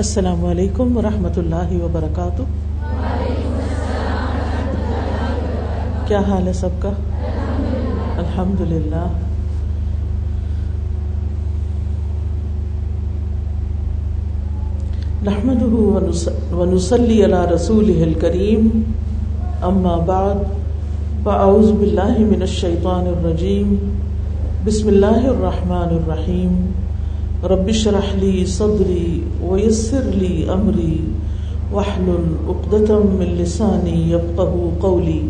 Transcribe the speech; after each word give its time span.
السلام 0.00 0.44
علیکم 0.46 0.96
ورحمۃ 0.96 1.36
اللہ 1.36 1.84
وبرکاتہ۔ 1.84 2.42
کیا 6.08 6.20
حال 6.28 6.46
ہے 6.46 6.52
سب 6.52 6.68
کا؟ 6.78 6.88
الحمد 8.16 8.60
للہ 8.60 9.06
نحمد 15.22 15.62
ونسلی 16.52 17.24
علی 17.24 17.54
رسول 17.54 18.02
الکریم۔ 18.02 18.82
اما 19.62 19.96
بعد، 19.96 20.34
فاعوذ 21.22 21.70
باللہ 21.70 22.18
من 22.18 22.40
الشیطان 22.40 23.06
الرجیم۔ 23.06 23.74
بسم 24.64 24.88
اللہ 24.88 25.28
الرحمن 25.28 25.96
الرحیم۔ 25.96 26.79
ربش 27.44 27.86
رحلی 27.86 28.46
صدری 28.46 29.20
ویسر 29.42 30.02
لی 30.14 30.44
امری 30.48 31.00
وحلل 31.72 32.34
اقدتم 32.46 33.00
من 33.06 33.26
لسانی 33.26 34.12
یفقہ 34.12 34.80
قولی 34.80 35.28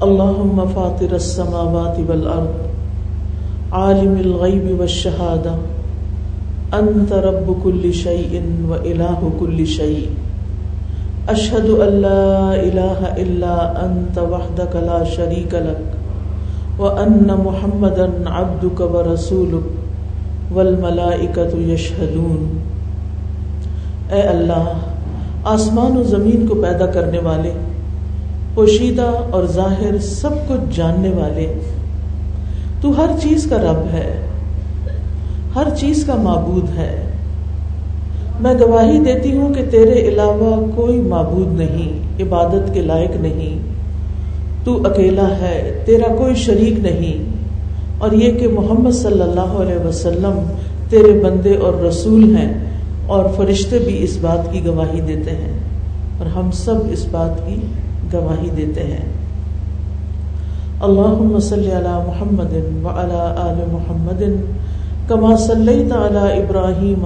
اللهم 0.00 0.64
فاطر 0.74 1.12
السماوات 1.12 2.00
والارض 2.08 2.66
عالم 3.70 4.14
الغیب 4.24 4.80
والشہادہ 4.80 5.56
انت 6.72 7.12
رب 7.12 7.52
كل 7.62 7.92
شيء 7.92 8.40
واله 8.68 9.28
كل 9.38 9.66
شيء. 9.66 10.06
اشهد 11.28 11.70
ان 11.70 11.92
لا 12.00 12.54
اله 12.54 13.06
الا 13.16 13.84
انت 13.84 14.18
وحدك 14.18 14.76
لا 14.76 15.04
شريك 15.04 15.54
لك. 15.54 15.97
وان 16.78 17.28
محمدا 17.44 18.06
عبدك 18.26 18.80
ورسولك 18.80 19.66
والملائكه 20.52 21.58
يشهدون۔ 21.58 22.58
اے 24.12 24.20
اللہ، 24.20 24.72
آسمان 25.44 25.96
و 25.96 26.02
زمین 26.02 26.46
کو 26.46 26.54
پیدا 26.54 26.86
کرنے 26.86 27.18
والے، 27.18 27.52
پوشیدہ 28.54 29.10
اور 29.30 29.44
ظاہر 29.44 29.98
سب 29.98 30.30
کچھ 30.48 30.76
جاننے 30.76 31.08
والے، 31.08 31.60
تو 32.80 32.90
ہر 32.98 33.10
چیز 33.22 33.46
کا 33.50 33.56
رب 33.56 33.94
ہے، 33.94 34.26
ہر 35.54 35.68
چیز 35.76 36.04
کا 36.06 36.14
معبود 36.14 36.78
ہے۔ 36.78 37.02
میں 38.40 38.54
گواہی 38.60 38.98
دیتی 38.98 39.36
ہوں 39.36 39.54
کہ 39.54 39.64
تیرے 39.70 39.92
علاوہ 39.92 40.76
کوئی 40.76 41.00
معبود 41.00 41.60
نہیں، 41.60 42.22
عبادت 42.22 42.74
کے 42.74 42.80
لائق 42.80 43.10
نہیں۔ 43.20 43.57
تو 44.64 44.80
اکیلا 44.84 45.28
ہے، 45.28 45.82
تیرا 45.86 46.14
کوئی 46.14 46.34
شریک 46.34 46.80
نہیں۔ 46.80 47.38
اور 47.98 48.12
یہ 48.12 48.32
کہ 48.32 48.48
محمد 48.48 48.90
صلی 48.90 49.22
اللہ 49.22 49.40
علیہ 49.40 49.86
وسلم 49.86 50.42
تیرے 50.88 51.20
بندے 51.24 51.56
اور 51.56 51.74
رسول 51.74 52.36
ہیں 52.36 52.54
اور 53.06 53.24
فرشتے 53.36 53.78
بھی 53.78 54.02
اس 54.04 54.18
بات 54.20 54.52
کی 54.52 54.66
گواہی 54.66 55.00
دیتے 55.00 55.30
ہیں۔ 55.30 55.58
اور 56.18 56.26
ہم 56.26 56.50
سب 56.50 56.74
اس 56.90 57.06
بات 57.10 57.46
کی 57.46 57.56
گواہی 58.12 58.50
دیتے 58.56 58.82
ہیں۔ 58.82 59.12
اللہ 60.80 61.38
صلی 61.38 61.72
علی 61.72 62.04
محمد 62.06 62.52
وعلی 62.84 63.34
آل 63.36 63.64
محمد 63.72 64.22
کما 65.08 65.36
صلیت 65.36 65.92
علی 65.92 66.42
ابراہیم 66.42 67.04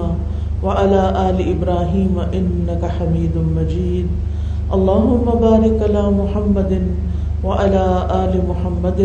وعلی 0.63 0.99
آل 0.99 1.53
ابراہیم 1.55 2.19
انک 2.31 2.83
حمید 2.83 3.35
مجید۔ 3.35 4.07
اللہم 4.73 5.25
بارک 5.25 5.89
علی 5.89 6.15
محمد 6.15 6.71
وعلی 7.43 7.77
آل 8.09 8.39
محمد 8.47 9.01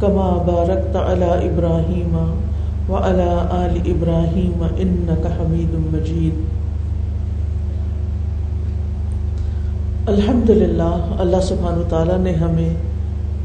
کما 0.00 0.42
بارکت 0.46 0.96
علی 0.96 1.48
ابراہیم 1.48 2.16
وعلی 2.88 3.30
آل 3.50 3.78
ابراہیم 3.86 4.62
انک 4.76 5.26
حمید 5.26 5.94
مجید 5.94 6.60
الحمد 10.06 10.50
للہ 10.50 11.16
اللہ 11.18 11.40
سبحانہ 11.42 11.88
تعالیٰ 11.88 12.18
نے 12.18 12.32
ہمیں 12.32 12.74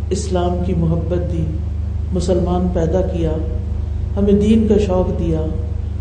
اسلام 0.09 0.63
کی 0.65 0.73
محبت 0.77 1.33
دی، 1.33 1.45
مسلمان 2.13 2.67
پیدا 2.73 3.01
کیا، 3.01 3.31
ہمیں 4.17 4.33
دین 4.33 4.67
کا 4.67 4.75
شوق 4.85 5.19
دیا، 5.19 5.41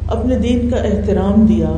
اپنے 0.08 0.38
دین 0.38 0.70
کا 0.70 0.76
احترام 0.76 1.46
دیا۔ 1.46 1.68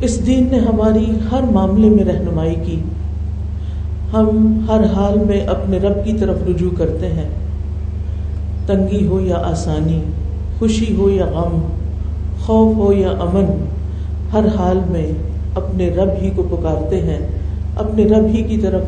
اس 0.00 0.26
دین 0.26 0.48
نے 0.50 0.58
ہماری 0.58 1.12
ہر 1.32 1.40
معاملے 1.52 1.88
میں 1.88 2.04
رہنمائی 2.04 2.54
کی۔ 2.54 2.82
ہم 4.12 4.60
ہر 4.68 4.84
حال 4.84 5.18
میں 5.26 5.40
اپنے 5.40 5.78
رب 5.78 6.04
کی 6.04 6.12
طرف 6.12 6.36
رجوع 6.48 6.70
کرتے 6.78 7.06
ہیں۔ 7.06 7.28
تنگی 8.66 9.06
ہو 9.06 9.20
یا 9.20 9.36
آسانی، 9.36 10.00
خوشی 10.58 10.94
ہو 10.96 11.10
یا 11.10 11.26
غم، 11.26 11.60
خوف 12.40 12.76
ہو 12.76 12.92
یا 12.92 13.08
امن، 13.08 13.64
ہر 14.32 14.46
حال 14.58 14.80
میں 14.88 15.06
اپنے 15.54 15.88
رب 15.88 16.08
ہی 16.22 16.30
کو 16.36 16.42
پکارتے 16.42 17.00
ہیں، 17.00 17.18
اپنے 17.76 18.04
رب 18.04 18.26
ہی 18.34 18.42
کی 18.42 18.58
طرف 18.58 18.82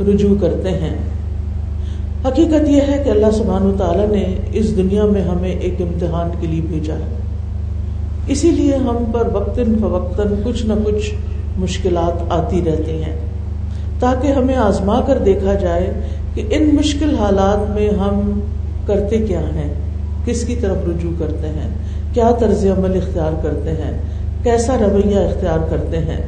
رجوع 0.00 0.34
کرتے 0.40 0.70
ہیں۔ 0.70 0.96
حقیقت 2.24 2.68
یہ 2.68 2.80
ہے 2.88 3.02
کہ 3.04 3.10
اللہ 3.10 3.30
سبحانہ 3.32 3.76
تعالیٰ 3.78 4.08
نے 4.08 4.36
اس 4.52 4.76
دنیا 4.76 5.04
میں 5.04 5.22
ہمیں 5.22 5.50
ایک 5.50 5.74
امتحان 5.80 6.30
کے 6.40 6.46
لیے 6.46 6.60
بھیجا 6.60 6.94
ہے۔ 6.94 7.16
اسی 8.26 8.50
لیے 8.50 8.76
ہم 8.76 8.96
پر 9.12 9.28
وقتاً 9.32 9.64
فوقتاً 9.80 10.26
کچھ 10.44 10.66
نہ 10.66 10.72
کچھ 10.84 11.14
مشکلات 11.58 12.22
آتی 12.30 12.60
رہتی 12.66 13.02
ہیں۔ 13.02 13.25
تاکہ 14.00 14.26
ہمیں 14.26 14.56
آزما 14.56 15.00
کر 15.00 15.18
دیکھا 15.18 15.54
جائے 15.54 15.92
کہ 16.34 16.42
ان 16.50 16.74
مشکل 16.74 17.14
حالات 17.14 17.70
میں 17.70 17.90
ہم 17.90 18.40
کرتے 18.86 19.18
کیا 19.18 19.40
ہیں، 19.40 19.74
کس 20.24 20.44
کی 20.44 20.54
طرف 20.54 20.76
رجوع 20.88 21.12
کرتے 21.18 21.48
ہیں، 21.48 21.68
کیا 22.12 22.30
طرز 22.38 22.66
عمل 22.78 22.96
اختیار 22.96 23.32
کرتے 23.42 23.70
ہیں، 23.70 23.98
کیسا 24.42 24.76
رویہ 24.78 25.16
اختیار 25.16 25.58
کرتے 25.70 25.98
ہیں۔ 25.98 26.20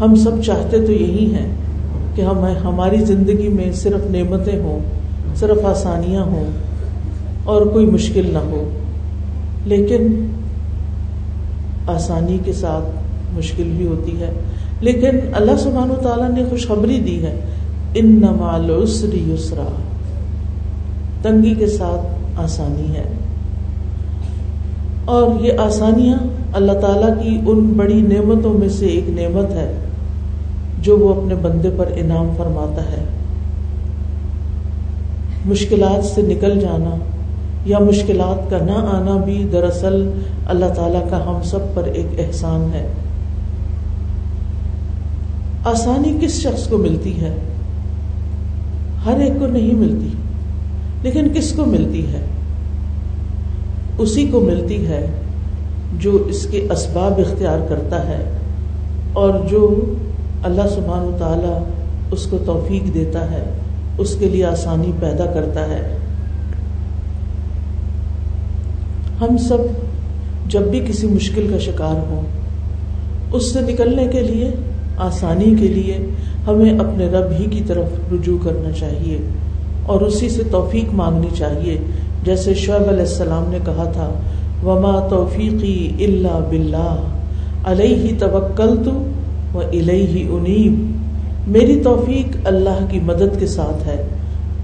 ہم 0.00 0.14
سب 0.14 0.30
چاہتے 0.46 0.86
تو 0.86 0.92
یہی 0.92 1.34
ہیں 1.34 1.48
کہ 2.14 2.22
ہم 2.22 2.44
ہماری 2.64 2.96
زندگی 2.96 3.48
میں 3.48 3.72
صرف 3.72 4.10
نعمتیں 4.10 4.58
ہوں، 4.58 4.80
صرف 5.36 5.64
آسانیاں 5.64 6.22
ہوں 6.22 6.50
اور 7.44 7.62
کوئی 7.62 7.86
مشکل 7.86 8.30
نہ 8.32 8.38
ہو۔ 8.38 8.70
لیکن 9.64 10.26
آسانی 11.86 12.38
کے 12.44 12.52
ساتھ 12.52 12.84
مشکل 13.34 13.70
بھی 13.76 13.86
ہوتی 13.86 14.20
ہے۔ 14.20 14.30
لیکن 14.80 15.18
اللہ 15.32 15.56
سبحانہ 15.58 15.92
و 15.92 15.96
تعالیٰ 15.96 16.30
نے 16.30 16.44
خوشخبری 16.50 17.00
دی 17.00 17.22
ہے 17.22 17.40
ان 17.94 18.06
نمال 18.06 18.70
یسرا۔ 19.34 19.68
تنگی 21.22 21.54
کے 21.54 21.66
ساتھ 21.66 22.24
آسانی 22.40 22.96
ہے۔ 22.96 23.02
اور 25.04 25.44
یہ 25.44 25.52
آسانیاں 25.58 26.18
اللہ 26.52 26.72
تعالیٰ 26.72 27.22
کی 27.22 27.40
ان 27.46 27.72
بڑی 27.76 28.00
نعمتوں 28.00 28.54
میں 28.54 28.68
سے 28.68 28.86
ایک 28.86 29.08
نعمت 29.08 29.50
ہے، 29.50 29.72
جو 30.82 30.98
وہ 30.98 31.14
اپنے 31.14 31.34
بندے 31.34 31.70
پر 31.76 31.84
انعام 31.96 32.30
فرماتا 32.36 32.82
ہے۔ 32.82 33.04
مشکلات 35.46 36.04
سے 36.04 36.22
نکل 36.22 36.60
جانا 36.60 36.96
یا 37.66 37.78
مشکلات 37.78 38.50
کا 38.50 38.58
نہ 38.58 38.72
آنا 38.72 39.24
بھی 39.24 39.46
دراصل 39.52 40.10
اللہ 40.46 40.66
تعالی 40.76 40.98
کا 41.10 41.26
ہم 41.26 41.42
سب 41.44 41.58
پر 41.74 41.82
ایک 41.84 42.06
احسان 42.18 42.70
ہے۔ 42.74 42.86
آسانی 45.68 46.16
کس 46.20 46.40
شخص 46.40 46.68
کو 46.68 46.78
ملتی 46.78 47.20
ہے؟ 47.20 47.34
ہر 49.06 49.20
ایک 49.20 49.32
کو 49.38 49.46
نہیں 49.46 49.74
ملتی، 49.74 50.08
لیکن 51.02 51.28
کس 51.34 51.52
کو 51.52 51.64
ملتی 51.64 52.06
ہے؟ 52.06 52.20
اسی 53.98 54.26
کو 54.32 54.40
ملتی 54.40 54.86
ہے 54.86 55.06
جو 55.98 56.16
اس 56.28 56.46
کے 56.50 56.66
اسباب 56.70 57.18
اختیار 57.18 57.58
کرتا 57.68 58.08
ہے 58.08 58.22
اور 59.12 59.30
جو 59.50 59.84
اللہ 60.42 60.68
سبحان 60.74 61.04
و 61.04 61.16
تعالیٰ 61.18 61.58
اس 62.10 62.26
کو 62.26 62.38
توفیق 62.46 62.94
دیتا 62.94 63.30
ہے، 63.30 63.42
اس 63.98 64.16
کے 64.18 64.28
لیے 64.28 64.44
آسانی 64.44 64.90
پیدا 65.00 65.26
کرتا 65.26 65.66
ہے۔ 65.66 65.96
ہم 69.20 69.36
سب 69.36 69.58
جب 70.48 70.60
بھی 70.60 70.80
کسی 70.88 71.06
مشکل 71.06 71.46
کا 71.50 71.58
شکار 71.58 72.10
ہوں، 72.10 72.22
اس 73.32 73.52
سے 73.52 73.60
نکلنے 73.60 74.06
کے 74.06 74.20
لیے 74.20 74.50
آسانی 74.98 75.54
کے 75.60 75.68
لیے 75.68 75.98
ہمیں 76.46 76.78
اپنے 76.78 77.06
رب 77.06 77.32
ہی 77.40 77.44
کی 77.50 77.62
طرف 77.66 78.12
رجوع 78.12 78.38
کرنا 78.42 78.72
چاہیے 78.72 79.18
اور 79.86 80.00
اسی 80.00 80.28
سے 80.28 80.42
توفیق 80.50 80.94
مانگنی 80.94 81.28
چاہیے، 81.36 81.76
جیسے 82.24 82.54
شعیب 82.54 82.88
علیہ 82.88 83.00
السلام 83.00 83.44
نے 83.48 83.58
کہا 83.64 83.84
تھا، 83.84 84.10
وما 84.64 85.06
توفیقی 85.10 85.92
اللہ 86.00 86.38
بلّہ 86.50 86.96
علیہ 87.64 88.12
توکل 88.18 88.76
تو 88.84 88.90
وہ 89.52 89.62
الہی 89.72 90.26
انیب۔ 90.30 90.96
میری 91.48 91.80
توفیق 91.84 92.36
اللہ 92.44 92.84
کی 92.90 93.00
مدد 93.00 93.38
کے 93.40 93.46
ساتھ 93.46 93.86
ہے، 93.88 94.02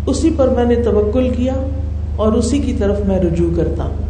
اسی 0.06 0.30
پر 0.36 0.48
میں 0.48 0.64
نے 0.64 0.74
توکل 0.74 1.28
کیا 1.36 1.54
اور 2.16 2.32
اسی 2.32 2.58
کی 2.58 2.72
طرف 2.72 3.00
میں 3.06 3.18
رجوع 3.18 3.50
کرتا 3.56 3.84
ہوں۔ 3.84 4.03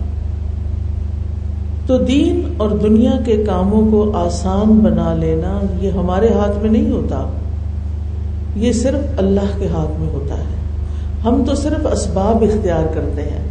تو 1.86 1.98
دین 1.98 2.54
اور 2.56 2.70
دنیا 2.70 3.12
کے 3.24 3.44
کاموں 3.46 3.90
کو 3.90 4.16
آسان 4.16 4.78
بنا 4.78 5.14
لینا 5.14 5.60
یہ 5.80 5.90
ہمارے 5.90 6.28
ہاتھ 6.28 6.58
میں 6.62 6.70
نہیں 6.70 6.90
ہوتا۔ 6.90 7.30
یہ 8.56 8.72
صرف 8.72 9.18
اللہ 9.18 9.58
کے 9.58 9.66
ہاتھ 9.66 10.00
میں 10.00 10.08
ہوتا 10.12 10.34
ہے۔ 10.38 10.54
ہم 11.24 11.42
تو 11.46 11.54
صرف 11.54 11.86
اسباب 11.92 12.42
اختیار 12.42 12.94
کرتے 12.94 13.22
ہیں۔ 13.22 13.44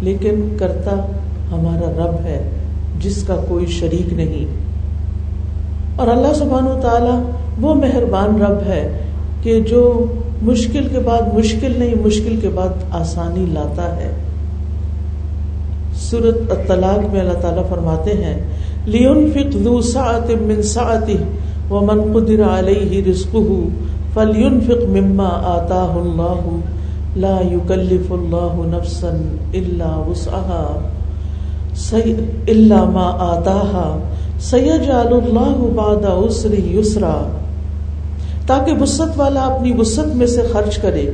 لیکن 0.00 0.56
کرتا 0.58 0.90
ہمارا 1.52 2.04
رب 2.04 2.24
ہے 2.24 2.50
جس 3.00 3.22
کا 3.26 3.36
کوئی 3.48 3.66
شریک 3.66 4.12
نہیں۔ 4.12 4.46
اور 5.96 6.08
اللہ 6.08 6.34
سبحانہ 6.34 6.68
و 6.68 6.78
تعالی 6.82 7.32
وہ 7.60 7.74
مہربان 7.74 8.42
رب 8.42 8.58
ہے 8.66 8.98
کہ 9.42 9.60
جو 9.60 10.04
مشکل 10.42 10.88
کے 10.88 10.98
بعد 10.98 11.34
مشکل 11.34 11.74
نہیں، 11.78 11.94
مشکل 12.06 12.36
کے 12.40 12.48
بعد 12.48 12.68
آسانی 12.90 13.46
لاتا 13.46 13.96
ہے۔ 13.96 14.10
سورت 16.00 16.50
الطلاق 16.50 17.04
میں 17.12 17.20
اللہ 17.20 17.40
تعالیٰ 17.40 17.62
فرماتے 17.68 18.14
ہیں 18.16 18.34
لیون 18.94 19.20
فک 19.34 19.56
ذو 19.62 19.74
سعت 19.88 20.30
من 20.46 20.62
سعته 20.70 21.18
ومن 21.70 22.02
قدر 22.14 22.42
علیہ 22.48 23.02
رزقه 23.06 23.60
فلينفق 24.16 24.82
مما 24.90 25.30
آتاه 25.52 26.02
الله 26.02 26.58
لا 27.16 27.36
يكلف 27.46 28.12
الله 28.12 28.66
نفسا 28.70 29.14
الا 29.54 29.90
وسعها 30.08 30.66
الا 32.48 32.84
ما 32.90 33.06
آتاها 33.28 33.88
سيجعل 34.42 35.12
الله 35.14 35.70
بعد 35.76 36.04
عسر 36.06 36.54
يسرا 36.70 37.16
تاکہ 38.46 38.72
وسط 38.80 39.16
والا 39.16 39.44
اپنی 39.46 39.72
وسط 39.78 40.14
میں 40.16 40.26
سے 40.34 40.42
خرچ 40.52 40.78
کرے 40.78 41.06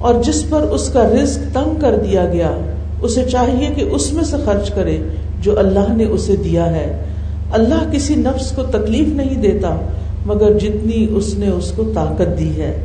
اور 0.00 0.20
جس 0.24 0.40
پر 0.48 0.62
اس 0.76 0.88
کا 0.92 1.02
رزق 1.08 1.42
تنگ 1.54 1.80
کر 1.80 1.96
دیا 2.04 2.24
گیا 2.32 2.52
اسے 3.02 3.24
چاہیے 3.24 3.70
کہ 3.74 3.80
اس 3.80 4.12
میں 4.12 4.24
سے 4.24 4.36
خرچ 4.44 4.70
کرے 4.70 4.98
جو 5.40 5.58
اللہ 5.58 5.92
نے 5.96 6.04
اسے 6.04 6.36
دیا 6.36 6.70
ہے۔ 6.70 7.04
اللہ 7.52 7.92
کسی 7.92 8.14
نفس 8.14 8.52
کو 8.52 8.62
تکلیف 8.62 9.08
نہیں 9.08 9.42
دیتا، 9.42 9.76
مگر 10.26 10.58
جتنی 10.58 11.06
اس 11.10 11.34
نے 11.38 11.48
اس 11.48 11.72
کو 11.76 11.90
طاقت 11.94 12.38
دی 12.38 12.62
ہے۔ 12.62 12.80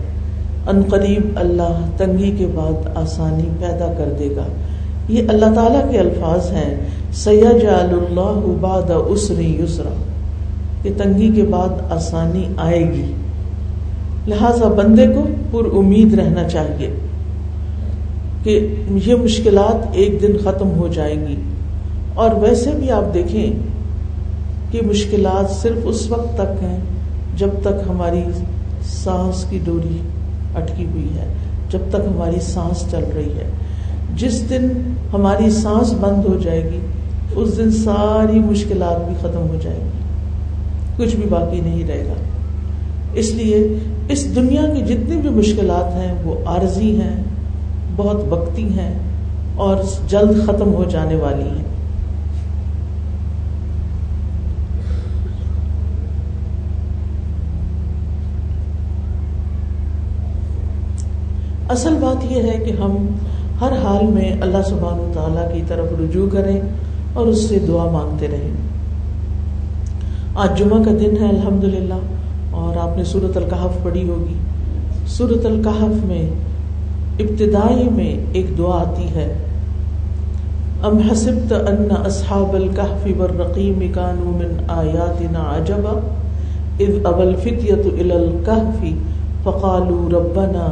ان 0.67 0.83
قریب 0.89 1.27
اللہ 1.35 1.85
تنگی 1.97 2.31
کے 2.37 2.45
بعد 2.55 2.97
آسانی 2.97 3.49
پیدا 3.59 3.93
کر 3.97 4.13
دے 4.19 4.29
گا۔ 4.35 4.45
یہ 5.09 5.29
اللہ 5.29 5.45
تعالیٰ 5.45 5.91
کے 5.91 5.99
الفاظ 5.99 6.51
ہیں۔ 6.51 6.77
سید 7.13 7.65
اللہ 7.65 8.55
بعد 8.61 8.91
اسری 9.07 9.61
یسرا 9.63 9.95
کہ 10.83 10.89
تنگی 10.97 11.31
کے 11.35 11.43
بعد 11.43 11.69
آسانی 11.89 12.47
آئے 12.57 12.79
گی۔ 12.79 13.13
لہذا 14.27 14.67
بندے 14.67 15.07
کو 15.07 15.25
پر 15.51 15.77
امید 15.77 16.13
رہنا 16.13 16.49
چاہیے۔ 16.49 16.93
کہ 18.47 18.75
یہ 18.89 19.15
مشکلات 19.15 19.87
ایک 19.91 20.21
دن 20.21 20.37
ختم 20.43 20.79
ہو 20.79 20.87
جائیں 20.87 21.27
گی۔ 21.27 21.35
اور 22.13 22.29
ویسے 22.41 22.71
بھی 22.79 22.91
آپ 22.91 23.13
دیکھیں 23.13 23.53
کہ 24.71 24.81
مشکلات 24.85 25.51
صرف 25.51 25.77
اس 25.83 26.11
وقت 26.11 26.33
تک 26.33 26.63
ہیں 26.63 26.77
جب 27.37 27.47
تک 27.61 27.89
ہماری 27.89 28.23
سانس 28.83 29.45
کی 29.49 29.59
ڈوری 29.63 29.97
اٹکی 30.55 30.85
ہوئی 30.85 31.03
ہے، 31.03 31.33
جب 31.69 31.79
تک 31.89 31.95
ہماری 31.95 32.39
سانس 32.41 32.91
چل 32.91 33.03
رہی 33.15 33.31
ہے۔ 33.37 33.51
جس 34.15 34.49
دن 34.49 34.93
ہماری 35.13 35.49
سانس 35.49 35.93
بند 35.93 36.25
ہو 36.25 36.37
جائے 36.43 36.63
گی، 36.63 36.79
اس 37.35 37.57
دن 37.57 37.71
ساری 37.71 38.39
مشکلات 38.39 39.05
بھی 39.05 39.15
ختم 39.19 39.41
ہو 39.49 39.57
جائیں 39.61 39.79
گی۔ 39.79 39.97
کچھ 40.97 41.15
بھی 41.15 41.29
باقی 41.29 41.59
نہیں 41.59 41.87
رہے 41.87 42.05
گا۔ 42.07 42.13
اس 43.13 43.31
لیے 43.31 43.67
اس 44.09 44.35
دنیا 44.35 44.61
کی 44.61 44.81
جتنی 44.81 45.17
بھی 45.17 45.29
مشکلات 45.29 45.95
ہیں، 45.95 46.13
وہ 46.23 46.35
عارضی 46.45 47.01
ہیں۔ 47.01 47.26
بہت 47.97 48.17
وقتی 48.29 48.63
ہیں 48.63 48.99
اور 49.55 49.77
جلد 50.07 50.45
ختم 50.45 50.73
ہو 50.73 50.83
جانے 50.89 51.15
والی 51.15 51.43
ہیں۔ 51.43 51.67
اصل 61.69 61.93
بات 62.01 62.31
یہ 62.31 62.41
ہے 62.43 62.57
کہ 62.57 62.71
ہم 62.81 63.07
ہر 63.61 63.71
حال 63.71 64.07
میں 64.07 64.41
اللہ 64.41 64.61
سبحانہ 64.65 65.01
و 65.01 65.11
تعالیٰ 65.13 65.53
کی 65.53 65.61
طرف 65.67 65.85
رجوع 65.99 66.29
کریں 66.29 66.61
اور 67.13 67.27
اس 67.27 67.49
سے 67.49 67.59
دعا 67.67 67.91
مانگتے 67.91 68.27
رہیں۔ 68.27 68.51
آج 70.35 70.59
جمعہ 70.59 70.83
کا 70.83 70.91
دن 70.91 71.17
ہے 71.21 71.29
الحمد 71.29 71.63
للہ 71.63 71.99
اور 72.51 72.77
آپ 72.77 72.97
نے 72.97 73.03
سورت 73.03 73.37
القحف 73.37 73.83
پڑھی 73.83 74.09
ہوگی۔ 74.09 74.33
سورت 75.07 75.45
القحف 75.45 76.05
میں 76.05 76.46
ابتدائی 77.19 77.89
میں 77.91 78.15
ایک 78.31 78.57
دعا 78.57 78.81
آتی 78.81 79.07
ہے، 79.15 79.33
ام 80.83 80.97
حسبت 81.11 81.53
ان 81.53 81.87
اصحاب 82.05 82.55
الكهف 82.55 83.07
والرقيم 83.17 83.79
كانوا 83.93 84.33
من 84.37 84.51
آياتنا 84.67 85.45
عجبا، 85.49 85.93
اذ 86.79 86.91
ابى 87.03 87.23
الفتية 87.23 87.83
الى 88.01 88.13
الكهف 88.13 88.85
فقالوا 89.43 90.09
ربنا 90.13 90.67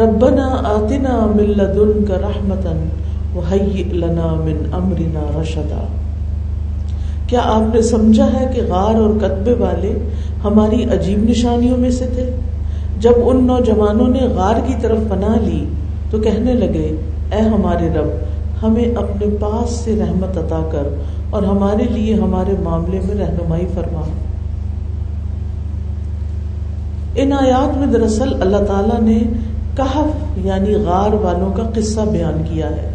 ربنا 0.00 0.46
آتنا 0.64 1.16
من 1.34 1.50
لدنك 1.58 2.10
رحمة 2.10 2.72
وهيئ 3.34 3.84
لنا 3.92 4.28
من 4.44 4.62
امرنا 4.72 5.26
رشدا۔ 5.40 5.84
کیا 7.26 7.40
آپ 7.44 7.74
نے 7.74 7.82
سمجھا 7.82 8.26
ہے 8.32 8.46
کہ 8.54 8.62
غار 8.68 8.94
اور 8.94 9.10
کتبے 9.20 9.54
والے 9.58 9.92
ہماری 10.44 10.84
عجیب 10.84 11.30
نشانیوں 11.30 11.76
میں 11.76 11.90
سے 11.90 12.06
تھے؟ 12.14 12.30
جب 12.98 13.12
ان 13.24 13.44
نوجوانوں 13.44 14.08
نے 14.08 14.20
غار 14.20 14.54
کی 14.66 14.74
طرف 14.80 14.98
پناہ 15.08 15.38
لی 15.42 15.64
تو 16.10 16.18
کہنے 16.18 16.54
لگے، 16.54 16.96
اے 17.32 17.40
ہمارے 17.40 17.88
رب، 17.88 18.08
ہمیں 18.62 18.84
اپنے 18.84 19.26
پاس 19.40 19.70
سے 19.70 19.96
رحمت 20.00 20.38
عطا 20.38 20.68
کر 20.72 20.82
اور 21.30 21.42
ہمارے 21.42 21.84
لیے 21.90 22.14
ہمارے 22.14 22.54
معاملے 22.62 23.00
میں 23.06 23.14
رہنمائی 23.14 23.66
فرما۔ 23.74 24.00
ان 27.14 27.32
آیات 27.32 27.78
میں 27.78 27.86
دراصل 27.86 28.42
اللہ 28.42 28.56
تعالی 28.56 29.12
نے 29.12 29.18
کہف 29.76 30.38
یعنی 30.46 30.74
غار 30.74 31.12
والوں 31.12 31.52
کا 31.52 31.62
قصہ 31.74 32.00
بیان 32.00 32.42
کیا 32.48 32.70
ہے۔ 32.70 32.90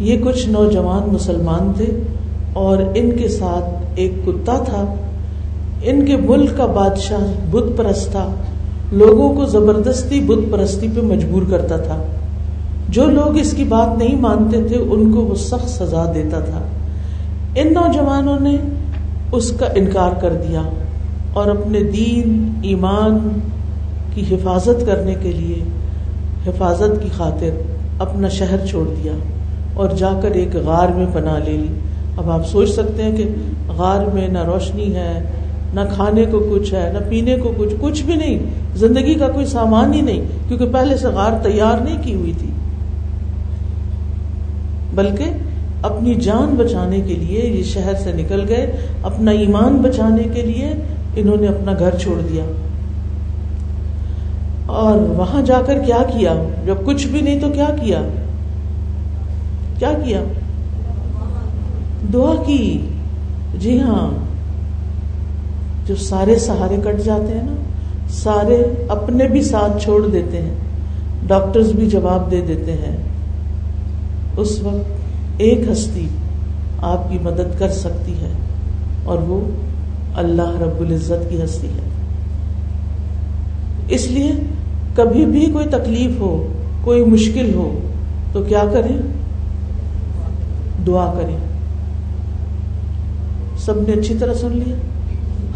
یہ 0.00 0.18
کچھ 0.24 0.48
نوجوان 0.48 1.14
مسلمان 1.14 1.72
تھے 1.76 2.02
اور 2.52 2.78
ان 2.94 3.10
کے 3.10 3.28
ساتھ 3.28 3.84
ایک 3.94 4.12
کتا 4.26 4.58
تھا۔ 4.58 4.94
ان 5.82 6.04
کے 6.04 6.16
ملک 6.16 6.56
کا 6.56 6.66
بادشاہ 6.66 7.50
بت 7.50 7.76
پرست 7.76 8.10
تھا۔ 8.10 8.28
لوگوں 8.92 9.34
کو 9.34 9.44
زبردستی 9.44 10.20
بت 10.20 10.52
پرستی 10.52 10.88
پہ 10.94 11.00
مجبور 11.00 11.42
کرتا 11.50 11.76
تھا۔ 11.76 12.02
جو 12.88 13.06
لوگ 13.06 13.38
اس 13.38 13.52
کی 13.52 13.64
بات 13.64 13.98
نہیں 13.98 14.16
مانتے 14.20 14.62
تھے، 14.68 14.76
ان 14.76 15.12
کو 15.12 15.20
وہ 15.20 15.34
سخت 15.34 15.68
سزا 15.68 16.12
دیتا 16.14 16.40
تھا۔ 16.40 16.60
ان 17.54 17.74
نوجوانوں 17.74 18.40
نے 18.40 18.56
اس 19.32 19.52
کا 19.52 19.66
انکار 19.74 20.20
کر 20.20 20.32
دیا 20.48 20.62
اور 21.32 21.46
اپنے 21.46 21.80
دین، 21.80 22.52
ایمان 22.62 23.40
کی 24.14 24.34
حفاظت 24.34 24.86
کرنے 24.86 25.14
کے 25.22 25.32
لیے 25.32 25.62
حفاظت 26.46 27.02
کی 27.02 27.08
خاطر 27.16 27.50
اپنا 27.98 28.28
شہر 28.28 28.66
چھوڑ 28.66 28.84
دیا 29.02 29.12
اور 29.74 29.88
جا 29.98 30.10
کر 30.22 30.30
ایک 30.30 30.56
غار 30.56 30.88
میں 30.88 31.06
پناہ 31.12 31.38
لے 31.44 31.52
لی۔ 31.52 31.78
اب 32.16 32.30
آپ 32.30 32.48
سوچ 32.48 32.70
سکتے 32.70 33.02
ہیں 33.02 33.16
کہ 33.16 33.24
غار 33.76 34.14
میں 34.14 34.28
نہ 34.28 34.44
روشنی 34.44 34.94
ہے 34.94 35.22
نہ 35.74 35.80
کھانے 35.94 36.24
کو 36.24 36.48
کچھ 36.50 36.74
ہے، 36.74 36.92
نہ 36.94 36.98
پینے 37.10 37.36
کو 37.36 37.52
کچھ 37.56 37.74
کچھ 37.80 38.02
بھی 38.02 38.14
نہیں۔ 38.14 38.38
زندگی 38.74 39.14
کا 39.14 39.28
کوئی 39.28 39.46
سامان 39.46 39.94
ہی 39.94 40.00
نہیں، 40.00 40.20
کیونکہ 40.48 40.66
پہلے 40.66 40.96
سے 40.96 41.06
غار 41.06 41.32
تیار 41.42 41.80
نہیں 41.84 42.02
کی 42.02 42.14
ہوئی 42.14 42.32
تھی۔ 42.38 42.48
بلکہ 44.94 45.24
اپنی 45.82 46.14
جان 46.14 46.54
بچانے 46.54 47.00
کے 47.00 47.14
لیے 47.14 47.48
یہ 47.48 47.62
شہر 47.62 47.94
سے 47.94 48.12
نکل 48.12 48.44
گئے، 48.48 48.76
اپنا 49.02 49.30
ایمان 49.30 49.76
بچانے 49.76 50.22
کے 50.34 50.42
لیے 50.42 50.72
انہوں 51.16 51.36
نے 51.40 51.46
اپنا 51.46 51.72
گھر 51.78 51.98
چھوڑ 51.98 52.20
دیا۔ 52.32 52.44
اور 54.66 54.98
وہاں 54.98 55.42
جا 55.42 55.62
کر 55.66 55.78
کیا 55.86 55.98
کیا؟ 56.12 56.32
جب 56.66 56.74
کچھ 56.84 57.06
بھی 57.06 57.20
نہیں 57.20 57.40
تو 57.40 57.48
کیا 57.48 57.68
کیا؟ 57.82 58.02
کیا 59.78 59.92
کیا؟ 60.04 60.20
دعا 62.12 62.42
کی۔ 62.46 62.78
جی 63.54 63.80
ہاں۔ 63.80 64.31
جو 65.86 65.96
سارے 65.96 66.38
سہارے 66.38 66.76
کٹ 66.84 67.04
جاتے 67.04 67.32
ہیں 67.34 67.42
نا، 67.42 67.54
سارے 68.08 68.84
اپنے 68.88 69.28
بھی 69.28 69.42
ساتھ 69.42 69.82
چھوڑ 69.82 70.06
دیتے 70.06 70.42
ہیں، 70.42 70.54
ڈاکٹرز 71.26 71.72
بھی 71.72 71.86
جواب 71.86 72.30
دے 72.30 72.40
دیتے 72.40 72.72
ہیں۔ 72.72 72.96
اس 74.36 74.60
وقت 74.62 74.90
ایک 75.38 75.60
ہستی 75.72 76.08
آپ 76.78 77.10
کی 77.10 77.18
مدد 77.22 77.58
کر 77.58 77.68
سکتی 77.68 78.12
ہے 78.12 78.32
اور 79.04 79.18
وہ 79.18 79.40
اللہ 80.14 80.60
رب 80.60 80.80
العزت 80.80 81.30
کی 81.30 81.44
ہستی 81.44 81.66
ہے۔ 81.66 81.90
اس 83.88 84.06
لیے 84.10 84.32
کبھی 84.94 85.26
بھی 85.26 85.50
کوئی 85.52 85.66
تکلیف 85.66 86.20
ہو، 86.20 86.46
کوئی 86.84 87.04
مشکل 87.04 87.54
ہو، 87.54 87.78
تو 88.32 88.42
کیا 88.42 88.64
کریں؟ 88.72 88.96
دعا 90.86 91.14
کریں۔ 91.14 91.36
سب 93.58 93.76
نے 93.76 93.92
اچھی 93.92 94.14
طرح 94.18 94.34
سن 94.34 94.52
لیا۔ 94.52 94.76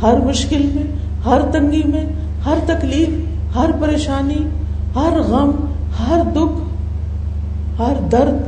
ہر 0.02 0.14
مشکل 0.26 0.70
میں، 0.74 0.82
ہر 1.24 1.40
تنگی 1.52 1.82
میں، 1.84 2.04
ہر 2.46 2.56
تکلیف، 2.66 3.08
ہر 3.56 3.70
پریشانی، 3.80 4.46
ہر 4.94 5.20
غم، 5.20 5.50
ہر 6.08 6.22
دکھ، 6.32 6.60
ہر 7.80 7.94
درد 8.12 8.42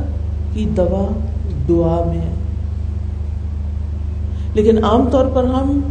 کی 0.53 0.65
دوا 0.77 1.11
دعا 1.69 2.03
میں 2.07 2.21
ہے۔ 2.21 2.33
لیکن 4.53 4.83
عام 4.83 5.09
طور 5.11 5.25
پر 5.25 5.43
ہم 5.43 5.81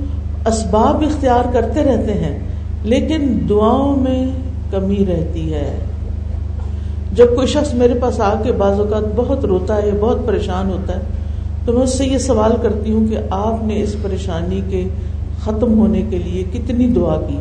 اسباب 0.47 1.03
اختیار 1.03 1.53
کرتے 1.53 1.85
رہتے 1.85 2.15
ہیں، 2.15 2.38
لیکن 2.83 3.38
دعاؤں 3.49 3.97
میں 3.97 4.27
کمی 4.71 5.05
رہتی 5.09 5.55
ہے۔ 5.55 5.79
جب 7.12 7.27
کوئی 7.35 7.47
شخص 7.47 7.75
میرے 7.75 7.95
پاس 7.95 8.21
آ 8.21 8.35
کے 8.43 8.53
بعض 8.53 8.81
اوقات 8.81 9.03
بہت 9.17 9.45
روتا 9.45 9.77
ہے، 9.77 9.91
بہت 10.00 10.19
پریشان 10.27 10.71
ہوتا 10.71 10.97
ہے، 10.97 11.00
تو 11.65 11.73
میں 11.73 11.83
اس 11.83 11.99
سے 11.99 12.07
یہ 12.07 12.19
سوال 12.19 12.53
کرتی 12.62 12.93
ہوں 12.93 13.07
کہ 13.07 13.19
آپ 13.31 13.65
نے 13.65 13.83
اس 13.83 13.97
پریشانی 14.03 14.61
کے 14.69 14.88
ختم 15.49 15.78
ہونے 15.78 16.02
کے 16.11 16.19
لیے 16.19 16.45
کتنی 16.52 16.87
دعا 16.87 17.21
کی؟ 17.28 17.38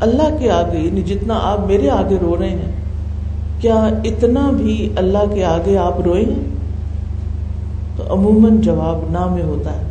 اللہ 0.00 0.36
کے 0.38 0.50
آگے 0.50 0.78
یعنی 0.78 1.02
جتنا 1.02 1.34
آپ 1.42 1.66
میرے 1.66 1.90
آگے 1.90 2.16
رو 2.20 2.36
رہے 2.40 2.50
ہیں، 2.50 2.72
کیا 3.60 3.88
اتنا 4.04 4.50
بھی 4.50 4.88
اللہ 4.96 5.34
کے 5.34 5.44
آگے 5.44 5.76
آپ 5.76 6.00
روئے 6.00 6.24
ہیں؟ 6.24 6.56
تو 7.96 8.12
عموماً 8.12 8.60
جواب 8.60 9.10
نہ 9.10 9.34
میں 9.34 9.42
ہوتا 9.42 9.72
ہے۔ 9.72 9.82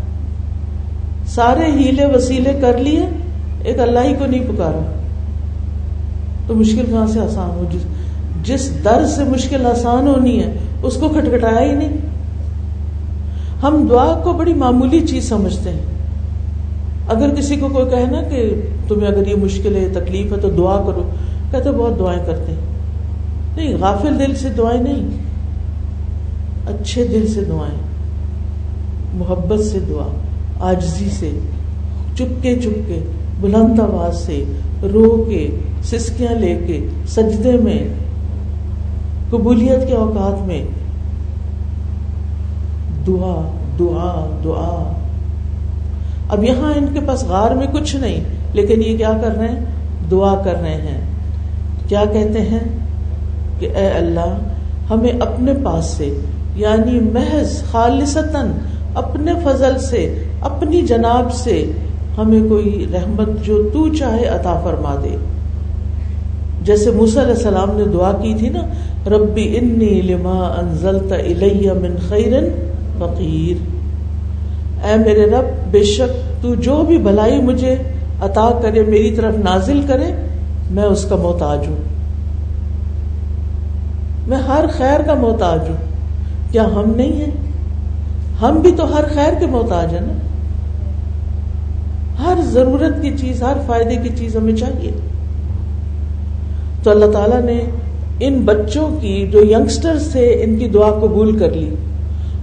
سارے 1.27 1.71
ہیلے 1.71 2.05
وسیلے 2.05 2.57
کر 2.61 2.77
لیے، 2.77 3.05
ایک 3.63 3.79
اللہ 3.79 3.99
ہی 3.99 4.13
کو 4.13 4.25
نہیں 4.25 4.43
پکارا۔ 4.47 4.91
تو 6.47 6.55
مشکل 6.55 6.85
کہاں 6.89 7.07
سے 7.07 7.19
آسان 7.19 7.49
ہو؟ 7.49 7.63
جس 7.71 7.81
جس 8.43 8.85
در 8.85 9.05
سے 9.05 9.23
مشکل 9.23 9.65
آسان 9.65 10.07
ہونی 10.07 10.43
ہے، 10.43 10.53
اس 10.83 10.95
کو 10.95 11.09
کھٹکھٹایا 11.09 11.69
ہی 11.69 11.75
نہیں۔ 11.75 11.97
ہم 13.63 13.87
دعا 13.89 14.19
کو 14.23 14.33
بڑی 14.33 14.53
معمولی 14.53 15.07
چیز 15.07 15.29
سمجھتے 15.29 15.69
ہیں۔ 15.69 15.94
اگر 17.07 17.35
کسی 17.35 17.55
کو 17.55 17.69
کوئی 17.69 17.89
کہے 17.89 18.05
نا 18.11 18.21
کہ 18.21 18.61
تمہیں 18.87 19.07
اگر 19.07 19.27
یہ 19.27 19.35
مشکل 19.35 19.75
ہے 19.75 19.89
تکلیف 19.93 20.31
ہے، 20.31 20.37
تو 20.37 20.49
دعا 20.49 20.77
کرو۔ 20.77 21.09
کہتے 21.51 21.71
بہت 21.71 21.99
دعائیں 21.99 22.25
کرتے 22.25 22.51
ہیں۔ 22.51 22.59
نہیں، 23.55 23.77
غافل 23.79 24.19
دل 24.19 24.35
سے 24.35 24.49
دعائیں 24.57 24.81
نہیں۔ 24.81 25.09
اچھے 26.67 27.07
دل 27.07 27.27
سے 27.27 27.41
دعائیں، 27.41 27.79
محبت 29.13 29.59
سے 29.59 29.79
دعا 29.79 30.07
آجزی 30.59 31.09
سے، 31.09 31.31
چپکے 32.15 32.55
چپکے، 32.55 32.99
بلند 33.41 33.79
آواز 33.79 34.17
سے، 34.17 34.43
رو 34.93 35.25
کے، 35.29 35.49
سسکیاں 35.83 36.33
لے 36.33 36.59
کے، 36.67 36.87
سجدے 37.07 37.51
میں، 37.51 37.87
قبولیت 39.29 39.87
کے 39.87 39.93
اوقات 39.93 40.47
میں۔ 40.47 40.65
دعا 43.07 43.51
دعا 43.79 44.37
دعا۔ 44.43 44.91
اب 46.29 46.43
یہاں 46.43 46.73
ان 46.73 46.85
کے 46.93 46.99
پاس 47.05 47.23
غار 47.23 47.51
میں 47.51 47.67
کچھ 47.67 47.95
نہیں، 47.95 48.23
لیکن 48.53 48.83
یہ 48.83 48.97
کیا 48.97 49.11
کر 49.21 49.37
رہے 49.37 49.47
ہیں؟ 49.47 49.65
دعا 50.11 50.35
کر 50.45 50.61
رہے 50.61 50.75
ہیں۔ 50.75 51.01
کیا 51.87 52.03
کہتے 52.13 52.41
ہیں؟ 52.41 52.59
کہ 53.59 53.69
اے 53.75 53.87
اللہ، 53.87 54.37
ہمیں 54.89 55.11
اپنے 55.19 55.53
پاس 55.63 55.85
سے 55.85 56.19
یعنی 56.55 56.99
محض 56.99 57.63
خالصتاً 57.63 58.51
اپنے 58.95 59.33
فضل 59.43 59.79
سے، 59.79 60.23
اپنی 60.41 60.81
جناب 60.81 61.33
سے، 61.33 61.71
ہمیں 62.17 62.49
کوئی 62.49 62.87
رحمت 62.93 63.45
جو 63.45 63.69
تو 63.73 63.93
چاہے 63.93 64.25
عطا 64.25 64.61
فرما 64.63 64.95
دے۔ 65.03 65.17
جیسے 66.63 66.91
موسی 66.91 67.19
علیہ 67.19 67.33
السلام 67.33 67.77
نے 67.77 67.83
دعا 67.93 68.11
کی 68.11 68.35
تھی 68.39 68.49
نا، 68.49 68.61
ربی 69.09 69.57
انی 69.57 70.01
لما 70.01 70.55
انزلت 70.59 71.11
الیہ 71.11 71.71
من 71.71 71.95
خیر 72.09 72.33
فقیر۔ 72.99 73.74
اے 74.85 74.95
میرے 74.95 75.25
رب، 75.25 75.71
بے 75.71 75.83
شک 75.83 76.43
تو 76.43 76.55
جو 76.55 76.83
بھی 76.87 76.97
بھلائی 76.97 77.41
مجھے 77.41 77.75
عطا 78.21 78.59
کرے، 78.61 78.83
میری 78.83 79.11
طرف 79.11 79.33
نازل 79.35 79.81
کرے، 79.87 80.11
میں 80.71 80.83
اس 80.83 81.05
کا 81.09 81.15
محتاج 81.15 81.59
ہوں۔ 81.67 81.75
میں 84.27 84.37
ہر 84.37 84.65
خیر 84.71 85.01
کا 85.01 85.13
محتاج 85.13 85.59
ہوں۔ 85.69 85.75
کیا 86.51 86.65
ہم 86.65 86.93
نہیں 86.95 87.13
ہیں؟ 87.13 87.31
ہم 88.41 88.59
بھی 88.61 88.71
تو 88.71 88.95
ہر 88.95 89.03
خیر 89.13 89.33
کے 89.39 89.45
محتاج 89.45 89.93
ہیں 89.93 90.01
نا۔ 90.01 90.13
ہر 92.23 92.41
ضرورت 92.41 93.01
کی 93.01 93.11
چیز، 93.17 93.43
ہر 93.43 93.53
فائدے 93.67 93.95
کی 93.95 94.09
چیز 94.15 94.35
ہمیں 94.35 94.55
چاہیے۔ 94.55 94.91
تو 96.83 96.91
اللہ 96.91 97.05
تعالیٰ 97.05 97.41
نے 97.41 97.61
ان 98.19 98.41
بچوں 98.45 98.89
کی، 99.01 99.27
جو 99.31 99.43
یگسٹر 99.43 99.97
تھے، 100.11 100.43
ان 100.43 100.57
کی 100.57 100.69
دعا 100.69 100.91
قبول 100.91 101.37
کر 101.37 101.49
لی۔ 101.49 101.75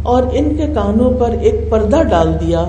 اور 0.03 0.23
ان 0.33 0.55
کے 0.57 0.67
کانوں 0.75 1.11
پر 1.19 1.31
ایک 1.41 1.71
پردہ 1.71 2.03
ڈال 2.03 2.35
دیا، 2.41 2.65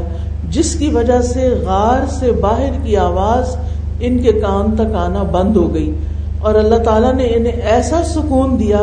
جس 0.50 0.76
کی 0.76 0.90
وجہ 0.90 1.22
سے 1.22 1.50
غار 1.66 2.10
سے 2.10 2.32
باہر 2.32 2.72
کی 2.84 2.98
آواز 2.98 3.56
ان 4.00 4.18
کے 4.18 4.32
کان 4.32 4.76
تک 4.76 4.96
آنا 4.96 5.24
بند 5.24 5.58
ہو 5.58 5.74
گئی۔ 5.74 5.94
اور 6.42 6.56
اللہ 6.56 6.76
تعالیٰ 6.76 7.14
نے 7.14 7.24
انہیں 7.24 7.54
ایسا 7.54 8.02
سکون 8.06 8.60
دیا 8.60 8.82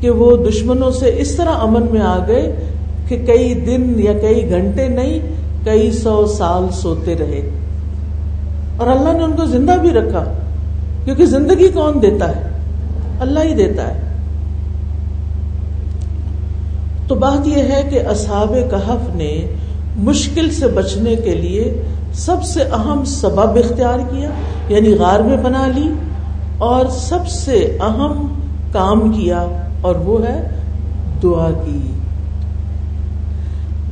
کہ 0.00 0.10
وہ 0.10 0.36
دشمنوں 0.36 0.90
سے 0.90 1.14
اس 1.18 1.34
طرح 1.34 1.50
امن 1.50 1.86
میں 1.90 2.00
آ 2.00 2.18
گئے 2.28 2.56
کہ 3.08 3.24
کئی 3.26 3.54
دن 3.54 3.92
یا 3.96 4.12
کئی 4.12 4.50
گھنٹے 4.50 4.88
نہیں، 4.88 5.18
کئی 5.64 5.90
سو 5.90 6.26
سال 6.26 6.66
سوتے 6.72 7.14
رہے۔ 7.14 7.50
اور 8.76 8.86
اللہ 8.86 9.12
نے 9.12 9.24
ان 9.24 9.32
کو 9.32 9.44
زندہ 9.44 9.72
بھی 9.72 9.90
رکھا، 9.90 10.24
کیونکہ 11.04 11.24
زندگی 11.26 11.68
کون 11.68 12.02
دیتا 12.02 12.36
ہے؟ 12.36 12.42
اللہ 13.20 13.40
ہی 13.40 13.54
دیتا 13.54 13.94
ہے۔ 13.94 14.01
تو 17.12 17.16
بات 17.18 17.46
یہ 17.46 17.62
ہے 17.62 17.82
کہ 17.90 18.00
اصحاب 18.06 18.54
کہف 18.70 19.14
نے 19.14 19.46
مشکل 19.96 20.50
سے 20.50 20.66
بچنے 20.66 21.16
کے 21.16 21.34
لیے 21.34 21.82
سب 22.14 22.44
سے 22.44 22.62
اہم 22.62 23.04
سبب 23.04 23.56
اختیار 23.56 23.98
کیا 23.98 24.30
یعنی 24.68 24.94
غار 24.94 25.20
میں 25.20 25.36
بنا 25.36 25.66
لی، 25.66 25.88
اور 26.58 26.86
سب 26.86 27.28
سے 27.28 27.58
اہم 27.80 28.26
کام 28.72 29.12
کیا، 29.12 29.44
اور 29.80 29.94
وہ 29.94 30.26
ہے 30.26 30.48
دعا 31.22 31.50
کی۔ 31.64 31.80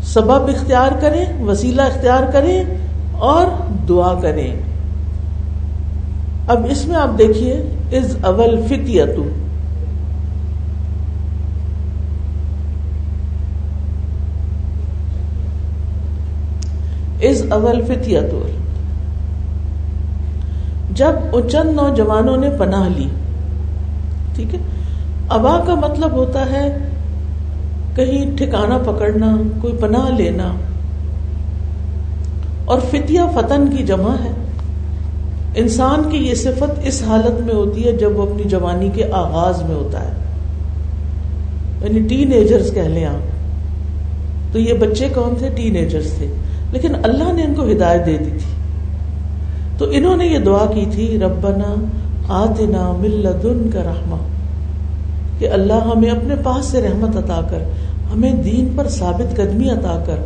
سبب 0.03 0.49
اختیار 0.49 0.93
کریں، 1.01 1.25
وسیلہ 1.43 1.83
اختیار 1.83 2.31
کریں، 2.33 2.63
اور 3.13 3.47
دعا 3.89 4.15
کریں۔ 4.23 4.53
اب 6.47 6.67
اس 6.71 6.87
میں 6.87 6.97
آپ 6.97 7.19
دیکھیے 7.19 7.63
از 7.93 8.17
اول 8.23 8.61
فتیت 8.69 9.19
از 17.23 17.53
اول 17.53 17.85
فتیت 17.85 18.35
جب 20.95 21.41
چند 21.51 21.71
نوجوانوں 21.71 22.37
نے 22.37 22.51
پناہ 22.59 22.89
لی، 22.97 23.09
ٹھیک 24.35 24.55
ہے؟ 24.55 24.61
ابا 25.29 25.61
کا 25.67 25.75
مطلب 25.75 26.13
ہوتا 26.13 26.53
ہے 26.53 26.79
کہیں 27.95 28.37
ٹھکانا 28.37 28.79
پکڑنا، 28.79 29.37
کوئی 29.61 29.73
پناہ 29.81 30.11
لینا۔ 30.11 30.53
اور 32.65 32.81
فتیا 32.91 33.27
فتن 33.35 33.77
کی 33.77 33.83
جمع 33.83 34.15
ہے۔ 34.25 34.31
انسان 35.55 36.03
کی 36.11 36.17
یہ 36.17 36.35
صفت 36.35 36.81
اس 36.83 37.03
حالت 37.03 37.41
میں 37.41 37.55
ہوتی 37.55 37.85
ہے 37.85 37.93
جب 37.93 38.19
وہ 38.19 38.23
اپنی 38.23 38.45
جوانی 38.45 38.91
کے 38.95 39.05
آغاز 39.13 39.63
میں 39.63 39.75
ہوتا 39.75 40.05
ہے۔ 40.05 40.13
یعنی 41.85 42.09
ٹین 42.09 42.33
ایجرز 42.33 42.71
کہہ 42.75 42.81
لیں 42.81 43.07
آپ۔ 43.07 43.31
تو 44.53 44.59
یہ 44.59 44.75
بچے 44.75 45.09
کون 45.15 45.35
تھے؟ 45.39 45.49
ٹین 45.55 45.77
ایجرز 45.77 46.07
تھے۔ 46.19 46.35
لیکن 46.73 46.95
اللہ 47.03 47.33
نے 47.33 47.43
ان 47.43 47.55
کو 47.55 47.71
ہدایت 47.71 48.07
دے 48.07 48.19
دی 48.19 48.31
تھی۔ 48.31 48.55
تو 49.79 49.87
انہوں 49.91 50.17
نے 50.17 50.27
یہ 50.27 50.39
دعا 50.39 50.67
کی 50.75 50.85
تھی، 50.91 51.19
ربنا 51.19 51.75
آتنا 52.29 52.93
ملدن 52.99 53.71
کا 53.73 53.81
رحمہ، 53.83 54.17
کہ 55.39 55.51
اللہ 55.51 55.73
ہمیں 55.73 56.11
اپنے 56.11 56.35
پاس 56.43 56.65
سے 56.65 56.83
رحمت 56.83 57.17
عطا 57.17 57.41
کر، 57.51 57.59
ہمیں 58.13 58.33
دین 58.33 58.69
پر 58.77 58.89
ثابت 58.89 59.37
قدمی 59.37 59.71
عطا 59.71 60.03
کر، 60.07 60.17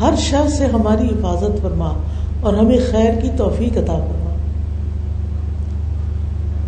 ہر 0.00 0.14
شر 0.18 0.48
سے 0.48 0.66
ہماری 0.66 1.06
حفاظت 1.06 1.62
فرما 1.62 1.92
اور 2.40 2.54
ہمیں 2.54 2.78
خیر 2.90 3.20
کی 3.22 3.28
توفیق 3.36 3.78
عطا 3.78 3.92
فرما۔ 3.92 4.36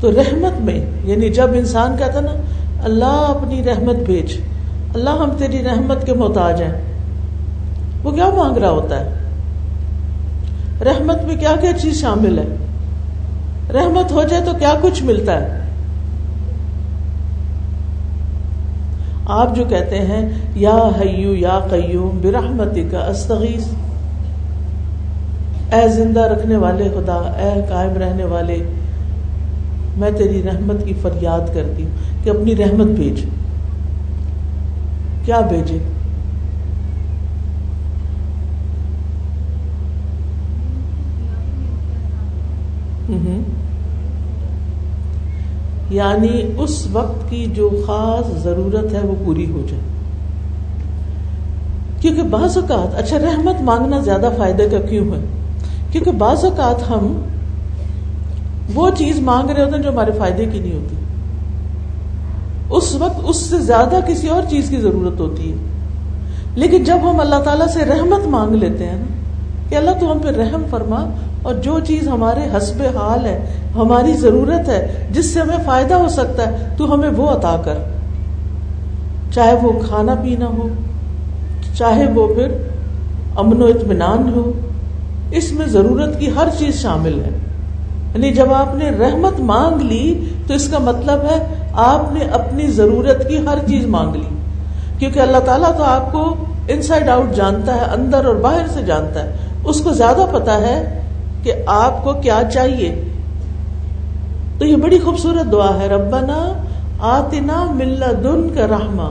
تو 0.00 0.12
رحمت 0.12 0.60
میں 0.60 0.86
یعنی 1.04 1.28
جب 1.28 1.48
انسان 1.54 1.96
کہتا 1.98 2.20
نا، 2.20 2.34
اللہ 2.84 3.38
اپنی 3.38 3.64
رحمت 3.64 3.96
بھیج، 3.96 4.36
اللہ 4.94 5.10
ہم 5.10 5.28
تیری 5.36 5.62
رحمت 5.64 6.06
کے 6.06 6.12
محتاج 6.12 6.62
ہیں، 6.62 6.82
وہ 8.04 8.10
کیا 8.10 8.30
مانگ 8.36 8.56
رہا 8.56 8.70
ہوتا 8.70 9.00
ہے؟ 9.00 9.21
رحمت 10.84 11.24
میں 11.24 11.36
کیا 11.36 11.54
کیا 11.60 11.72
چیز 11.72 12.00
شامل 12.00 12.38
ہے؟ 12.38 12.56
رحمت 13.72 14.12
ہو 14.12 14.22
جائے 14.22 14.42
تو 14.44 14.52
کیا 14.58 14.74
کچھ 14.80 15.02
ملتا 15.02 15.40
ہے؟ 15.40 15.60
آپ 19.26 19.56
جو 19.56 19.64
کہتے 19.64 19.98
ہیں، 19.98 20.28
یا 20.54 20.90
حیو 21.00 21.34
یا 21.34 21.60
قیوم 21.70 22.18
برحمتی 22.22 22.88
کا 22.90 22.98
استغیث۔ 22.98 23.66
اے 25.72 25.88
زندہ 25.88 26.20
رکھنے 26.20 26.56
والے 26.56 26.84
خدا، 26.84 27.14
اے 27.14 27.66
قائم 27.68 27.90
رہنے 27.90 28.24
والے، 28.24 28.62
میں 29.96 30.10
تیری 30.18 30.42
رحمت 30.42 30.84
کی 30.84 30.94
فریاد 31.02 31.54
کرتی 31.54 31.82
ہوں 31.82 32.24
کہ 32.24 32.30
اپنی 32.30 32.56
رحمت 32.56 32.86
بھیج۔ 32.86 33.24
کیا 35.24 35.40
بھیجے؟ 35.40 35.78
یعنی 45.90 46.42
اس 46.58 46.86
وقت 46.92 47.30
کی 47.30 47.46
جو 47.54 47.70
خاص 47.86 48.42
ضرورت 48.42 48.92
ہے 48.92 49.00
وہ 49.02 49.14
پوری 49.24 49.50
ہو 49.50 49.62
جائے۔ 49.70 49.82
کیونکہ 52.00 52.22
بعض 52.22 52.58
اوقات 52.58 52.94
اچھا 52.94 53.18
رحمت 53.18 53.62
مانگنا 53.62 54.00
زیادہ 54.00 54.28
فائدے 54.38 54.68
کا 54.68 54.80
کیوں 54.80 55.04
ہے؟ 55.04 55.24
کیونکہ 55.92 56.10
بعض 56.10 56.44
اوقات 56.44 56.90
ہم 56.90 57.22
وہ 58.74 58.90
چیز 58.98 59.20
مانگ 59.20 59.50
رہے 59.50 59.64
ہوتے 59.64 59.76
ہیں 59.76 59.82
جو 59.82 59.90
ہمارے 59.90 60.10
فائدے 60.18 60.44
کی 60.44 60.58
نہیں 60.58 60.72
ہوتی۔ 60.72 60.96
اس 62.70 62.94
وقت 62.94 63.20
اس 63.24 63.36
سے 63.36 63.58
زیادہ 63.58 63.96
کسی 64.08 64.28
اور 64.28 64.42
چیز 64.50 64.68
کی 64.68 64.76
ضرورت 64.76 65.20
ہوتی 65.20 65.50
ہے۔ 65.50 65.56
لیکن 66.54 66.84
جب 66.84 66.96
ہم 67.02 67.20
اللہ 67.20 67.42
تعالیٰ 67.44 67.66
سے 67.66 67.84
رحمت 67.84 68.26
مانگ 68.26 68.54
لیتے 68.54 68.86
ہیں 68.86 68.96
نا، 68.96 69.04
کہ 69.68 69.74
اللہ 69.74 69.90
تو 70.00 70.12
ہم 70.12 70.18
پہ 70.18 70.28
رحم 70.28 70.62
فرما 70.70 71.04
اور 71.42 71.54
جو 71.54 71.78
چیز 71.86 72.08
ہمارے 72.08 72.56
حسب 72.56 72.82
حال 72.82 73.26
ہے، 73.26 73.46
ہماری 73.74 74.12
ضرورت 74.12 74.68
ہے، 74.68 75.08
جس 75.10 75.34
سے 75.34 75.40
ہمیں 75.40 75.58
فائدہ 75.66 75.94
ہو 75.94 76.08
سکتا 76.08 76.46
ہے، 76.46 76.68
تو 76.76 76.94
ہمیں 76.94 77.10
وہ 77.16 77.28
عطا 77.28 77.62
کر۔ 77.64 77.74
چاہے 79.34 79.54
وہ 79.62 79.72
کھانا 79.88 80.14
پینا 80.14 80.46
ہو، 80.46 80.68
چاہے 81.74 82.06
وہ 82.14 82.34
پھر 82.34 82.48
امن 83.36 83.62
و 83.62 83.66
اطمینان 83.66 84.32
ہو، 84.36 84.52
اس 85.30 85.52
میں 85.52 85.66
ضرورت 85.66 86.20
کی 86.20 86.30
ہر 86.36 86.48
چیز 86.58 86.74
شامل 86.74 87.20
ہے۔ 87.24 87.30
یعنی 88.14 88.32
جب 88.32 88.52
آپ 88.52 88.74
نے 88.74 88.90
رحمت 88.90 89.40
مانگ 89.40 89.80
لی، 89.80 90.28
تو 90.46 90.54
اس 90.54 90.68
کا 90.68 90.78
مطلب 90.78 91.20
ہے 91.20 91.46
آپ 91.72 92.12
نے 92.12 92.20
اپنی 92.20 92.66
ضرورت 92.66 93.28
کی 93.28 93.38
ہر 93.46 93.58
چیز 93.68 93.86
مانگ 93.86 94.14
لی۔ 94.14 94.36
کیونکہ 94.98 95.20
اللہ 95.20 95.38
تعالیٰ 95.38 95.76
تو 95.76 95.84
آپ 95.84 96.12
کو 96.12 96.34
ان 96.68 96.82
سائڈ 96.82 97.08
آؤٹ 97.08 97.34
جانتا 97.34 97.74
ہے، 97.74 97.80
اندر 97.80 98.24
اور 98.24 98.34
باہر 98.34 98.66
سے 98.74 98.82
جانتا 98.82 99.24
ہے۔ 99.24 99.36
اس 99.64 99.80
کو 99.80 99.92
زیادہ 99.92 100.26
پتا 100.32 100.60
ہے 100.60 101.01
کہ 101.42 101.52
آپ 101.66 102.04
کو 102.04 102.12
کیا 102.12 102.42
چاہیے؟ 102.52 103.02
تو 104.58 104.66
یہ 104.66 104.76
بڑی 104.76 104.98
خوبصورت 104.98 105.52
دعا 105.52 105.80
ہے، 105.80 105.88
ربنا 105.88 106.52
آتنا 106.98 107.72
ملا 107.72 108.10
دن 108.24 108.48
کا 108.54 108.66
رحما 108.66 109.10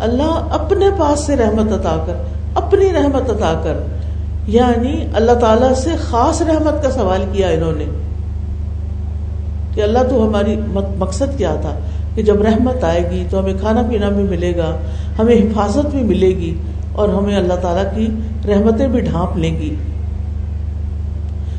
اللہ 0.00 0.48
اپنے 0.50 0.86
پاس 0.98 1.20
سے 1.20 1.36
رحمت 1.36 1.72
عطا 1.72 2.04
کر، 2.06 2.14
اپنی 2.54 2.92
رحمت 2.92 3.30
عطا 3.30 3.60
کر۔ 3.64 3.74
یعنی 4.46 5.06
اللہ 5.14 5.32
تعالی 5.32 5.74
سے 5.74 5.90
خاص 6.00 6.42
رحمت 6.42 6.82
کا 6.82 6.90
سوال 6.90 7.24
کیا 7.32 7.48
انہوں 7.48 7.72
نے۔ 7.72 7.84
کہ 9.74 9.80
اللہ 9.80 9.98
تو 10.10 10.28
ہماری 10.28 10.60
مقصد 10.98 11.38
کیا 11.38 11.54
تھا؟ 11.60 11.78
کہ 12.14 12.22
جب 12.22 12.42
رحمت 12.42 12.84
آئے 12.84 13.10
گی 13.10 13.24
تو 13.30 13.40
ہمیں 13.40 13.54
کھانا 13.60 13.82
پینا 13.90 14.08
بھی 14.08 14.24
ملے 14.24 14.56
گا، 14.56 14.76
ہمیں 15.18 15.34
حفاظت 15.34 15.86
بھی 15.86 16.02
ملے 16.02 16.28
گی 16.28 16.54
اور 16.92 17.08
ہمیں 17.08 17.36
اللہ 17.36 17.54
تعالیٰ 17.54 17.94
کی 17.94 18.08
رحمتیں 18.52 18.88
بھی 18.88 19.00
ڈھانپ 19.00 19.36
لیں 19.36 19.56
گی۔ 19.56 19.74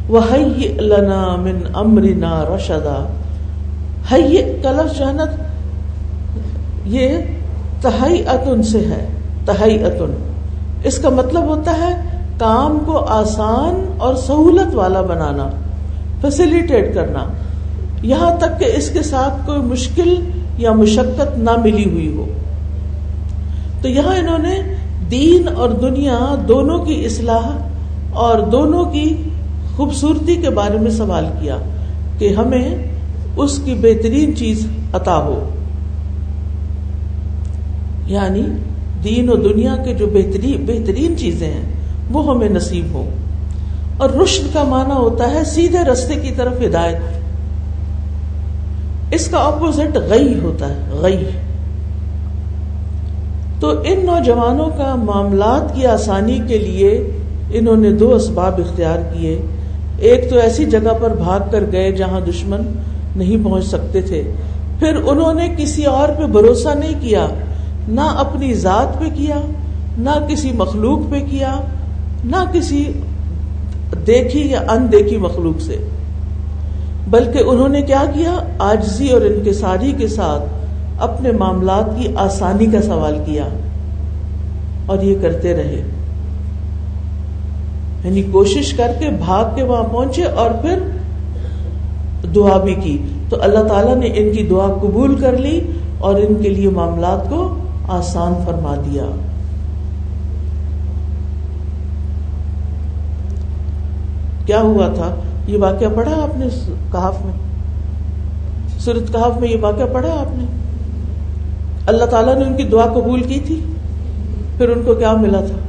وہ 0.09 0.19
لنا 0.81 1.35
من 1.35 1.59
امرنا 1.73 2.43
رشدا۔ 2.55 3.07
ہے 4.11 4.59
کلف 4.61 5.01
یہ 6.85 7.09
تہائی 7.81 8.23
اتن 8.27 8.63
سے 8.63 8.79
ہے 8.79 9.07
تہائی 9.45 9.83
اتن 9.83 10.13
اس 10.83 10.97
کا 10.97 11.09
مطلب 11.09 11.43
ہوتا 11.43 11.71
ہے 11.71 12.21
کام 12.37 12.77
کو 12.85 12.97
آسان 12.97 13.93
اور 13.97 14.15
سہولت 14.15 14.75
والا 14.75 15.01
بنانا 15.01 15.49
فیسلٹیٹ 16.21 16.93
کرنا۔ 16.93 17.25
یہاں 18.03 18.37
تک 18.37 18.59
کہ 18.59 18.71
اس 18.75 18.89
کے 18.89 19.03
ساتھ 19.03 19.45
کوئی 19.45 19.59
مشکل 19.59 20.15
یا 20.57 20.71
مشقت 20.71 21.37
نہ 21.37 21.49
ملی 21.63 21.89
ہوئی 21.89 22.17
ہو۔ 22.17 22.25
تو 23.81 23.87
یہاں 23.87 24.15
انہوں 24.15 24.37
نے 24.37 24.61
دین 25.11 25.47
اور 25.55 25.69
دنیا 25.69 26.35
دونوں 26.47 26.79
کی 26.79 27.05
اصلاح 27.05 27.51
اور 28.13 28.39
دونوں 28.39 28.85
کی 28.85 29.23
خوبصورتی 29.79 30.35
کے 30.35 30.49
بارے 30.49 30.77
میں 30.79 30.91
سوال 30.91 31.25
کیا 31.41 31.57
کہ 32.17 32.33
ہمیں 32.37 32.75
اس 33.35 33.61
کی 33.65 33.73
بہترین 33.73 34.35
چیز 34.35 34.67
عطا 34.93 35.17
ہو۔ 35.17 35.49
یعنی 38.07 38.41
دین 39.03 39.29
و 39.29 39.35
دنیا 39.35 39.75
کے 39.85 39.93
جو 39.93 40.07
بہترین 40.07 40.65
بہترین 40.65 41.17
چیزیں 41.17 41.47
ہیں، 41.47 41.61
وہ 42.11 42.35
ہمیں 42.35 42.49
نصیب 42.49 42.85
ہو 42.93 43.09
اور 43.97 44.09
رشد 44.09 44.53
کا 44.53 44.63
معنی 44.63 44.93
ہوتا 44.93 45.31
ہے 45.31 45.43
سیدھے 45.43 45.79
رستے 45.79 46.15
کی 46.15 46.31
طرف 46.31 46.53
ہدایت۔ 46.65 46.97
اس 49.11 49.27
کا 49.27 49.37
اپوزٹ 49.37 49.97
غی 49.97 50.39
ہوتا 50.43 50.69
ہے، 50.69 50.81
غی۔ 50.91 51.29
تو 53.59 53.69
ان 53.69 54.05
نوجوانوں 54.05 54.69
کا 54.77 54.95
معاملات 54.95 55.75
کی 55.75 55.85
آسانی 55.85 56.39
کے 56.47 56.57
لیے 56.57 57.09
انہوں 57.53 57.75
نے 57.75 57.91
دو 57.91 58.15
اسباب 58.15 58.53
اختیار 58.57 59.13
کیے۔ 59.13 59.41
ایک 59.99 60.29
تو 60.29 60.37
ایسی 60.37 60.65
جگہ 60.65 60.93
پر 61.01 61.09
بھاگ 61.09 61.39
کر 61.51 61.63
گئے 61.71 61.91
جہاں 61.91 62.19
دشمن 62.29 62.61
نہیں 63.15 63.43
پہنچ 63.43 63.65
سکتے 63.65 64.01
تھے۔ 64.01 64.23
پھر 64.79 64.95
انہوں 64.95 65.33
نے 65.33 65.53
کسی 65.57 65.85
اور 65.85 66.09
پہ 66.09 66.25
بھروسہ 66.25 66.69
نہیں 66.69 67.01
کیا، 67.01 67.27
نہ 67.87 68.01
اپنی 68.01 68.53
ذات 68.53 68.99
پہ 68.99 69.05
کیا، 69.13 69.35
نہ 69.97 70.09
کسی 70.29 70.51
مخلوق 70.51 70.99
پہ 71.09 71.19
کیا، 71.29 71.61
نہ 72.25 72.43
کسی 72.53 72.93
دیکھی 74.07 74.51
یا 74.51 74.61
ان 74.69 74.91
دیکھی 74.91 75.17
مخلوق 75.17 75.61
سے۔ 75.61 75.77
بلکہ 77.07 77.39
انہوں 77.45 77.69
نے 77.69 77.81
کیا 77.81 78.03
کیا؟ 78.13 78.39
آجزی 78.59 79.09
اور 79.09 79.21
انکساری 79.21 79.93
کے 79.97 80.07
ساتھ 80.07 80.43
اپنے 80.99 81.31
معاملات 81.31 81.99
کی 81.99 82.07
آسانی 82.15 82.65
کا 82.65 82.81
سوال 82.81 83.17
کیا 83.25 83.47
اور 84.85 85.01
یہ 85.01 85.15
کرتے 85.21 85.53
رہے۔ 85.53 85.81
یعنی 88.03 88.23
کوشش 88.23 88.73
کر 88.73 88.91
کے 88.99 89.09
بھاگ 89.09 89.55
کے 89.55 89.63
وہاں 89.63 89.83
پہنچے 89.83 90.23
اور 90.23 90.51
پھر 90.51 90.79
دعا 92.35 92.57
بھی 92.57 92.73
کی۔ 92.73 92.97
تو 93.29 93.37
اللہ 93.41 93.59
تعالیٰ 93.59 93.95
نے 93.95 94.07
ان 94.13 94.35
کی 94.35 94.43
دعا 94.43 94.67
قبول 94.67 95.15
کر 95.15 95.37
لی 95.37 95.59
اور 95.97 96.15
ان 96.15 96.35
کے 96.41 96.49
لیے 96.49 96.69
معاملات 96.69 97.29
کو 97.29 97.57
آسان 97.87 98.33
فرما 98.45 98.75
دیا۔ 98.75 99.03
کیا 104.45 104.61
ہوا 104.61 104.87
تھا؟ 104.87 105.15
یہ 105.47 105.57
واقعہ 105.57 105.87
پڑھا 105.95 106.11
آپ 106.11 106.37
نے 106.37 106.45
کہاف 106.91 107.25
میں؟ 107.25 107.33
سورت 108.79 109.13
کہاف 109.13 109.39
میں 109.39 109.49
یہ 109.49 109.57
واقعہ 109.61 109.85
پڑھا 109.93 110.09
آپ 110.09 110.37
نے؟ 110.37 110.45
اللہ 111.87 112.05
تعالیٰ 112.05 112.37
نے 112.37 112.45
ان 112.45 112.57
کی 112.57 112.63
دعا 112.63 112.85
قبول 112.85 113.23
کی 113.23 113.39
تھی؟ 113.39 113.61
پھر 114.57 114.69
ان 114.69 114.81
کو 114.85 114.95
کیا 114.95 115.13
ملا 115.13 115.39
تھا؟ 115.39 115.68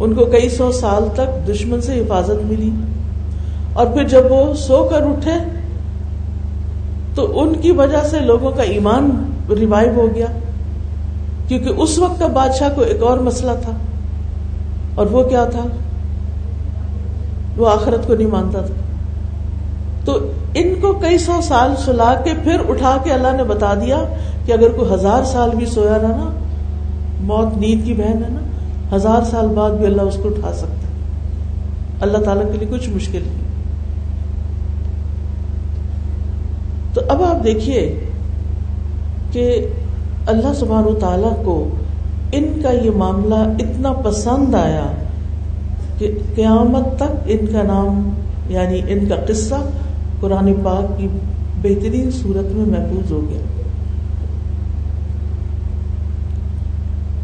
ان 0.00 0.14
کو 0.14 0.24
کئی 0.24 0.48
سو 0.48 0.72
سال 0.72 1.08
تک 1.14 1.48
دشمن 1.48 1.80
سے 1.80 2.00
حفاظت 2.00 2.44
ملی۔ 2.44 2.70
اور 3.72 3.86
پھر 3.86 4.08
جب 4.08 4.22
وہ 4.30 4.54
سو 4.54 4.88
کر 4.90 5.02
اٹھے، 5.02 5.32
تو 7.14 7.40
ان 7.40 7.54
کی 7.54 7.72
وجہ 7.72 8.06
سے 8.10 8.20
لوگوں 8.20 8.50
کا 8.50 8.62
ایمان 8.62 9.32
ریوائو 9.50 9.90
ہو 9.96 10.06
گیا۔ 10.14 10.26
کیونکہ 11.48 11.68
اس 11.68 11.98
وقت 11.98 12.18
کا 12.18 12.26
بادشاہ 12.26 12.68
کو 12.74 12.80
ایک 12.80 13.02
اور 13.02 13.18
مسئلہ 13.18 13.50
تھا۔ 13.62 13.72
اور 14.94 15.06
وہ 15.06 15.22
کیا 15.22 15.44
تھا؟ 15.44 15.64
وہ 17.56 17.68
آخرت 17.68 18.06
کو 18.06 18.14
نہیں 18.14 18.26
مانتا 18.26 18.60
تھا۔ 18.60 18.74
تو 20.04 20.18
ان 20.54 20.74
کو 20.80 20.92
کئی 20.92 21.18
سو 21.18 21.40
سال 21.42 21.74
سلا 21.84 22.14
کے 22.24 22.30
پھر 22.44 22.56
اٹھا 22.68 22.96
کے 23.04 23.12
اللہ 23.12 23.28
نے 23.36 23.44
بتا 23.44 23.74
دیا 23.74 24.04
کہ 24.44 24.52
اگر 24.52 24.68
کوئی 24.68 24.94
ہزار 24.94 25.24
سال 25.24 25.50
بھی 25.56 25.66
سویا 25.66 25.98
رہا 26.02 26.08
نا 26.08 26.30
موت، 27.20 27.56
نیند 27.56 27.84
کی 27.84 27.94
بہن 27.94 28.24
ہے 28.24 28.28
نا۔ 28.28 28.51
ہزار 28.92 29.22
سال 29.30 29.46
بعد 29.46 29.70
بھی 29.70 29.86
اللہ 29.86 30.02
اس 30.02 30.16
کو 30.22 30.28
اٹھا 30.28 30.52
سکتا 30.52 30.72
ہے۔ 30.72 30.92
اللہ 32.00 32.18
تعالیٰ 32.18 32.52
کے 32.52 32.58
لیے 32.58 32.78
کچھ 32.78 32.90
مشکل 32.90 33.18
نہیں۔ 33.22 33.42
تو 36.94 37.00
اب 37.08 37.22
آپ 37.22 37.44
دیکھیے 37.44 38.00
کہ 39.32 39.66
اللہ 40.26 40.54
سبحانہ 40.54 40.86
و 40.86 40.94
تعالیٰ 40.94 41.44
کو 41.44 41.68
ان 42.32 42.60
کا 42.62 42.70
یہ 42.70 42.90
معاملہ 42.96 43.34
اتنا 43.34 43.92
پسند 43.92 44.54
آیا 44.54 44.86
کہ 45.98 46.18
قیامت 46.34 46.96
تک 46.96 47.16
ان 47.26 47.46
کا 47.52 47.62
نام 47.62 48.10
یعنی 48.48 48.80
ان 48.88 49.06
کا 49.08 49.16
قصہ 49.28 49.54
قرآن 50.20 50.54
پاک 50.64 50.98
کی 50.98 51.08
بہترین 51.62 52.10
صورت 52.10 52.52
میں 52.52 52.66
محفوظ 52.66 53.12
ہو 53.12 53.20
گیا۔ 53.30 53.38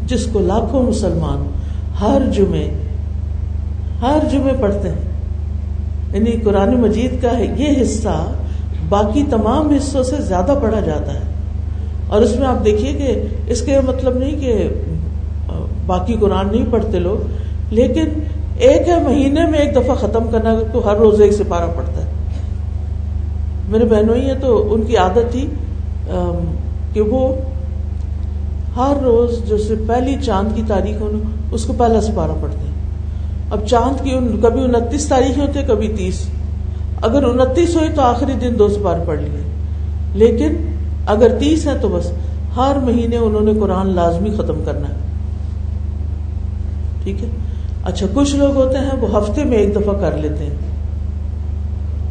جس 0.05 0.27
کو 0.33 0.39
لاکھوں 0.39 0.83
مسلمان 0.83 1.58
ہر 2.01 2.21
جمعے 2.33 2.69
ہر 4.01 4.19
جمعے 4.31 4.53
پڑھتے 4.59 4.89
ہیں۔ 4.89 5.01
یعنی 6.13 6.31
قرآن 6.31 6.81
مجید 6.81 7.21
کا 7.21 7.39
یہ 7.39 7.81
حصہ 7.81 8.31
باقی 8.89 9.23
تمام 9.29 9.69
حصوں 9.69 10.03
سے 10.03 10.15
زیادہ 10.19 10.55
پڑھا 10.61 10.79
جاتا 10.79 11.13
ہے۔ 11.13 11.19
اور 12.07 12.21
اس 12.21 12.35
میں 12.35 12.47
آپ 12.47 12.65
دیکھیے 12.65 12.93
کہ 12.93 13.21
اس 13.47 13.61
کے 13.61 13.79
مطلب 13.79 14.17
نہیں 14.17 14.39
کہ 14.39 14.69
باقی 15.85 16.15
قرآن 16.19 16.47
نہیں 16.51 16.65
پڑھتے 16.69 16.99
لوگ، 16.99 17.27
لیکن 17.73 18.05
ایک 18.57 18.87
ہے 18.87 19.03
مہینے 19.03 19.45
میں 19.45 19.59
ایک 19.59 19.75
دفعہ 19.75 19.95
ختم 19.95 20.27
کرنا 20.31 20.59
تو 20.73 20.89
ہر 20.89 20.95
روز 20.95 21.21
ایک 21.21 21.31
سپارہ 21.31 21.69
پڑتا 21.75 22.01
ہے۔ 22.01 22.09
میرے 23.67 23.85
بہنوں 23.85 24.15
ہی 24.15 24.21
ہیں 24.21 24.39
تو 24.41 24.73
ان 24.73 24.81
کی 24.81 24.97
عادت 24.97 25.31
تھی 25.31 25.47
کہ 26.93 27.01
وہ 27.01 27.33
ہر 28.79 28.93
روز 29.03 29.49
جیسے 29.49 29.75
پہلی 29.87 30.15
چاند 30.21 30.55
کی 30.55 30.61
تاریخ 30.67 31.01
ہو 31.01 31.11
اس 31.51 31.65
کو 31.65 31.73
پہلا 31.73 32.01
سپارہ 32.01 32.31
پڑھتے 32.41 32.57
ہیں۔ 32.57 32.73
اب 33.51 33.59
چاند 33.67 34.03
کی 34.03 34.11
کبھی 34.41 34.63
انتیس 34.63 35.07
تاریخ 35.07 35.37
ہوتے 35.37 35.63
کبھی 35.63 35.87
تیس۔ 35.87 36.29
اگر 37.01 37.23
انتیس 37.23 37.75
ہوئی 37.75 37.89
تو 37.95 38.01
آخری 38.01 38.33
دن 38.41 38.59
دو 38.59 38.69
سپارے 38.69 38.99
پڑھ 39.05 39.19
لیے۔ 39.19 39.41
لیکن 40.13 40.55
اگر 41.05 41.39
تیس 41.39 41.67
ہے 41.67 41.73
تو 41.81 41.87
بس 41.87 42.11
ہر 42.55 42.77
مہینے 42.83 43.17
انہوں 43.17 43.41
نے 43.41 43.53
قرآن 43.59 43.89
لازمی 43.89 44.29
ختم 44.29 44.61
کرنا 44.65 44.89
ہے۔ 44.89 44.93
ٹھیک 47.03 47.23
ہے؟ 47.23 47.29
اچھا 47.83 48.05
کچھ 48.13 48.35
لوگ 48.35 48.55
ہوتے 48.55 48.77
ہیں، 48.77 48.99
وہ 49.01 49.17
ہفتے 49.17 49.43
میں 49.43 49.57
ایک 49.57 49.75
دفعہ 49.75 49.93
کر 49.93 50.17
لیتے 50.17 50.43
ہیں۔ 50.43 50.55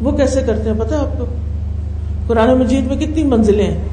وہ 0.01 0.11
کیسے 0.11 0.41
کرتے 0.41 0.69
ہیں؟ 0.69 0.79
پتا 0.79 0.99
آپ 0.99 1.19
کو؟ 1.19 1.25
قرآن 2.27 2.59
مجید 2.59 2.87
میں 2.87 2.97
کتنی 2.97 3.23
منزلیں 3.23 3.71
ہیں؟ 3.71 3.83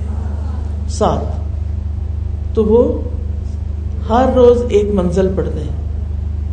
سات۔ 0.89 1.46
تو 2.57 2.65
وہ 2.65 3.01
ہر 4.09 4.25
روز 4.37 4.63
ایک 4.69 4.95
منزل 4.95 5.29
پڑھتے 5.37 5.61
ہیں۔ 5.61 5.77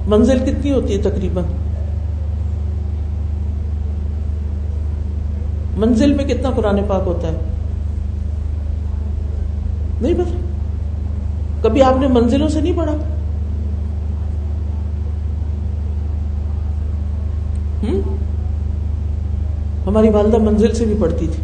منزل 0.07 0.39
کتنی 0.39 0.71
ہوتی 0.71 0.93
ہے 0.93 1.01
تقریباً؟ 1.01 1.43
منزل 5.77 6.13
میں 6.13 6.25
کتنا 6.25 6.49
قرآن 6.49 6.79
پاک 6.87 7.01
ہوتا 7.05 7.27
ہے؟ 7.27 7.33
نہیں 10.01 10.13
پتا۔ 10.13 10.37
کبھی 11.61 11.81
آپ 11.81 11.93
نے 11.99 12.07
منزلوں 12.07 12.47
سے 12.47 12.61
نہیں 12.61 12.77
پڑھا؟ 12.77 12.95
ہماری 19.87 20.09
والدہ 20.09 20.37
منزل 20.37 20.73
سے 20.73 20.85
بھی 20.85 20.95
پڑھتی 20.99 21.27
تھی۔ 21.27 21.43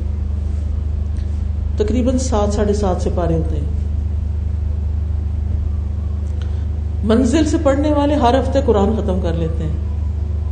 تقریباً 1.83 2.17
سات، 2.17 2.53
ساڑھے 2.53 2.73
سات 2.73 3.01
سے 3.01 3.09
پارے 3.15 3.33
ہوتے 3.33 3.55
ہیں۔ 3.55 3.68
منزل 7.09 7.45
سے 7.45 7.57
پڑھنے 7.63 7.93
والے 7.93 8.15
ہر 8.15 8.39
ہفتے 8.39 8.59
قرآن 8.65 8.93
ختم 8.97 9.19
کر 9.21 9.33
لیتے 9.33 9.63
ہیں۔ 9.63 9.71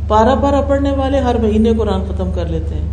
پارا 0.08 0.34
پارا 0.34 0.60
پڑھنے 0.60 0.90
والے 0.90 1.20
ہر 1.20 1.36
مہینے 1.42 1.72
قرآن 1.78 2.00
ختم 2.08 2.30
کر 2.34 2.46
لیتے 2.46 2.74
ہیں۔ 2.74 2.88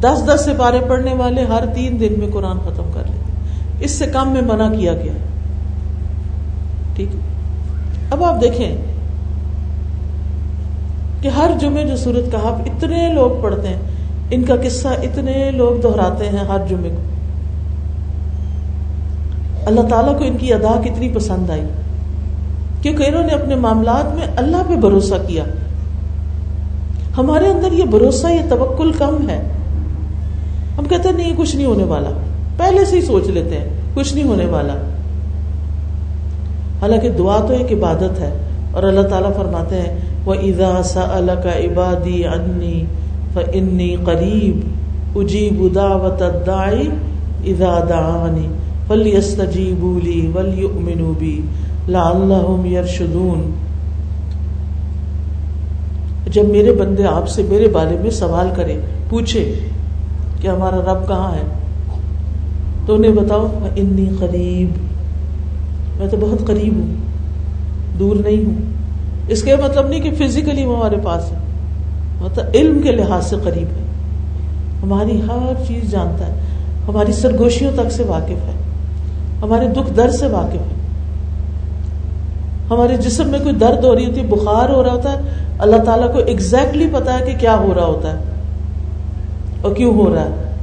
دس 0.00 0.34
دس 0.34 0.44
سے 0.44 0.50
پارے 0.58 0.80
پڑھنے 0.88 1.14
والے 1.14 1.44
ہر 1.44 1.64
تین 1.74 2.00
دن 2.00 2.12
میں 2.18 2.28
قرآن 2.32 2.58
ختم 2.58 2.90
کر 2.94 3.02
لیتے 3.06 3.18
ہیں۔ 3.18 3.46
اس 3.80 3.90
سے 3.90 4.06
کم 4.06 4.32
میں 4.32 4.42
منع 4.42 4.68
کیا 4.68 4.94
گیا۔ 4.94 5.12
ٹھیک۔ 6.96 7.08
اب 8.10 8.24
آپ 8.24 8.40
دیکھیں 8.40 8.76
کہ 11.20 11.28
ہر 11.28 11.50
جمعے 11.60 11.84
جو 11.84 11.96
سورت 11.96 12.32
کہا 12.32 12.62
اتنے 12.66 13.08
لوگ 13.12 13.42
پڑھتے 13.42 13.68
ہیں۔ 13.68 13.78
ان 14.30 14.42
کا 14.42 14.54
قصہ 14.64 14.88
اتنے 14.88 15.50
لوگ 15.50 15.80
دہراتے 15.80 16.28
ہیں 16.28 16.44
ہر 16.48 16.58
جمعے 16.68 16.90
کو۔ 16.90 17.02
اللہ 19.66 19.80
تعالیٰ 19.80 20.18
کو 20.18 20.24
ان 20.24 20.36
کی 20.40 20.52
ادا 20.52 20.80
کتنی 20.84 21.08
پسند 21.08 21.50
آئی۔ 21.50 21.62
کیونکہ 22.84 23.02
انہوں 23.02 23.22
نے 23.22 23.32
اپنے 23.32 23.54
معاملات 23.54 24.14
میں 24.14 24.26
اللہ 24.36 24.56
پہ 24.68 24.74
بھروسہ 24.76 25.14
کیا۔ 25.26 25.44
ہمارے 27.18 27.46
اندر 27.48 27.72
یہ 27.72 27.84
بھروسہ، 27.84 28.26
یہ 28.26 28.48
توکل 28.48 28.92
کم 28.92 29.30
ہے۔ 29.30 29.38
ہم 30.78 30.84
کہتے 30.84 31.08
ہیں، 31.08 31.16
نہیں 31.16 31.32
کچھ 31.36 31.56
نہیں 31.56 31.66
ہونے 31.66 31.84
والا۔ 31.84 32.10
پہلے 32.56 32.84
سے 32.84 32.96
ہی 32.96 33.02
سوچ 33.02 33.28
لیتے 33.28 33.58
ہیں، 33.58 33.68
کچھ 33.94 34.14
نہیں 34.14 34.24
ہونے 34.24 34.46
والا۔ 34.46 34.74
حالانکہ 36.80 37.08
دعا 37.08 37.38
تو 37.48 37.54
ایک 37.54 37.72
عبادت 37.72 38.20
ہے، 38.20 38.30
اور 38.72 38.82
اللہ 38.82 39.00
تعالیٰ 39.00 39.34
فرماتے 39.36 39.80
ہیں 39.80 39.96
وہ 40.24 40.34
ادا 40.34 40.82
سا 40.82 41.00
اللہ 41.00 41.40
کا 41.42 41.58
عبادی 41.58 42.24
انی 42.24 42.84
فنی 43.34 43.96
قریب 44.04 45.18
اجیب 45.18 45.74
دعوت 45.74 46.22
الداعی 46.22 46.88
اذا 47.44 47.78
دعانی 47.88 48.48
فلیستجیبوا 48.86 49.98
لی 50.04 50.32
ولیؤمنوا 50.34 51.12
بی 51.18 51.40
لعلہم 51.88 52.64
یرشدون۔ 52.64 53.50
جب 56.32 56.44
میرے 56.44 56.72
بندے 56.72 57.04
آپ 57.04 57.28
سے 57.28 57.42
میرے 57.48 57.68
بارے 57.68 57.96
میں 58.00 58.10
سوال 58.10 58.48
کریں 58.56 58.78
پوچھے 59.08 59.54
کہ 60.40 60.48
ہمارا 60.48 60.76
رب 60.76 61.08
کہاں 61.08 61.34
ہے، 61.34 61.42
تو 62.86 62.94
انہیں 62.94 63.12
بتاؤ 63.12 63.46
انی 63.76 64.06
قریب۔ 64.18 64.68
میں 65.98 66.08
تو 66.08 66.16
بہت 66.20 66.46
قریب 66.46 66.74
ہوں، 66.74 66.94
دور 67.98 68.16
نہیں 68.16 68.44
ہوں۔ 68.44 68.54
اس 69.28 69.42
کے 69.42 69.56
مطلب 69.56 69.88
نہیں 69.88 70.00
کہ 70.00 70.10
فزیکلی 70.10 70.64
وہ 70.64 70.76
ہمارے 70.76 70.96
پاس 71.04 71.32
ہے 71.32 71.36
مطلب 72.20 72.44
علم 72.54 72.82
کے 72.82 72.92
لحاظ 72.92 73.26
سے 73.26 73.36
قریب 73.42 73.66
ہے 73.66 73.84
ہماری 74.82 75.20
ہر 75.20 75.52
چیز 75.68 75.90
جانتا 75.90 76.26
ہے، 76.26 76.32
ہماری 76.88 77.12
سرگوشیوں 77.12 77.72
تک 77.74 77.92
سے 77.92 78.02
واقف 78.02 78.48
ہے، 78.48 78.52
ہمارے 79.42 79.68
دکھ 79.68 79.92
درد 79.96 80.14
سے 80.14 80.26
واقف 80.26 80.54
ہے۔ 80.54 80.73
ہمارے 82.70 82.96
جسم 82.96 83.28
میں 83.28 83.38
کوئی 83.38 83.54
درد 83.54 83.84
ہو 83.84 83.94
رہی 83.94 84.06
ہوتی 84.06 84.20
ہے، 84.20 84.26
بخار 84.26 84.68
ہو 84.68 84.84
رہا 84.84 84.92
ہوتا 84.92 85.12
ہے، 85.12 85.20
اللہ 85.58 85.76
تعالیٰ 85.76 86.12
کو 86.12 86.18
ایگزیکٹلی 86.18 86.88
پتا 86.92 87.18
ہے 87.18 87.24
کہ 87.24 87.38
کیا 87.38 87.56
ہو 87.56 87.74
رہا 87.76 87.84
ہوتا 87.84 88.12
ہے۔ 88.12 88.18
اور 89.62 89.74
کیوں 89.74 89.94
ہو 89.94 90.14
رہا 90.14 90.24
ہے؟ 90.24 90.54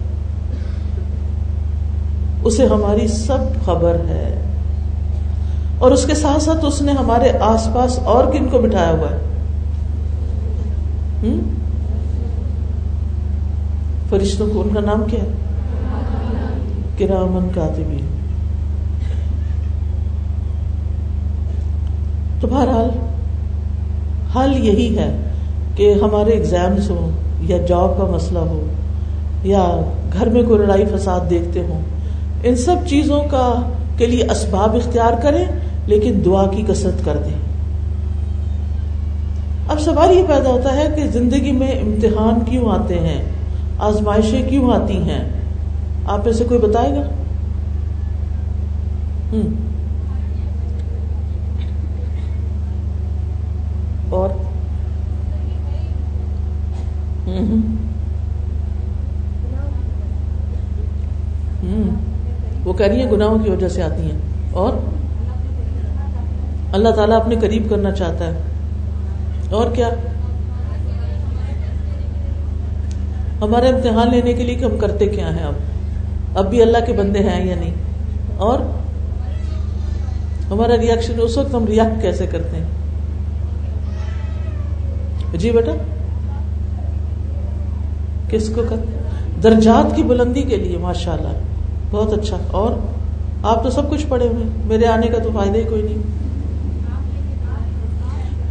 اسے 2.43 2.65
ہماری 2.65 3.07
سب 3.07 3.65
خبر 3.65 3.95
ہے۔ 3.95 4.45
اور 5.79 5.91
اس 5.91 6.05
کے 6.05 6.15
ساتھ 6.15 6.43
ساتھ 6.43 6.65
اس 6.65 6.81
نے 6.81 6.91
ہمارے 6.91 7.31
آس 7.39 7.67
پاس 7.73 7.99
اور 7.99 8.31
کن 8.31 8.47
کو 8.47 8.57
بٹھایا 8.57 8.91
ہوا 8.91 9.11
ہے؟ 9.11 9.17
فرشتوں 14.09 14.47
کو، 14.53 14.61
ان 14.61 14.69
کا 14.73 14.79
نام 14.79 15.03
کیا 15.03 15.19
ہے؟ 15.19 15.27
کرامن 16.97 17.49
کاتبی 17.55 17.97
تو 22.41 22.47
بہرحال، 22.47 22.89
حل 24.35 24.65
یہی 24.65 24.97
ہے 24.97 25.17
کہ 25.75 25.93
ہمارے 26.01 26.31
اگزامس 26.31 26.89
ہوں 26.89 27.11
یا 27.41 27.57
جاب 27.57 27.97
کا 27.97 28.03
مسئلہ 28.03 28.39
ہو 28.39 28.65
یا 29.43 29.81
گھر 30.13 30.29
میں 30.29 30.43
کوئی 30.43 30.59
لڑائی 30.59 30.85
فساد 30.85 31.29
دیکھتے 31.29 31.59
ہوں، 31.59 31.81
ان 32.43 32.55
سب 32.55 32.75
چیزوں 32.87 33.21
کا 33.31 33.61
کے 33.97 34.05
لیے 34.05 34.23
اسباب 34.31 34.75
اختیار 34.75 35.13
کریں، 35.21 35.45
لیکن 35.85 36.21
دعا 36.25 36.47
کی 36.47 36.63
کثرت 36.67 37.05
کر 37.05 37.17
دیں۔ 37.25 37.39
اب 39.67 39.79
سوال 39.79 40.11
یہ 40.11 40.23
پیدا 40.27 40.49
ہوتا 40.49 40.75
ہے 40.75 40.87
کہ 40.95 41.07
زندگی 41.07 41.51
میں 41.51 41.71
امتحان 41.71 42.39
کیوں 42.49 42.71
آتے 42.71 42.99
ہیں؟ 42.99 43.21
آزمائشیں 43.79 44.49
کیوں 44.49 44.71
آتی 44.73 44.97
ہیں؟ 44.97 45.23
آپ 46.05 46.25
میں 46.25 46.33
سے 46.33 46.43
کوئی 46.43 46.59
بتائے 46.59 46.91
گا؟ 46.91 47.03
اور 49.33 49.70
وہ 62.71 62.77
کہہ 62.77 62.85
رہی 62.85 63.03
ہیں، 63.03 63.11
گناہوں 63.11 63.39
کی 63.39 63.49
وجہ 63.49 63.67
سے 63.67 63.83
آتی 63.83 64.01
ہیں۔ 64.01 64.17
اور؟ 64.51 64.73
اللہ 66.73 66.89
تعالیٰ 66.89 67.19
اپنے 67.19 67.35
قریب 67.41 67.69
کرنا 67.69 67.91
چاہتا 67.91 68.25
ہے۔ 68.25 68.31
اور 69.51 69.71
کیا؟ 69.71 69.89
ہمارا 73.41 73.65
امتحان 73.65 74.11
لینے 74.11 74.33
کے 74.33 74.43
لیے 74.43 74.55
کہ 74.55 74.63
ہم 74.63 74.77
کرتے 74.77 75.07
کیا 75.07 75.35
ہیں 75.35 75.43
اب؟ 75.43 75.53
اب 76.35 76.49
بھی 76.49 76.61
اللہ 76.61 76.77
کے 76.85 76.93
بندے 76.93 77.19
ہیں 77.19 77.45
یا 77.45 77.55
نہیں؟ 77.55 77.73
اور؟ 78.37 78.59
ہمارا 80.51 80.77
ریئیکشن 80.77 81.13
اس 81.17 81.37
وقت 81.37 81.55
ہم 81.55 81.65
ریئیکٹ 81.65 82.01
کیسے 82.01 82.27
کرتے 82.27 82.57
ہیں؟ 82.57 82.65
جی 85.37 85.51
بیٹا، 85.51 85.71
کس 88.29 88.49
کو 88.55 88.61
کر؟ 88.69 88.75
درجات 89.43 89.95
کی 89.95 90.03
بلندی 90.03 90.41
کے 90.41 90.55
لیے 90.57 90.77
ماشاء 90.77 91.13
اللہ 91.13 91.50
بہت 91.91 92.13
اچھا۔ 92.13 92.37
اور 92.51 92.73
آپ 93.43 93.63
تو 93.63 93.69
سب 93.69 93.89
کچھ 93.89 94.05
پڑے 94.09 94.27
ہوئے 94.27 94.45
میرے 94.65 94.85
آنے 94.85 95.07
کا 95.07 95.19
تو 95.19 95.29
فائدہ 95.33 95.57
ہی 95.57 95.63
کوئی 95.63 95.81
نہیں۔ 95.81 95.97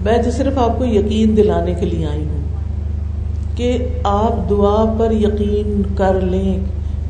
میں 0.03 0.22
تو 0.22 0.31
صرف 0.31 0.59
آپ 0.59 0.79
کو 0.79 0.85
یقین 0.85 1.37
دلانے 1.37 1.74
کے 1.74 1.87
لیے 1.87 2.07
آئی 2.07 2.24
ہوں 2.24 2.40
کہ 3.57 3.87
آپ 4.05 4.50
دعا 4.50 4.94
پر 4.98 5.11
یقین 5.11 5.83
کر 5.96 6.20
لیں 6.20 6.59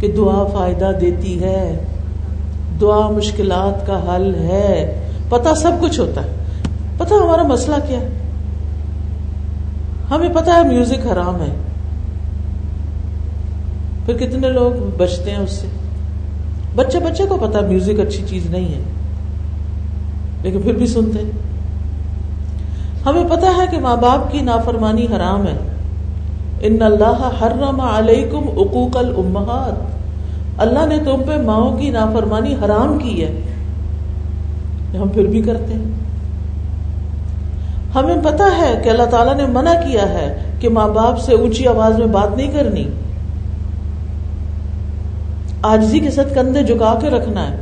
کہ 0.01 0.13
دعا 0.17 0.45
فائدہ 0.45 0.93
دیتی 1.01 1.43
ہے۔ 1.43 1.85
دعا 2.81 3.11
مشکلات 3.11 3.87
کا 3.87 4.17
حل 4.17 4.35
ہے۔ 4.35 5.07
پتا 5.29 5.55
سب 5.55 5.73
کچھ 5.81 6.01
ہوتا 6.01 6.23
ہے۔ 6.23 6.29
پتا 6.99 7.15
ہمارا 7.15 7.43
مسئلہ 7.43 7.77
کیا 7.89 8.01
ہے؟ 8.01 8.09
ہمیں 10.11 10.29
پتا 10.35 10.55
ہے 10.55 10.63
میوزک 10.63 11.07
حرام 11.13 11.37
ہے۔ 11.37 11.55
پھر 14.07 14.17
کتنے 14.17 14.49
لوگ 14.49 14.73
بچتے 14.97 15.31
ہیں 15.31 15.39
اس 15.39 15.51
سے؟ 15.51 15.67
بچے 16.75 16.99
بچے 16.99 17.25
کو 17.29 17.37
پتا 17.37 17.61
میوزک 17.61 18.01
اچھی 18.01 18.25
چیز 18.29 18.47
نہیں 18.47 18.75
ہے، 18.75 18.83
لیکن 20.43 20.63
پھر 20.63 20.73
بھی 20.73 20.87
سنتے۔ 20.87 21.19
ہیں 21.19 21.31
ہمیں 23.07 23.25
پتا 23.31 23.47
ہے 23.47 23.67
کہ 23.71 23.79
ماں 23.79 23.97
باپ 23.97 24.33
کی 24.33 24.41
نافرمانی 24.41 25.07
حرام 25.17 25.47
ہے۔ 25.47 25.59
ان 26.61 26.83
اللہ 26.83 27.31
حرم 27.43 27.81
علیکم 27.81 28.49
عقوق 28.49 28.97
الامہات۔ 28.97 30.01
اللہ 30.61 30.87
نے 30.87 30.99
تم 30.99 31.23
پہ 31.27 31.43
ماؤں 31.43 31.77
کی 31.79 31.91
نافرمانی 31.91 32.55
حرام 32.65 32.99
کی 32.99 33.25
ہے۔ 33.25 33.41
ہم 34.99 35.09
پھر 35.09 35.27
بھی 35.27 35.43
کرتے 35.43 35.75
ہیں۔ 35.75 35.85
ہمیں 37.95 38.17
پتا 38.25 38.45
ہے 38.59 38.81
کہ 38.85 38.89
اللہ 38.89 39.03
تعالیٰ 39.03 39.37
نے 39.37 39.47
منع 39.47 39.73
کیا 39.73 40.09
ہے 40.09 40.45
کہ 40.61 40.69
ماں 40.69 40.89
باپ 40.89 41.21
سے 41.21 41.35
اونچی 41.35 41.67
آواز 41.67 41.99
میں 41.99 42.07
بات 42.07 42.37
نہیں 42.37 42.51
کرنی۔ 42.53 42.85
آجزی 45.63 45.99
کے 45.99 46.11
ساتھ 46.11 46.35
کندھے 46.35 46.63
جھکا 46.63 46.99
کے 47.01 47.11
رکھنا 47.11 47.51
ہے۔ 47.51 47.57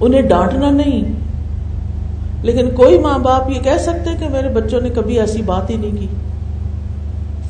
انہیں 0.00 0.22
ڈانٹنا 0.22 0.70
نہیں۔ 0.70 1.12
لیکن 2.42 2.70
کوئی 2.70 2.98
ماں 2.98 3.18
باپ 3.18 3.50
یہ 3.50 3.60
کہہ 3.60 3.78
سکتے 3.78 4.10
کہ 4.18 4.28
میرے 4.28 4.48
بچوں 4.48 4.80
نے 4.80 4.88
کبھی 4.88 5.20
ایسی 5.20 5.42
بات 5.42 5.70
ہی 5.70 5.76
نہیں 5.76 6.00
کی۔ 6.00 6.06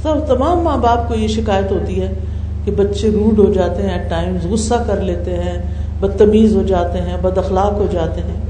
سب 0.02 0.14
تمام 0.28 0.58
ماں 0.58 0.76
باپ 0.76 1.08
کو 1.08 1.14
یہ 1.14 1.28
شکایت 1.28 1.72
ہوتی 1.72 2.02
ہے 2.02 2.12
کہ 2.64 2.72
بچے 2.72 3.10
روڈ 3.10 3.38
ہو 3.38 3.52
جاتے 3.52 3.82
ہیں 3.82 3.90
ایٹ 3.90 4.10
ٹائمز 4.10 4.46
غصہ 4.46 4.74
کر 4.86 5.00
لیتے 5.00 5.34
ہیں، 5.36 5.62
بدتمیز 6.00 6.56
ہو 6.56 6.62
جاتے 6.62 7.00
ہیں، 7.00 7.16
بد 7.22 7.38
اخلاق 7.38 7.72
ہو 7.72 7.86
جاتے 7.90 8.20
ہیں۔ 8.20 8.40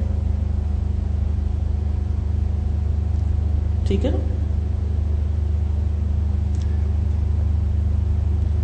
ٹھیک 3.87 4.07
ہے 4.07 4.11
نا؟ 4.11 4.30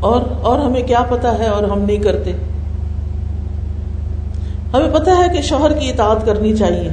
اور 0.06 0.22
اور 0.42 0.58
ہمیں 0.58 0.82
کیا 0.82 1.02
پتا 1.08 1.38
ہے 1.38 1.46
اور 1.46 1.62
ہم 1.62 1.80
نہیں 1.80 1.96
کرتے؟ 1.96 2.32
ہمیں 4.72 4.88
پتا 4.92 5.12
ہے 5.12 5.36
کہ 5.36 5.42
شوہر 5.42 5.72
کی 5.72 5.88
اطاعت 5.88 6.26
کرنی 6.26 6.56
چاہیے۔ 6.56 6.88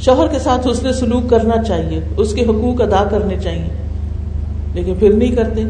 شوہر 0.00 0.28
کے 0.28 0.38
ساتھ 0.38 0.68
اس 0.68 0.82
نے 0.82 0.92
سلوک 0.92 1.30
کرنا 1.30 1.62
چاہیے، 1.62 2.00
اس 2.16 2.34
کے 2.34 2.42
حقوق 2.42 2.82
ادا 2.82 3.04
کرنے 3.10 3.36
چاہیے، 3.42 3.68
لیکن 4.74 4.94
پھر 4.98 5.12
نہیں 5.12 5.36
کرتے۔ 5.36 5.62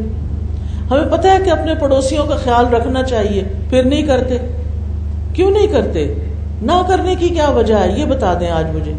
ہمیں 0.91 1.11
پتا 1.11 1.31
ہے 1.31 1.37
کہ 1.45 1.49
اپنے 1.49 1.75
پڑوسیوں 1.75 2.25
کا 2.25 2.35
خیال 2.35 2.73
رکھنا 2.73 3.03
چاہیے، 3.03 3.43
پھر 3.69 3.83
نہیں 3.83 4.03
کرتے۔ 4.03 4.37
کیوں 5.33 5.51
نہیں 5.51 5.67
کرتے؟ 5.67 6.13
نہ 6.61 6.81
کرنے 6.87 7.15
کی 7.15 7.29
کیا 7.29 7.49
وجہ 7.49 7.75
ہے؟ 7.75 7.99
یہ 7.99 8.05
بتا 8.05 8.33
دیں 8.39 8.49
آج 8.49 8.65
مجھے۔ 8.75 8.93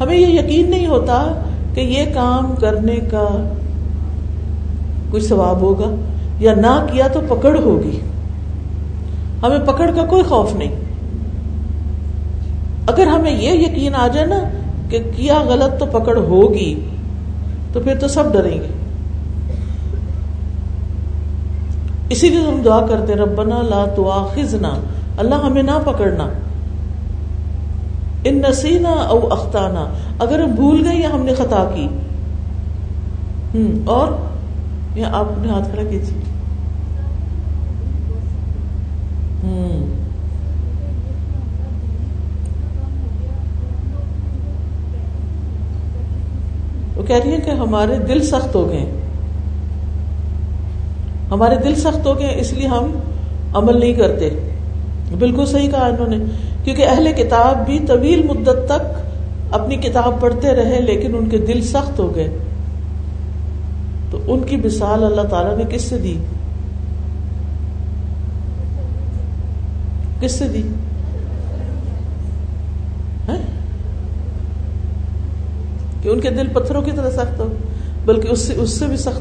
ہمیں 0.00 0.18
یہ 0.18 0.38
یقین 0.52 0.70
نہیں 0.70 0.86
ہوتا 0.86 1.42
کہ 1.74 1.80
یہ 1.80 2.04
کام 2.14 2.54
کرنے 2.60 2.96
کا 2.96 3.52
کوئی 5.10 5.22
ثواب 5.22 5.60
ہوگا 5.60 5.94
یا 6.38 6.54
نہ 6.54 6.86
کیا 6.92 7.08
تو 7.08 7.20
پکڑ 7.28 7.58
ہوگی۔ 7.58 8.00
ہمیں 9.42 9.58
پکڑ 9.58 9.90
کا 9.94 10.06
کوئی 10.06 10.22
خوف 10.22 10.54
نہیں۔ 10.54 10.74
اگر 12.86 13.06
ہمیں 13.06 13.30
یہ 13.30 13.50
یقین 13.50 13.94
آ 13.94 14.08
جائے 14.08 14.26
نا 14.26 14.38
کہ 14.88 14.98
کیا 15.16 15.42
غلط 15.48 15.80
تو 15.80 15.86
پکڑ 15.86 16.16
ہوگی، 16.16 16.80
تو 17.72 17.80
پھر 17.80 17.94
تو 17.94 18.08
سب 18.08 18.32
ڈریں 18.32 18.60
گے۔ 18.60 18.66
اسی 22.08 22.28
لیے 22.28 22.40
ہم 22.40 22.62
دعا 22.64 22.86
کرتے 22.86 23.14
ربنا 23.14 23.62
لا 23.62 23.84
تو 23.96 24.12
اللہ 25.18 25.34
ہمیں 25.34 25.62
نہ 25.62 25.78
پکڑنا۔ 25.84 26.28
ان 28.24 28.42
نسینا 28.50 28.90
او 28.90 29.32
اختانا 29.32 29.86
اگر 30.18 30.38
ہم 30.40 30.50
بھول 30.50 30.86
گئے 30.88 30.96
یا 30.96 31.08
ہم 31.12 31.22
نے 31.22 31.34
خطا 31.34 31.70
کی۔ 31.74 31.88
ہوں 33.54 33.72
اور؟ 33.84 34.08
آپ 35.12 35.24
نے 35.38 35.48
ہاتھ 35.48 35.68
کھڑا 35.70 35.82
کیجیے۔ 35.90 36.18
وہ 46.96 47.02
کہہ 47.02 47.16
رہی 47.24 47.32
ہے 47.32 47.36
کہ 47.36 47.50
ہمارے 47.50 47.98
دل 47.98 48.22
سخت 48.22 48.54
ہو 48.54 48.68
گئے 48.68 48.90
ہمارے 51.30 51.56
دل 51.56 51.74
سخت 51.74 52.06
ہو 52.06 52.18
گئے 52.18 52.40
اس 52.40 52.52
لیے 52.52 52.66
ہم 52.66 52.98
عمل 53.54 53.80
نہیں 53.80 53.92
کرتے۔ 53.92 54.30
بالکل 55.18 55.46
صحیح 55.46 55.70
کہا 55.70 55.86
انہوں 55.86 56.06
نے۔ 56.06 56.16
کیونکہ 56.64 56.86
اہل 56.88 57.12
کتاب 57.16 57.66
بھی 57.66 57.78
طویل 57.86 58.22
مدت 58.22 58.68
تک 58.68 59.00
اپنی 59.50 59.76
کتاب 59.76 60.20
پڑھتے 60.20 60.48
رہے 60.48 60.80
لیکن 60.80 61.16
ان 61.16 61.28
کے 61.28 61.38
دل 61.38 61.62
سخت 61.62 61.98
ہو 61.98 62.14
گئے۔ 62.14 62.38
تو 64.10 64.18
ان 64.26 64.40
کی 64.40 64.56
مثال 64.56 65.04
اللہ 65.04 65.22
تعالی 65.22 65.62
نے 65.62 65.76
کس 65.76 65.82
سے 65.82 65.98
دی؟ 65.98 66.18
کس 70.20 70.32
سے 70.32 70.48
دی؟ 70.48 70.62
کہ 76.02 76.08
ان 76.08 76.20
کے 76.20 76.30
دل 76.30 76.46
پتھروں 76.46 76.82
کی 76.82 76.90
طرح 76.90 77.10
سخت 77.10 77.38
ہو، 77.38 77.48
بلکہ 78.04 78.28
اس 78.28 78.40
سے 78.40 78.54
اس 78.56 78.70
سے 78.70 78.86
بھی 78.86 78.96
سخت 78.96 79.20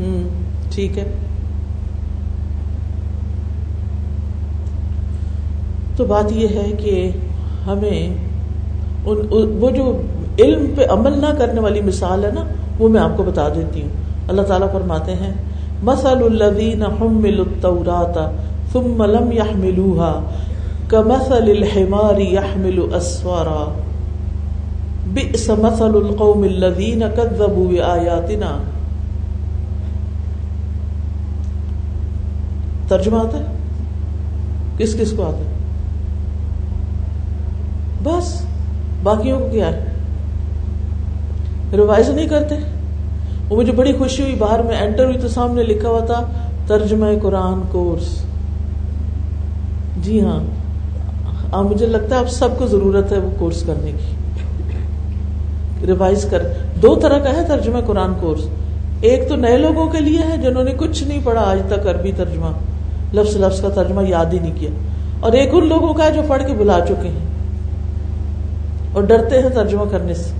ہوں، 0.00 0.28
ٹھیک 0.70 0.98
ہے۔ 0.98 1.04
تو 5.96 6.04
بات 6.04 6.32
یہ 6.32 6.48
ہے 6.48 6.72
کہ 6.78 7.10
ہمیں 7.66 8.14
وہ 9.60 9.70
جو 9.70 10.00
علم 10.38 10.66
پہ 10.76 10.82
عمل 10.90 11.20
نہ 11.20 11.26
کرنے 11.38 11.60
والی 11.60 11.80
مثال 11.80 12.24
ہے 12.24 12.30
نا، 12.34 12.44
وہ 12.78 12.88
میں 12.88 13.00
آپ 13.00 13.16
کو 13.16 13.22
بتا 13.22 13.48
دیتی 13.48 13.82
ہوں۔ 13.82 13.88
اللہ 14.28 14.42
تعالیٰ 14.42 14.72
فرماتے 14.72 15.12
ہیں 15.12 15.34
مسل 15.82 16.42
الدین 16.42 16.82
حمل 16.82 17.40
التورات 17.40 18.18
ثم 18.72 19.02
لم 19.02 19.32
يحملوها 19.32 20.20
كمثل 20.88 21.50
الحمار 21.50 22.18
يحمل 22.18 22.94
اسوارا 22.94 23.72
بئس 25.12 25.50
مثل 25.50 25.94
القوم 25.94 26.42
الذين 26.42 27.02
كذبوا 27.16 27.70
بآياتنا۔ 27.70 28.58
ترجمہ 32.88 33.16
آتا 33.16 33.38
ہے؟ 33.38 33.44
کس 34.78 34.96
کس 35.00 35.12
کو 35.16 35.26
آتا 35.26 35.38
ہے؟ 35.38 35.55
بس، 38.06 38.42
باقیوں 39.02 39.40
کو 39.40 39.48
کیا؟ 39.52 39.66
ہے 39.66 39.84
ریوائز 41.72 42.10
نہیں 42.10 42.28
کرتے؟ 42.28 42.54
وہ 43.48 43.56
مجھے 43.56 43.72
بڑی 43.72 43.92
خوشی 43.92 44.22
ہوئی، 44.22 44.34
باہر 44.34 44.62
میں 44.62 44.76
انٹر 44.76 45.04
ہوئی 45.04 45.18
تو 45.18 45.28
سامنے 45.28 45.62
لکھا 45.62 45.88
ہوا 45.88 46.00
تھا، 46.00 46.22
ترجمہ 46.66 47.06
قرآن 47.22 47.60
کورس۔ 47.72 48.22
جی 50.02 50.20
ہاں 50.20 50.40
مجھے 51.62 51.86
لگتا 51.86 52.14
ہے 52.14 52.20
اب 52.20 52.30
سب 52.30 52.48
کو 52.58 52.66
ضرورت 52.66 53.12
ہے 53.12 53.18
وہ 53.18 53.30
کورس 53.38 53.62
کرنے 53.62 53.92
کی۔ 53.92 54.14
ریوائز 55.86 56.26
کر، 56.30 56.42
دو 56.82 56.94
طرح 56.94 57.18
کا 57.18 57.30
ہے 57.30 57.44
ترجمہ 57.48 57.78
قرآن 57.86 58.12
کورس۔ 58.20 58.40
ایک 59.00 59.28
تو 59.28 59.36
نئے 59.36 59.58
لوگوں 59.58 59.88
کے 59.88 60.00
لیے 60.00 60.18
ہے 60.18 60.36
جنہوں 60.36 60.64
نے 60.64 60.72
کچھ 60.76 61.04
نہیں 61.04 61.20
پڑھا 61.24 61.40
آج 61.40 61.58
تک 61.68 61.86
عربی 61.86 62.12
ترجمہ، 62.16 62.46
لفظ 63.12 63.36
لفظ 63.36 63.60
کا 63.60 63.68
ترجمہ 63.68 64.08
یاد 64.08 64.32
ہی 64.32 64.38
نہیں 64.38 64.54
کیا۔ 64.58 64.70
اور 65.20 65.32
ایک 65.32 65.48
ان 65.52 65.68
لوگوں 65.68 65.94
کا 65.94 66.04
ہے 66.04 66.12
جو 66.12 66.22
پڑھ 66.28 66.42
کے 66.46 66.52
بلا 66.58 66.78
چکے 66.88 67.08
ہیں۔ 67.08 67.35
اور 68.96 69.04
ڈرتے 69.04 69.42
ہیں 69.42 69.48
ترجمہ 69.48 69.84
کرنے 69.90 70.14
سے۔ 70.14 70.30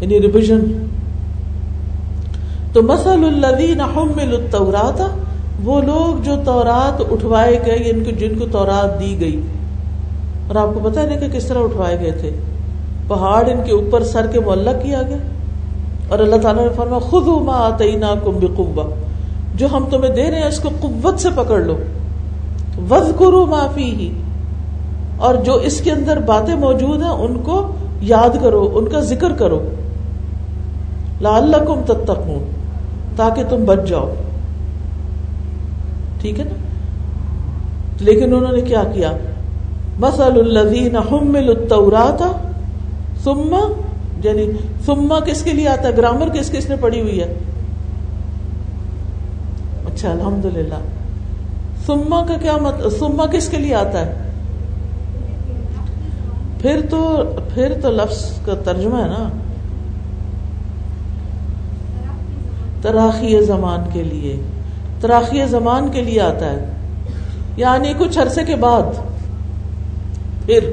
یعنی 0.00 0.20
ریویژن 0.20 0.86
تو 2.72 2.82
مسل 2.82 3.44
الدین 3.44 3.80
التورات، 3.80 5.02
وہ 5.64 5.80
لوگ 5.80 6.22
جو 6.22 6.32
تورات 6.44 7.02
اٹھوائے 7.10 7.60
گئے 7.66 7.76
یعنی 7.76 7.90
ان 7.90 8.04
کو 8.04 8.10
جن 8.10 8.38
کو 8.38 8.46
تورات 8.52 9.00
دی 9.00 9.16
گئی۔ 9.20 9.40
اور 10.46 10.56
آپ 10.56 10.68
کو 10.74 10.90
پتا 10.90 11.06
نہیں 11.06 11.20
کہ 11.20 11.28
کس 11.28 11.46
طرح 11.46 11.58
اٹھوائے 11.58 12.00
گئے 12.00 12.12
تھے؟ 12.12 12.30
پہاڑ 13.08 13.50
ان 13.50 13.60
کے 13.64 13.72
اوپر 13.72 14.04
سر 14.04 14.26
کے 14.26 14.40
معلق 14.40 14.82
کیا 14.82 15.02
گیا۔ 15.02 15.16
اور 16.08 16.18
اللہ 16.18 16.36
تعالیٰ 16.36 16.62
نے 16.62 16.70
فرما 16.76 16.98
خود 16.98 17.42
ما 17.42 17.52
آتینا 17.52 18.14
کم 18.24 18.38
بقوہ 18.40 18.82
جو 19.54 19.66
ہم 19.72 19.84
تمہیں 19.90 20.14
دے 20.14 20.30
رہے 20.30 20.38
ہیں 20.38 20.48
اس 20.48 20.60
کو 20.60 20.68
قوت 20.80 21.20
سے 21.20 21.28
پکڑ 21.34 21.60
لو۔ 21.60 21.76
وز 22.90 23.12
کرو 23.18 23.46
معافی 23.46 23.84
ہی 23.84 24.20
اور 25.16 25.34
جو 25.34 25.54
اس 25.54 25.80
کے 25.80 25.92
اندر 25.92 26.18
باتیں 26.18 26.54
موجود 26.54 27.02
ہیں، 27.02 27.10
ان 27.10 27.38
کو 27.38 27.72
یاد 28.00 28.42
کرو، 28.42 28.70
ان 28.74 28.88
کا 28.88 29.00
ذکر 29.00 29.32
کرو۔ 29.32 29.68
لا 31.20 31.36
اللہ 31.36 31.56
تک 31.86 32.10
تاکہ 33.16 33.42
تم 33.48 33.64
بچ 33.64 33.78
جاؤ۔ 33.86 34.14
ٹھیک 36.20 36.40
ہے 36.40 36.44
نا؟ 36.44 36.54
لیکن 38.00 38.34
انہوں 38.34 38.52
نے 38.52 38.60
کیا 38.60 38.84
کیا؟ 38.84 39.12
مسل 39.98 40.56
الدین 40.56 40.96
التورات 41.36 42.22
سما 43.24 43.60
یعنی 44.24 44.46
سما 44.86 45.20
کس 45.20 45.42
کے 45.42 45.52
لیے 45.52 45.68
آتا 45.68 45.88
ہے؟ 45.88 45.96
گرامر 45.96 46.28
کس 46.28 46.50
کس 46.50 46.68
نے 46.68 46.76
پڑھی 46.80 47.00
ہوئی 47.00 47.20
ہے؟ 47.20 47.34
اچھا 49.86 50.10
الحمد 50.10 50.44
للہ 50.44 50.78
سما 51.86 52.24
کا 52.28 52.36
کیا 52.36 52.56
مطلب 52.56 52.90
سما 52.98 53.26
کس 53.26 53.48
کے 53.48 53.56
لیے 53.56 53.74
آتا 53.74 54.06
ہے؟ 54.06 54.23
پھر 56.64 56.80
تو 56.90 56.98
پھر 57.54 57.72
تو 57.82 57.90
لفظ 57.90 58.20
کا 58.44 58.54
ترجمہ 58.64 58.98
ہے 58.98 59.08
نا 59.08 59.28
تراخی 62.82 63.40
زمان 63.42 63.82
کے 63.92 64.02
لیے 64.02 64.36
تراخی 65.00 65.46
زمان 65.46 65.90
کے 65.90 66.00
لیے 66.00 66.20
آتا 66.20 66.50
ہے 66.50 66.72
یعنی 67.56 67.92
کچھ 67.98 68.18
عرصے 68.18 68.44
کے 68.44 68.56
بعد 68.56 68.96
پھر 70.46 70.70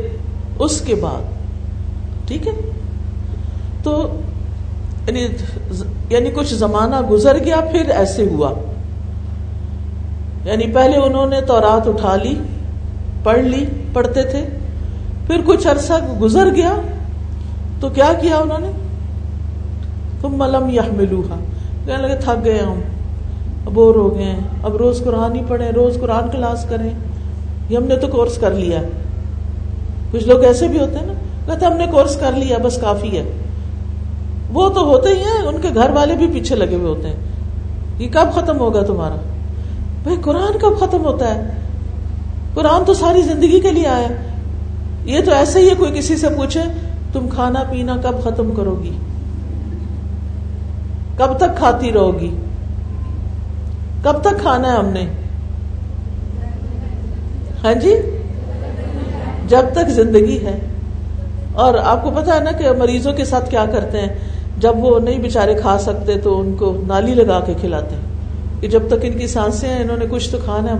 اس 0.60 0.80
کے 0.82 0.96
بعد 0.96 2.28
ٹھیک 2.28 2.48
ہے 2.48 2.54
تو 3.84 3.98
یعنی 5.08 5.28
یعنی 6.10 6.32
کچھ 6.34 6.54
زمانہ 6.54 7.02
گزر 7.02 7.44
گیا 7.46 7.62
پھر 7.72 7.90
ایسے 7.98 8.30
ہوا 8.30 8.54
یعنی 10.46 10.72
پہلے 10.74 10.98
انہوں 10.98 11.28
نے 11.28 11.42
تو 11.42 11.62
رات 11.62 11.88
اٹھا 11.88 12.16
لی 12.16 12.36
پڑھ 13.24 13.44
لی 13.46 13.66
پڑھتے 13.94 14.24
تھے 14.24 14.46
پھر 15.32 15.42
کچھ 15.46 15.68
عرصہ 15.68 15.94
گزر 16.22 16.56
گیا 16.56 16.74
تو 17.80 17.90
کیا 17.90 18.14
کیا 18.22 18.38
انہوں 18.38 18.58
نے؟ 18.60 18.72
تم 20.22 20.38
ملم 20.38 20.70
یا 20.70 20.82
کہنے 21.86 21.98
لگے، 21.98 22.16
تھک 22.16 22.46
گئے 22.46 22.60
ہم 22.60 22.80
بور 23.74 23.96
ہو 23.96 24.18
گئے 24.18 24.36
اب 24.64 24.76
روز 24.76 25.02
قرآن 25.06 25.36
ہی 25.36 25.42
پڑھیں، 25.48 25.72
روز 25.72 25.98
قرآن 26.02 26.30
کلاس 26.32 26.66
کریں۔ 26.70 26.90
یہ 27.70 27.78
ہم 27.78 27.84
نے 27.84 27.96
تو 27.96 28.08
کورس 28.08 28.38
کر 28.38 28.52
لیا۔ 28.52 28.82
کچھ 30.12 30.28
لوگ 30.28 30.44
ایسے 30.44 30.68
بھی 30.68 30.80
ہوتے 30.80 31.00
ہیں 31.00 31.06
نا، 31.06 31.14
کہتے 31.46 31.66
ہم 31.66 31.74
نے 31.74 31.88
کورس 31.92 32.18
کر 32.18 32.32
لیا، 32.32 32.58
بس 32.64 32.78
کافی 32.78 33.18
ہے۔ 33.18 33.24
وہ 34.54 34.70
تو 34.70 34.86
ہوتے 34.86 35.10
ہی 35.10 35.20
ہیں، 35.20 35.48
ان 35.48 35.62
کے 35.62 35.70
گھر 35.76 35.90
والے 35.90 36.16
بھی 36.16 36.28
پیچھے 36.34 36.56
لگے 36.56 36.76
ہوئے 36.76 36.90
ہوتے 36.90 37.08
ہیں۔ 37.08 37.16
یہ 38.00 38.08
کب 38.12 38.34
ختم 38.34 38.60
ہوگا 38.60 38.84
تمہارا؟ 38.84 39.16
بھائی، 40.04 40.18
قرآن 40.22 40.58
کب 40.62 40.80
ختم 40.80 41.06
ہوتا 41.06 41.36
ہے؟ 41.36 41.52
قرآن 42.54 42.86
تو 42.86 42.94
ساری 42.94 43.22
زندگی 43.22 43.60
کے 43.60 43.72
لیے 43.72 43.88
آیا۔ 43.88 44.08
یہ 45.06 45.20
تو 45.26 45.32
ایسے 45.32 45.60
ہی 45.60 45.70
ہے، 45.70 45.76
کوئی 45.76 45.92
کسی 46.00 46.18
سے 46.18 46.30
پوچھے، 46.30 46.62
تم 47.14 47.28
کھانا 47.30 47.64
پینا 47.64 47.98
کب 48.04 48.24
ختم 48.24 48.52
کرو 48.52 48.80
گی؟ 48.84 48.92
کب 51.18 51.38
تک 51.38 51.58
کھاتی 51.58 51.94
رہو 51.94 52.20
گی؟ 52.20 52.36
کب 54.04 54.22
تک 54.22 54.42
کھانا 54.42 54.74
ہے 54.74 54.78
ہم 54.78 54.86
نے؟ 54.86 55.08
ہاں 57.64 57.74
جی؟ 57.74 57.96
جب 59.48 59.62
تک 59.74 59.90
زندگی 59.90 60.46
ہے۔ 60.46 60.60
اور 61.54 61.74
آپ 61.84 62.04
کو 62.04 62.12
پتا 62.12 62.36
ہے 62.36 62.40
نا 62.40 62.52
کہ 62.52 62.72
مریضوں 62.72 63.14
کے 63.14 63.26
ساتھ 63.26 63.50
کیا 63.50 63.66
کرتے 63.72 64.02
ہیں؟ 64.02 64.08
جب 64.58 64.78
وہ 64.78 65.00
نہیں 65.00 65.20
بےچارے 65.20 65.54
کھا 65.54 65.78
سکتے 65.80 66.18
تو 66.18 66.40
ان 66.40 66.56
کو 66.60 66.78
نالی 66.88 67.14
لگا 67.14 67.40
کے 67.40 67.54
کھلاتے 67.60 67.96
ہیں۔ 67.96 68.02
کہ 68.62 68.68
جب 68.68 68.82
تک 68.88 68.96
ان 69.02 69.18
کی 69.18 69.28
سانسیں 69.28 69.70
ہیں، 69.70 69.84
انہوں 69.84 69.98
نے 69.98 70.06
کچھ 70.10 70.30
تو 70.30 70.38
کھانا 70.46 70.72
ہے 70.72 70.78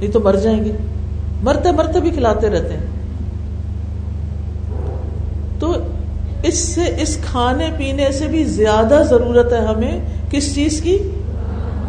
نہیں 0.00 0.10
تو 0.10 0.20
مر 0.20 0.36
جائیں 0.36 0.64
گے۔ 0.64 0.72
مرتے 1.42 1.72
مرتے 1.72 2.00
بھی 2.00 2.10
کھلاتے 2.10 2.50
رہتے 2.50 2.74
ہیں۔ 2.74 2.99
تو 5.60 5.74
اس 6.42 6.58
سے، 6.58 6.80
اس 7.02 7.16
کھانے 7.16 7.66
پینے 7.76 8.12
سے 8.12 8.26
بھی 8.26 8.44
زیادہ 8.44 9.02
ضرورت 9.10 9.52
ہے 9.52 9.58
ہمیں 9.58 10.00
کس 10.30 10.54
چیز 10.54 10.80
کی؟ 10.80 10.98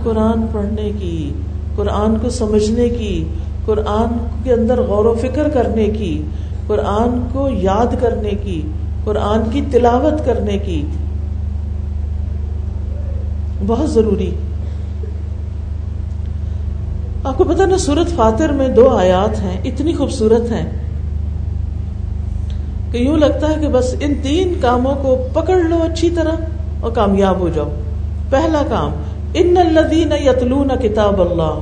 قرآن 0.04 0.46
پڑھنے 0.52 0.92
کی، 1.00 1.34
قرآن 1.76 2.20
کو 2.20 2.30
سمجھنے 2.30 2.90
کی، 2.90 3.24
قرآن 3.66 4.18
کے 4.44 4.54
اندر 4.54 4.82
غور 4.82 5.06
و 5.06 5.14
فکر 5.22 5.50
کرنے 5.50 5.86
کی، 5.86 6.22
قرآن 6.68 7.28
کو 7.34 7.50
یاد 7.50 7.96
کرنے 8.00 8.32
کی، 8.44 8.62
قرآن 9.04 9.42
کی 9.52 9.62
تلاوت 9.72 10.26
کرنے 10.26 10.58
کی۔ 10.58 10.86
بہت 13.68 13.90
ضروری۔ 13.90 14.32
آپ 17.24 17.38
کو 17.38 17.44
پتا 17.44 17.66
نا 17.66 17.78
سورت 17.78 18.16
فاتر 18.16 18.50
میں 18.50 18.68
دو 18.68 18.90
آیات 18.90 19.40
ہیں، 19.40 19.62
اتنی 19.66 19.94
خوبصورت 19.94 20.52
ہیں۔ 20.52 20.81
کہ 22.92 22.98
یوں 22.98 23.18
لگتا 23.18 23.50
ہے 23.50 23.56
کہ 23.62 23.68
بس 23.68 23.96
ان 24.00 24.14
تین 24.24 24.54
کاموں 24.62 24.96
کو 24.96 25.28
پکڑ 25.34 25.56
لو 25.56 25.84
اچھی 25.92 26.10
طرح 26.10 26.32
اور 26.80 26.92
کامیاب 26.92 27.40
ہو 27.40 27.50
جاؤ۔ 27.50 27.70
پہلا 28.30 28.62
کام، 28.70 28.92
ان 29.34 29.58
الدین 29.58 30.12
یتلون 30.12 30.68
کتاب 30.82 31.22
اللہ۔ 31.22 31.60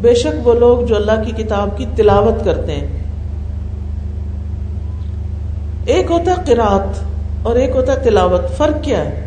بے 0.00 0.14
شک 0.14 0.48
وہ 0.48 0.54
لوگ 0.54 0.86
جو 0.86 0.96
اللہ 0.96 1.12
کی 1.26 1.42
کتاب 1.42 1.78
کی 1.78 1.86
تلاوت 1.96 2.44
کرتے 2.44 2.72
ہیں۔ 2.72 2.86
ایک 5.86 6.10
ہوتا 6.10 6.30
ہے 6.30 6.36
قرات 6.46 7.04
اور 7.42 7.56
ایک 7.56 7.70
ہوتا 7.76 7.92
ہے 7.92 8.00
تلاوت، 8.04 8.56
فرق 8.56 8.84
کیا 8.84 9.04
ہے؟ 9.04 9.26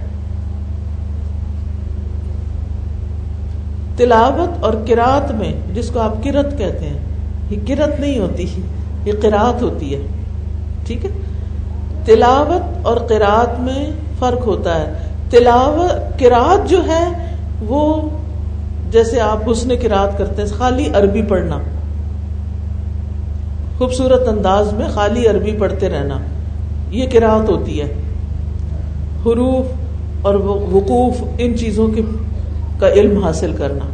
تلاوت 3.98 4.64
اور 4.64 4.74
کرات 4.88 5.32
میں 5.32 5.54
جس 5.74 5.90
کو 5.90 6.00
آپ 6.00 6.24
کرت 6.24 6.58
کہتے 6.58 6.90
ہیں، 6.90 7.00
یہ 7.50 7.58
کرت 7.68 8.00
نہیں 8.00 8.20
ہوتی، 8.20 8.46
یہ 9.06 9.14
قرات 9.22 9.62
ہوتی 9.62 9.96
ہے۔ 9.96 10.02
ٹھیک 10.90 11.06
ہے؟ 11.06 11.10
تلاوت 12.06 12.86
اور 12.88 12.98
قرات 12.98 13.60
میں 13.60 13.92
فرق 14.20 14.48
ہوتا 14.48 14.76
ہے۔ 14.76 14.94
تلاوت 15.30 16.20
کراط 16.20 16.70
جو 16.70 16.78
ہے، 16.88 17.36
وہ 17.68 18.10
جیسے 18.92 19.22
آپ 19.22 19.52
حسن 19.52 19.70
کراط 19.82 20.18
کرتے 20.18 20.42
ہیں، 20.42 20.50
خالی 20.58 20.90
عربی 20.94 21.22
پڑھنا۔ 21.22 21.60
خوبصورت 23.78 24.28
انداز 24.28 24.74
میں 24.74 24.88
خالی 24.88 25.28
عربی 25.28 25.52
پڑھتے 25.52 25.90
رہنا۔ 25.90 26.18
یہ 26.92 27.06
کراط 27.12 27.50
ہوتی 27.50 27.82
ہے۔ 27.82 27.94
حروف 29.26 29.66
اور 30.22 30.36
وقوف، 30.72 31.16
ان 31.38 31.58
چیزوں 31.58 31.88
کے 31.88 32.02
کا 32.80 32.90
علم 32.90 33.24
حاصل 33.24 33.54
کرنا۔ 33.58 33.86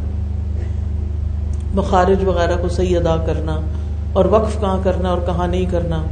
مخارج 1.74 2.24
وغیرہ 2.24 2.56
کو 2.60 2.68
صحیح 2.68 2.96
ادا 2.96 3.16
کرنا 3.26 3.60
اور 4.12 4.24
وقف 4.24 4.60
کہاں 4.60 4.78
کرنا 4.82 5.08
اور 5.08 5.18
کہاں 5.26 5.48
نہیں 5.48 5.66
کرنا۔ 5.70 6.02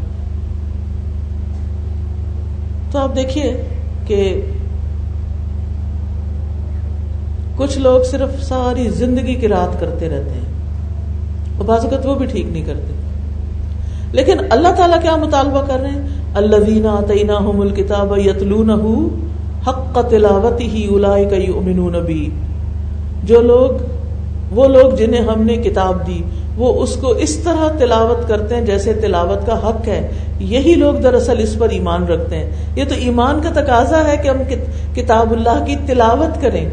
تو 2.94 3.00
آپ 3.00 3.16
دیکھیے 3.16 3.62
کہ 4.06 4.40
کچھ 7.56 7.78
لوگ 7.78 8.00
صرف 8.02 8.42
ساری 8.42 8.88
زندگی 8.88 9.34
کی 9.34 9.48
رات 9.48 9.80
کرتے 9.80 10.08
رہتے 10.08 10.30
ہیں 10.30 10.52
اور 11.56 11.64
بعض 11.64 11.84
اوقات 11.84 12.06
وہ 12.06 12.14
بھی 12.14 12.26
ٹھیک 12.26 12.46
نہیں 12.46 12.64
کرتے۔ 12.64 12.94
لیکن 14.12 14.36
اللہ 14.50 14.68
تعالیٰ 14.76 15.02
کیا 15.02 15.16
مطالبہ 15.16 15.62
کر 15.66 15.80
رہے 15.80 15.90
ہیں؟ 15.90 16.08
اللہ 16.34 16.56
وینا 16.56 17.00
تعینہ 17.08 17.38
مل 17.40 17.70
کتاب 17.70 18.18
یتلون 18.18 18.70
حق 19.68 19.98
تلاوت 20.10 20.60
ہی 20.60 20.94
الاائے 20.94 21.24
کا 21.24 21.36
جو 23.24 23.40
لوگ، 23.40 23.84
وہ 24.50 24.68
لوگ 24.68 24.96
جنہیں 24.96 25.20
ہم 25.20 25.42
نے 25.42 25.56
کتاب 25.56 26.06
دی، 26.06 26.22
وہ 26.56 26.82
اس 26.82 26.96
کو 26.96 27.08
اس 27.08 27.36
طرح 27.36 27.68
تلاوت 27.78 28.28
کرتے 28.28 28.54
ہیں 28.54 28.62
جیسے 28.62 28.92
تلاوت 28.92 29.46
کا 29.46 29.68
حق 29.68 29.88
ہے۔ 29.88 30.08
یہی 30.38 30.74
لوگ 30.74 30.94
دراصل 30.94 31.34
اس 31.38 31.58
پر 31.58 31.68
ایمان 31.68 32.04
رکھتے 32.04 32.36
ہیں۔ 32.36 32.50
یہ 32.76 32.84
تو 32.88 32.94
ایمان 32.94 33.40
کا 33.42 33.62
تقاضا 33.62 34.04
ہے 34.04 34.16
کہ 34.16 34.28
ہم 34.28 34.36
کتاب 34.94 35.32
اللہ 35.32 35.64
کی 35.66 35.76
تلاوت 35.86 36.42
کریں۔ 36.42 36.68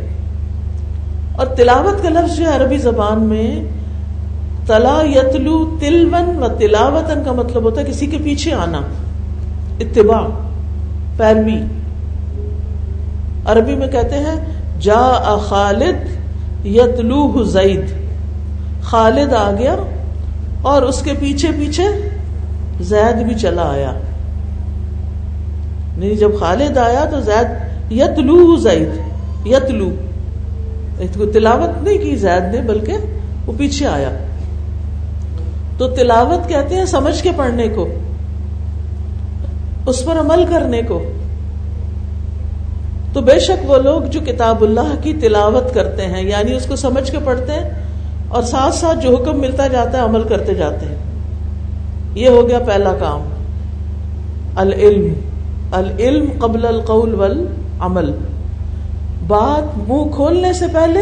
اور 1.35 1.47
تلاوت 1.47 2.03
کا 2.03 2.09
لفظ 2.09 2.37
جو 2.37 2.45
ہے 2.45 2.55
عربی 2.55 2.77
زبان 2.77 3.23
میں، 3.23 3.63
تلا 4.67 5.01
یتلو 5.05 5.77
تلون 5.79 6.43
و 6.43 6.47
تلاوتن 6.59 7.23
کا 7.25 7.31
مطلب 7.31 7.63
ہوتا 7.63 7.81
ہے 7.81 7.85
کسی 7.85 8.05
کے 8.05 8.17
پیچھے 8.23 8.53
آنا۔ 8.53 8.81
اتباع، 9.79 10.27
پیروی۔ 11.17 11.61
عربی 13.45 13.75
میں 13.75 13.87
کہتے 13.87 14.15
ہیں 14.15 14.35
جا 14.81 15.37
خالد 15.37 16.21
یتلو 16.65 17.43
زید۔ 17.43 17.85
خالد 18.83 19.33
آ 19.33 19.51
گیا 19.59 19.75
اور 20.61 20.81
اس 20.81 21.01
کے 21.01 21.13
پیچھے 21.19 21.49
پیچھے 21.59 21.83
زید 22.81 23.23
بھی 23.23 23.35
چلا 23.35 23.71
آیا۔ 23.71 23.93
نہیں 25.97 26.15
جب 26.15 26.29
خالد 26.39 26.77
آیا 26.77 27.05
تو 27.05 27.21
زید 27.21 27.71
یتلو 27.91 28.55
زید، 28.55 28.89
یتلو۔ 29.47 29.89
تلاوت 31.33 31.83
نہیں 31.83 31.97
کی 31.97 32.15
زید 32.15 32.55
نے، 32.55 32.61
بلکہ 32.61 32.93
وہ 33.45 33.53
پیچھے 33.57 33.87
آیا۔ 33.87 34.09
تو 35.77 35.87
تلاوت 35.87 36.49
کہتے 36.49 36.75
ہیں 36.75 36.85
سمجھ 36.85 37.23
کے 37.23 37.31
پڑھنے 37.35 37.67
کو، 37.67 37.87
اس 39.85 40.05
پر 40.05 40.19
عمل 40.19 40.45
کرنے 40.49 40.81
کو۔ 40.81 41.03
تو 43.13 43.21
بے 43.21 43.39
شک 43.39 43.69
وہ 43.69 43.77
لوگ 43.77 44.01
جو 44.01 44.19
کتاب 44.19 44.61
اللہ 44.61 44.95
کی 45.01 45.13
تلاوت 45.13 45.73
کرتے 45.73 46.05
ہیں 46.05 46.21
یعنی 46.23 46.53
اس 46.53 46.65
کو 46.65 46.75
سمجھ 46.75 47.11
کے 47.11 47.17
پڑھتے 47.23 47.51
ہیں 47.51 47.69
اور 48.27 48.43
ساتھ 48.43 48.75
ساتھ 48.75 48.99
جو 48.99 49.17
حکم 49.17 49.39
ملتا 49.39 49.67
جاتا 49.67 49.97
ہے، 49.97 50.03
عمل 50.03 50.23
کرتے 50.23 50.53
جاتے 50.53 50.85
ہیں۔ 50.85 51.10
یہ 52.15 52.29
ہو 52.29 52.49
گیا 52.49 52.59
پہلا 52.59 52.93
کام۔ 52.99 53.21
العلم۔ 54.55 55.13
العلم 55.71 56.25
قبل 56.39 56.65
القول 56.65 57.13
والعمل۔ 57.13 58.11
بات 59.27 59.77
منہ 59.77 60.15
کھولنے 60.15 60.53
سے 60.53 60.65
پہلے 60.67 60.99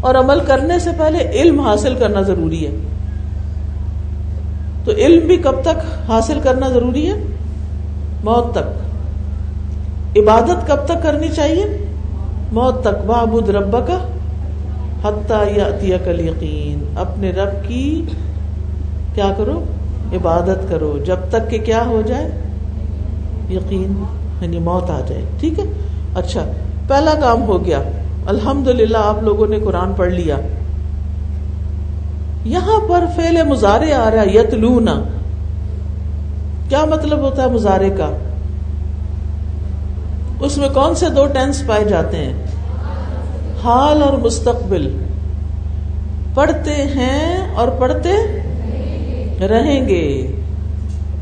اور 0.00 0.14
عمل 0.14 0.40
کرنے 0.40 0.78
سے 0.78 0.90
پہلے 0.98 1.18
علم 1.18 1.60
حاصل 1.60 1.94
کرنا 1.94 2.20
ضروری 2.22 2.66
ہے۔ 2.66 2.76
تو 4.84 4.92
علم 4.92 5.26
بھی 5.26 5.36
کب 5.36 5.54
تک 5.62 6.10
حاصل 6.10 6.40
کرنا 6.42 6.68
ضروری 6.68 7.08
ہے؟ 7.08 7.14
موت 8.24 8.54
تک۔ 8.54 8.84
عبادت 10.18 10.68
کب 10.68 10.84
تک 10.84 11.02
کرنی 11.02 11.28
چاہیے؟ 11.28 11.86
موت 12.52 12.80
تک۔ 12.80 13.06
بابود 13.06 13.48
رب 13.48 13.72
کا 13.72 13.98
کل 16.04 16.20
یقین 16.20 16.84
اپنے 16.96 17.30
رب 17.30 17.68
کی 17.68 18.02
کیا 19.14 19.34
کرو؟ 19.36 19.64
عبادت 20.12 20.68
کرو، 20.68 20.98
جب 21.06 21.16
تک 21.28 21.50
کہ 21.50 21.58
کیا 21.58 21.86
ہو 21.86 22.02
جائے؟ 22.06 22.30
یقین 23.50 24.04
یعنی 24.40 24.58
موت 24.58 24.90
آ 24.90 25.00
جائے، 25.06 25.22
ٹھیک 25.40 25.58
ہے؟ 25.58 25.64
اچھا 26.14 26.44
پہلا 26.88 27.14
کام 27.20 27.42
ہو 27.42 27.64
گیا 27.64 27.82
الحمد 28.26 28.68
للہ 28.68 28.98
آپ 28.98 29.22
لوگوں 29.22 29.46
نے 29.46 29.58
قرآن 29.64 29.92
پڑھ 29.96 30.12
لیا۔ 30.12 30.36
یہاں 32.44 32.88
پر 32.88 33.04
فیل 33.16 33.42
مظاہرے 33.42 33.92
آ 33.92 34.10
رہا 34.10 34.22
ہے 34.22 34.34
یت 34.34 34.54
کیا 36.68 36.84
مطلب 36.84 37.18
ہوتا 37.18 37.42
ہے 37.42 37.48
مظاہرے 37.48 37.90
کا؟ 37.90 38.10
اس 40.40 40.58
میں 40.58 40.68
کون 40.68 40.94
سے 40.94 41.08
دو 41.08 41.26
ٹینس 41.26 41.62
پائے 41.66 41.84
جاتے 41.84 42.16
ہیں؟ 42.16 42.32
حال 43.64 44.02
اور 44.02 44.18
مستقبل۔ 44.18 44.96
پڑھتے 46.34 46.74
ہیں 46.74 47.54
اور 47.54 47.68
پڑھتے 47.68 48.08
رہیں 49.48 49.88
گے۔ 49.88 50.26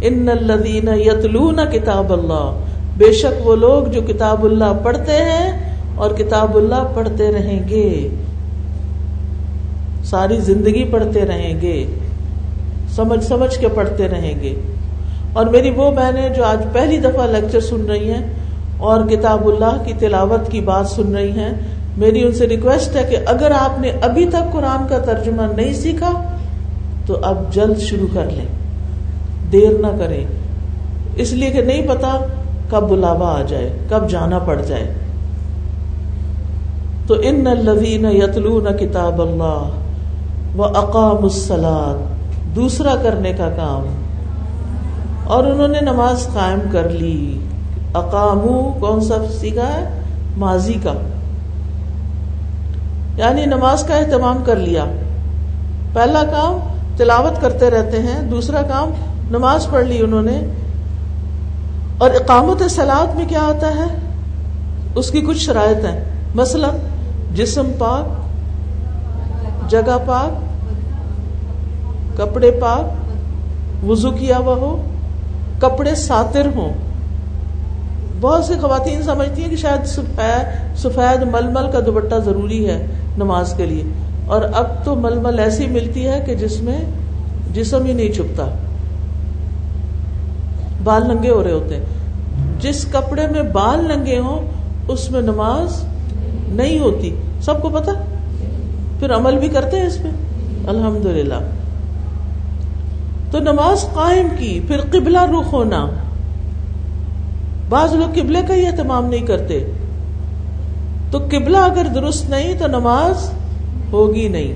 ان 0.01 0.29
الدین 0.29 0.89
یتلون 1.01 1.61
کتاب 1.73 2.13
اللہ 2.13 2.61
بے 2.97 3.13
شک 3.13 3.47
وہ 3.47 3.57
لوگ 3.57 3.91
جو 3.91 4.01
کتاب 4.03 4.45
اللہ 4.45 4.73
پڑھتے 4.83 5.13
ہیں 5.13 5.75
اور 5.95 6.11
کتاب 6.11 6.57
اللہ 6.57 6.89
پڑھتے 6.95 7.33
رہیں 7.33 7.69
گے۔ 7.69 8.09
ساری 10.05 10.41
زندگی 10.41 10.85
پڑھتے 10.85 11.27
رہیں 11.27 11.61
گے۔ 11.61 11.87
سمجھ 12.89 13.25
سمجھ 13.25 13.59
کے 13.59 13.69
پڑھتے 13.69 14.09
رہیں 14.09 14.41
گے۔ 14.41 14.55
اور 15.33 15.47
میری 15.47 15.71
وہ 15.71 15.91
بہنیں 15.91 16.29
جو 16.29 16.45
آج 16.45 16.63
پہلی 16.73 16.99
دفعہ 16.99 17.27
لیکچر 17.27 17.61
سن 17.61 17.91
رہی 17.91 18.11
ہیں 18.11 18.27
اور 18.79 19.07
کتاب 19.07 19.49
اللہ 19.49 19.83
کی 19.87 19.93
تلاوت 19.99 20.51
کی 20.51 20.61
بات 20.61 20.87
سن 20.87 21.15
رہی 21.15 21.31
ہیں، 21.31 21.53
میری 21.97 22.23
ان 22.23 22.33
سے 22.33 22.47
ریکویسٹ 22.47 22.97
ہے 22.97 23.07
کہ 23.11 23.17
اگر 23.27 23.51
آپ 23.51 23.81
نے 23.81 23.93
ابھی 24.03 24.27
تک 24.27 24.53
قرآن 24.53 24.89
کا 24.89 24.99
ترجمہ 24.99 25.43
نہیں 25.57 25.73
سیکھا 25.73 26.32
تو 27.07 27.19
اب 27.23 27.53
جلد 27.53 27.79
شروع 27.79 28.07
کر 28.15 28.25
لیں۔ 28.25 28.47
دیر 29.53 29.71
نہ 29.81 29.99
کریں۔ 29.99 30.27
اس 31.17 31.33
لیے 31.33 31.51
کہ 31.51 31.63
نہیں 31.63 31.89
پتا 31.89 32.27
کب 32.71 32.89
بلاوا 32.89 33.39
آ 33.39 33.43
جائے، 33.43 33.79
کب 33.89 34.11
جانا 34.11 34.39
پڑ 34.39 34.63
جائے۔ 34.63 34.95
تو 37.07 37.15
ان 37.23 37.47
الذین 37.47 38.05
یتلون 38.05 38.77
کتاب 38.81 39.23
اللہ 39.23 39.69
و 40.57 40.65
اقام 40.65 41.25
السلاد 41.25 42.03
دوسرا 42.57 42.95
کرنے 43.03 43.33
کا 43.33 43.49
کام۔ 43.57 43.95
اور 45.25 45.45
انہوں 45.45 45.69
نے 45.69 45.81
نماز 45.81 46.27
قائم 46.35 46.59
کر 46.73 46.89
لی۔ 46.89 47.39
اقامو 47.95 48.73
کون 48.81 49.01
سا 49.01 49.15
سیکھا 49.41 49.67
ہے؟ 49.67 50.01
ماضی 50.37 50.75
کا۔ 50.83 50.93
یعنی 53.17 53.47
نماز 53.47 53.83
کا 53.83 53.97
اہتمام 53.97 54.43
کر 54.47 54.57
لیا۔ 54.57 54.85
پہلا 55.93 56.23
کام 56.25 56.72
تلاوت 56.97 57.41
کرتے 57.41 57.71
رہتے 57.71 57.99
ہیں، 57.99 58.23
دوسرا 58.23 58.63
کام 58.63 58.91
نماز 59.31 59.67
پڑھ 59.71 59.87
لی 59.87 60.03
انہوں 60.03 60.23
نے۔ 60.23 60.43
اور 61.99 62.11
اقامت 62.11 62.63
سلاد 62.71 63.17
میں 63.17 63.25
کیا 63.29 63.43
آتا 63.43 63.69
ہے؟ 63.69 63.97
اس 64.95 65.11
کی 65.11 65.21
کچھ 65.21 65.39
شرائط 65.39 65.85
ہیں 65.85 66.05
مثلا، 66.35 66.69
جسم 67.35 67.71
پاک، 67.79 68.05
جگہ 69.71 69.99
پاک، 70.07 70.53
کپڑے 72.19 72.51
پاک، 72.51 72.85
وضو 73.91 74.11
کیا 74.11 74.39
ہوا 74.39 74.55
ہو، 74.55 74.83
کپڑے 75.59 75.95
ساتر 75.95 76.47
ہوں۔ 76.57 76.73
بہت 78.21 78.45
سی 78.45 78.55
خواتین 78.61 79.03
سمجھتی 79.03 79.43
ہیں 79.43 79.51
کہ 79.51 79.57
شاید 79.57 79.87
سفید 79.87 80.77
سفید 80.77 81.23
مل 81.23 81.49
مل 81.49 81.71
کا 81.73 81.81
دوپٹہ 81.87 82.15
ضروری 82.25 82.69
ہے 82.69 82.87
نماز 83.19 83.55
کے 83.57 83.67
لیے۔ 83.67 83.83
اور 84.33 84.43
اب 84.53 84.67
تو 84.85 84.95
مل 84.95 85.19
مل 85.19 85.39
ایسی 85.39 85.67
ملتی 85.67 86.09
ہے 86.09 86.23
کہ 86.27 86.35
جس 86.35 86.63
میں 86.63 86.79
جسم 87.55 87.85
ہی 87.85 87.93
نہیں 87.93 88.13
چھپتا۔ 88.13 88.49
بال 90.85 91.03
ننگے 91.09 91.31
ہو 91.31 91.45
رہے 91.45 91.53
ہوتے 91.53 91.77
ہیں۔ 91.77 91.85
جس 92.61 92.87
کپڑے 92.93 93.27
میں 93.27 93.43
بال 93.43 93.85
ننگے 93.85 94.19
ہوں، 94.19 94.51
اس 94.89 95.11
میں 95.11 95.21
نماز 95.21 95.85
نہیں 96.49 96.79
ہوتی۔ 96.79 97.15
سب 97.41 97.63
کو 97.63 97.69
پتا؟ 97.69 97.93
پھر 98.99 99.15
عمل 99.15 99.39
بھی 99.39 99.49
کرتے 99.49 99.81
ہیں 99.81 99.87
اس 99.87 100.01
میں 100.01 100.11
الحمد 100.67 101.07
للہ 101.07 101.35
تو 103.31 103.39
نماز 103.39 103.85
قائم 103.95 104.29
کی، 104.39 104.61
پھر 104.67 104.81
قبلہ 104.81 105.23
رخ 105.23 105.53
ہونا۔ 105.53 105.87
بعض 107.69 107.95
لوگ 107.95 108.21
قبلے 108.21 108.43
کا 108.49 108.55
ہی 108.55 108.67
اہتمام 108.67 109.05
نہیں 109.05 109.27
کرتے۔ 109.27 109.67
تو 111.11 111.19
قبلہ 111.19 111.59
اگر 111.59 111.87
درست 111.95 112.31
نہیں، 112.31 112.55
تو 112.59 112.67
نماز 112.67 113.31
ہوگی 113.93 114.29
نہیں۔ 114.29 114.53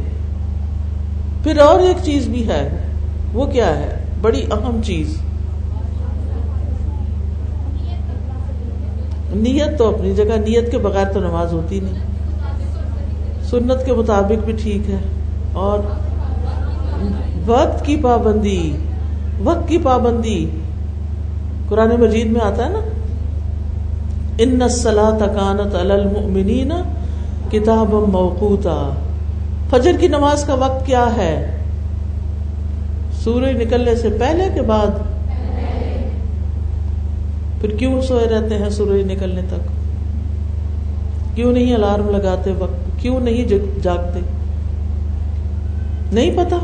پھر 1.42 1.58
اور 1.58 1.80
ایک 1.80 1.96
چیز 2.02 2.28
بھی 2.28 2.48
ہے، 2.48 2.68
وہ 3.32 3.46
کیا 3.46 3.78
ہے؟ 3.78 4.04
بڑی 4.20 4.42
اہم 4.50 4.80
چیز۔ 4.84 5.18
نیت 9.34 9.78
تو 9.78 9.94
اپنی 9.94 10.14
جگہ، 10.14 10.36
نیت 10.36 10.70
کے 10.70 10.78
بغیر 10.78 11.04
تو 11.04 11.20
نماز 11.20 11.52
ہوتی 11.52 11.80
نہیں۔ 11.80 12.02
سنت 13.44 13.86
کے 13.86 13.92
مطابق 13.92 14.44
بھی 14.44 14.52
ٹھیک 14.62 14.90
ہے۔ 14.90 14.98
اور 15.52 15.78
وقت 17.46 17.84
کی 17.84 17.96
پابندی، 17.96 18.76
وقت 19.44 19.68
کی 19.68 19.78
پابندی۔ 19.78 20.50
قرآن 21.68 22.00
مجید 22.00 22.26
میں 22.26 22.40
آتا 22.40 22.64
ہے 22.64 22.68
نا، 22.68 22.78
ان 24.38 24.68
سلا 24.68 25.10
تکانت 25.20 25.74
المؤمنین 25.74 26.72
کتاب 27.50 27.92
موقوتا 27.92 28.90
فجر 29.70 29.92
کی 30.00 30.08
نماز 30.08 30.44
کا 30.44 30.54
وقت 30.54 30.86
کیا 30.86 31.06
ہے؟ 31.16 31.56
سورج 33.24 33.62
نکلنے 33.62 33.96
سے 33.96 34.08
پہلے 34.20 34.44
کے 34.54 34.62
بعد؟ 34.62 34.86
پھر 37.60 37.70
کیوں 37.70 38.02
سوئے 38.02 38.26
رہتے 38.26 38.54
ہیں 38.54 38.70
سورج 38.70 39.12
نکلنے 39.12 39.40
تک؟ 39.48 39.68
کیوں 41.36 41.52
نہیں 41.52 41.74
الارم 41.74 42.10
لگاتے 42.10 42.52
وقت؟ 42.58 43.02
کیوں 43.02 43.20
نہیں 43.20 43.44
جاگتے؟ 43.82 44.20
نہیں 46.12 46.30
پتا۔ 46.36 46.56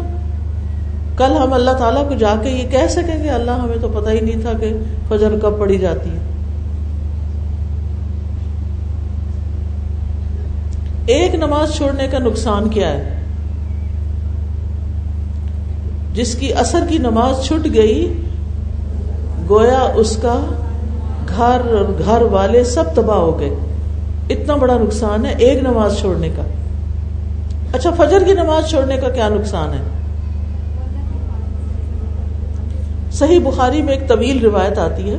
کل 1.17 1.37
ہم 1.37 1.53
اللہ 1.53 1.71
تعالیٰ 1.71 2.09
کو 2.09 2.15
جا 2.15 2.35
کے 2.43 2.51
یہ 2.51 2.71
کہہ 2.71 2.89
سکیں 2.89 3.25
گے 3.25 3.31
اللہ 3.31 3.51
ہمیں 3.51 3.77
تو 3.81 3.89
پتا 3.89 4.11
ہی 4.11 4.21
نہیں 4.21 4.41
تھا 4.41 4.53
کہ 4.61 4.73
فجر 5.09 5.39
کب 5.43 5.59
پڑی 5.59 5.79
جاتی 5.79 6.11
ہے۔ 6.11 6.22
ایک 11.07 11.35
نماز 11.35 11.75
چھوڑنے 11.75 12.09
کا 12.09 12.19
نقصان 12.19 12.69
کیا 12.69 12.89
ہے؟ 12.89 13.15
جس 16.15 16.35
کی 16.35 16.53
اثر 16.53 16.85
کی 16.89 16.99
نماز 16.99 17.45
چھٹ 17.45 17.75
گئی، 17.75 18.13
گویا 19.51 19.93
اس 19.95 20.17
کا 20.17 20.41
گھر 21.29 21.61
اور 21.71 21.85
گھر 22.05 22.23
والے 22.23 22.65
سب 22.65 22.85
تباہ 22.95 23.17
ہو 23.17 23.41
گئے۔ 23.41 23.51
اتنا 24.31 24.57
بڑا 24.57 24.79
نقصان 24.79 25.27
ہے 25.27 25.35
ایک 25.39 25.63
نماز 25.63 25.99
چھوڑنے 25.99 26.29
کا۔ 26.37 26.43
اچھا 27.73 27.91
فجر 27.91 28.23
کی 28.25 28.33
نماز 28.33 28.71
چھوڑنے 28.71 28.97
کا 28.97 29.09
کیا 29.09 29.29
نقصان 29.29 29.73
ہے؟ 29.73 29.83
صحیح 33.13 33.39
بخاری 33.39 33.83
میں 33.83 33.95
ایک 33.95 34.09
طویل 34.09 34.45
روایت 34.45 34.79
آتی 34.79 35.11
ہے۔ 35.11 35.17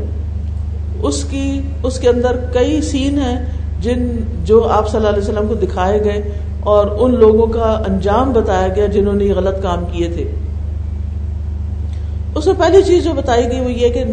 اس 1.01 1.23
کی، 1.29 1.61
اس 1.83 1.99
کے 1.99 2.09
اندر 2.09 2.35
کئی 2.53 2.81
سین 2.81 3.17
ہیں 3.17 3.45
جن 3.83 4.07
جو 4.43 4.67
آپ 4.69 4.89
صلی 4.89 4.97
اللہ 4.97 5.09
علیہ 5.09 5.23
وسلم 5.23 5.47
کو 5.47 5.53
دکھائے 5.53 6.03
گئے 6.03 6.31
اور 6.59 6.87
ان 6.99 7.15
لوگوں 7.19 7.47
کا 7.47 7.71
انجام 7.87 8.31
بتایا 8.33 8.67
گیا 8.67 8.85
جنہوں 8.85 9.13
نے 9.13 9.25
یہ 9.25 9.33
غلط 9.33 9.61
کام 9.63 9.85
کیے 9.91 10.07
تھے۔ 10.07 10.31
اس 12.35 12.45
میں 12.45 12.53
پہلی 12.59 12.81
چیز 12.81 13.03
جو 13.03 13.13
بتائی 13.13 13.49
گئی 13.49 13.59
وہ 13.59 13.71
یہ 13.71 13.89
کہ 13.89 14.03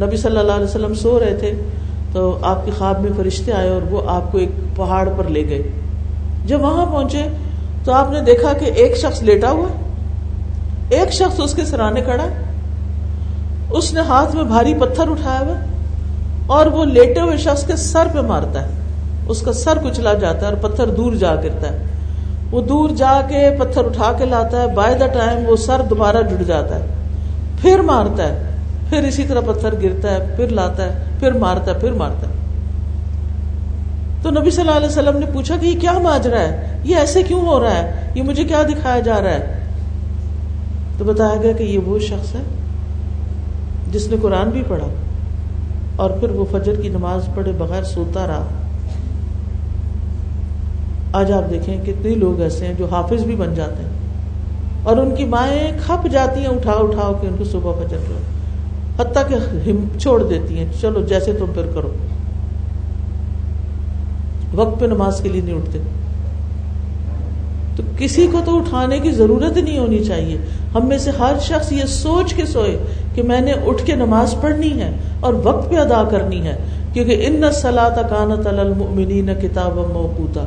نبی 0.00 0.16
صلی 0.16 0.36
اللہ 0.36 0.52
علیہ 0.52 0.64
وسلم 0.64 0.94
سو 0.94 1.18
رہے 1.20 1.36
تھے 1.36 1.52
تو 2.12 2.38
آپ 2.42 2.64
کے 2.64 2.70
خواب 2.78 3.00
میں 3.00 3.10
فرشتے 3.16 3.52
آئے 3.52 3.68
اور 3.68 3.82
وہ 3.90 4.00
آپ 4.06 4.32
کو 4.32 4.38
ایک 4.38 4.76
پہاڑ 4.76 5.08
پر 5.16 5.24
لے 5.28 5.48
گئے۔ 5.48 5.62
جب 6.46 6.62
وہاں 6.62 6.86
پہنچے 6.86 7.22
تو 7.84 7.92
آپ 7.92 8.10
نے 8.10 8.20
دیکھا 8.20 8.52
کہ 8.52 8.64
ایک 8.64 8.96
شخص 8.96 9.22
لیٹا 9.22 9.50
ہوا 9.50 9.68
ایک 10.88 11.12
شخص 11.12 11.40
اس 11.40 11.54
کے 11.54 11.64
سرانے 11.64 12.00
کھڑا 12.00 12.26
اس 13.70 13.92
نے 13.94 14.00
ہاتھ 14.00 14.36
میں 14.36 14.44
بھاری 14.44 14.74
پتھر 14.74 15.10
اٹھایا 15.10 15.40
ہوا 15.40 15.54
اور 16.46 16.66
وہ 16.66 16.84
لیٹے 16.84 17.20
ہوئے 17.20 17.36
شخص 17.36 17.66
کے 17.66 17.76
سر 17.76 18.06
پہ 18.12 18.20
مارتا 18.20 18.62
ہے۔ 18.62 18.79
اس 19.30 19.40
کا 19.40 19.52
سر 19.52 19.78
کچلا 19.84 20.14
جاتا 20.14 20.46
ہے 20.46 20.52
اور 20.52 20.70
پتھر 20.70 20.86
دور 20.86 21.12
جا 21.12 21.34
گرتا 21.34 21.72
ہے۔ 21.72 21.78
وہ 22.50 22.60
دور 22.60 22.90
جا 22.90 23.20
کے 23.28 23.50
پتھر 23.58 23.84
اٹھا 23.84 24.12
کے 24.18 24.24
لاتا 24.24 24.62
ہے 24.62 24.66
بائی 24.74 24.94
دا 24.94 25.06
ٹائم 25.06 25.48
وہ 25.48 25.56
سر 25.56 25.80
دوبارہ 25.90 26.16
جڑ 26.30 26.42
جاتا 26.42 26.76
ہے۔ 26.76 26.86
پھر 27.60 27.78
مارتا 27.78 28.22
ہے، 28.22 28.50
پھر 28.88 29.02
اسی 29.02 29.24
طرح 29.24 29.40
پتھر 29.40 29.74
گرتا 29.82 30.10
ہے، 30.10 30.32
پھر 30.36 30.48
لاتا 30.48 30.84
ہے، 30.84 31.04
پھر 31.20 31.32
مارتا 31.32 31.74
ہے، 31.74 31.78
پھر 31.78 31.92
مارتا 31.92 32.28
ہے۔ 32.28 32.32
تو 34.22 34.30
نبی 34.30 34.50
صلی 34.50 34.60
اللہ 34.60 34.76
علیہ 34.76 34.88
وسلم 34.88 35.18
نے 35.18 35.26
پوچھا 35.32 35.56
کہ 35.60 35.66
یہ 35.66 35.80
کیا 35.80 35.98
ماجرا 35.98 36.40
ہے؟ 36.40 36.78
یہ 36.84 36.96
ایسے 36.96 37.22
کیوں 37.22 37.40
ہو 37.40 37.60
رہا 37.60 37.74
ہے؟ 37.74 38.10
یہ 38.14 38.22
مجھے 38.22 38.44
کیا 38.44 38.62
دکھایا 38.62 39.00
جا 39.00 39.20
رہا 39.20 39.30
ہے؟ 39.30 39.60
تو 40.98 41.04
بتایا 41.04 41.36
گیا 41.42 41.52
کہ 41.52 41.62
یہ 41.62 41.78
وہ 41.78 41.98
شخص 41.98 42.34
ہے 42.34 42.42
جس 43.92 44.08
نے 44.08 44.16
قرآن 44.22 44.50
بھی 44.50 44.62
پڑھا 44.68 44.86
اور 45.96 46.10
پھر 46.10 46.30
وہ 46.30 46.44
فجر 46.52 46.74
کی 46.74 46.88
نماز 46.88 47.28
پڑھے 47.34 47.52
بغیر 47.52 47.82
سوتا 47.82 48.26
رہا۔ 48.26 48.46
آج 51.12 51.32
آپ 51.32 51.50
دیکھیں 51.50 51.84
کتنے 51.86 52.14
لوگ 52.14 52.40
ایسے 52.40 52.66
ہیں 52.66 52.74
جو 52.78 52.86
حافظ 52.90 53.22
بھی 53.24 53.36
بن 53.36 53.54
جاتے 53.54 53.82
ہیں 53.82 53.90
اور 54.82 54.96
ان 54.96 55.14
کی 55.14 55.24
مائیں 55.24 55.72
کھپ 55.86 56.08
جاتی 56.08 56.40
ہیں 56.40 56.46
اٹھا 56.46 56.72
اٹھا 56.72 57.12
کے 57.20 57.26
ان 57.28 57.34
کو 57.38 57.44
صبح 57.44 57.72
فجر 57.72 57.96
کرو 57.96 58.18
حتیٰ 58.96 59.22
کہ 59.28 59.98
چھوڑ 59.98 60.22
دیتی 60.22 60.58
ہیں۔ 60.58 60.66
چلو 60.80 61.02
جیسے 61.02 61.32
تم 61.32 61.46
پھر 61.54 61.62
کرو۔ 61.74 61.88
وقت 64.54 64.80
پہ 64.80 64.86
نماز 64.86 65.20
کے 65.20 65.28
لیے 65.28 65.40
نہیں 65.40 65.56
اٹھتے۔ 65.56 65.78
تو 67.76 67.82
کسی 67.98 68.28
کو 68.32 68.40
تو 68.44 68.58
اٹھانے 68.58 68.98
کی 68.98 69.10
ضرورت 69.10 69.56
نہیں 69.56 69.78
ہونی 69.78 70.04
چاہیے۔ 70.04 70.38
ہم 70.74 70.88
میں 70.88 70.98
سے 70.98 71.10
ہر 71.18 71.34
شخص 71.40 71.72
یہ 71.72 71.84
سوچ 71.84 72.34
کے 72.34 72.46
سوئے 72.46 72.78
کہ 73.14 73.22
میں 73.22 73.40
نے 73.40 73.52
اٹھ 73.52 73.86
کے 73.86 73.94
نماز 73.94 74.34
پڑھنی 74.40 74.80
ہے 74.80 74.90
اور 75.20 75.34
وقت 75.34 75.70
پہ 75.70 75.76
ادا 75.76 76.08
کرنی 76.10 76.46
ہے۔ 76.46 76.56
کیونکہ 76.92 77.26
ان 77.26 77.42
سلاۃ 77.52 78.08
کانت 78.10 78.46
المؤمنین 78.46 79.30
کتاب 79.42 79.74
موقوتا۔ 79.76 80.44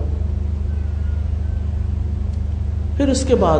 پھر 2.97 3.07
اس 3.07 3.25
کے 3.25 3.35
بعد 3.35 3.59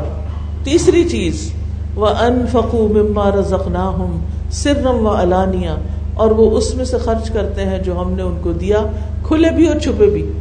تیسری 0.63 1.09
چیز 1.09 1.53
وہ 1.95 2.07
ان 2.07 2.45
فقو 2.51 2.87
مما 2.87 3.31
رزقنا 3.31 3.87
ہوں 3.87 4.17
سرم 4.51 5.07
و 5.07 5.09
علانیہ 5.09 5.69
اور 6.13 6.31
وہ 6.31 6.57
اس 6.57 6.75
میں 6.75 6.85
سے 6.85 6.97
خرچ 6.97 7.29
کرتے 7.29 7.65
ہیں 7.65 7.79
جو 7.79 8.01
ہم 8.01 8.11
نے 8.11 8.23
ان 8.23 8.37
کو 8.41 8.53
دیا، 8.53 8.77
کھلے 9.23 9.49
بھی 9.49 9.67
اور 9.67 9.79
چھپے 9.79 10.05
بھی۔ 10.05 10.31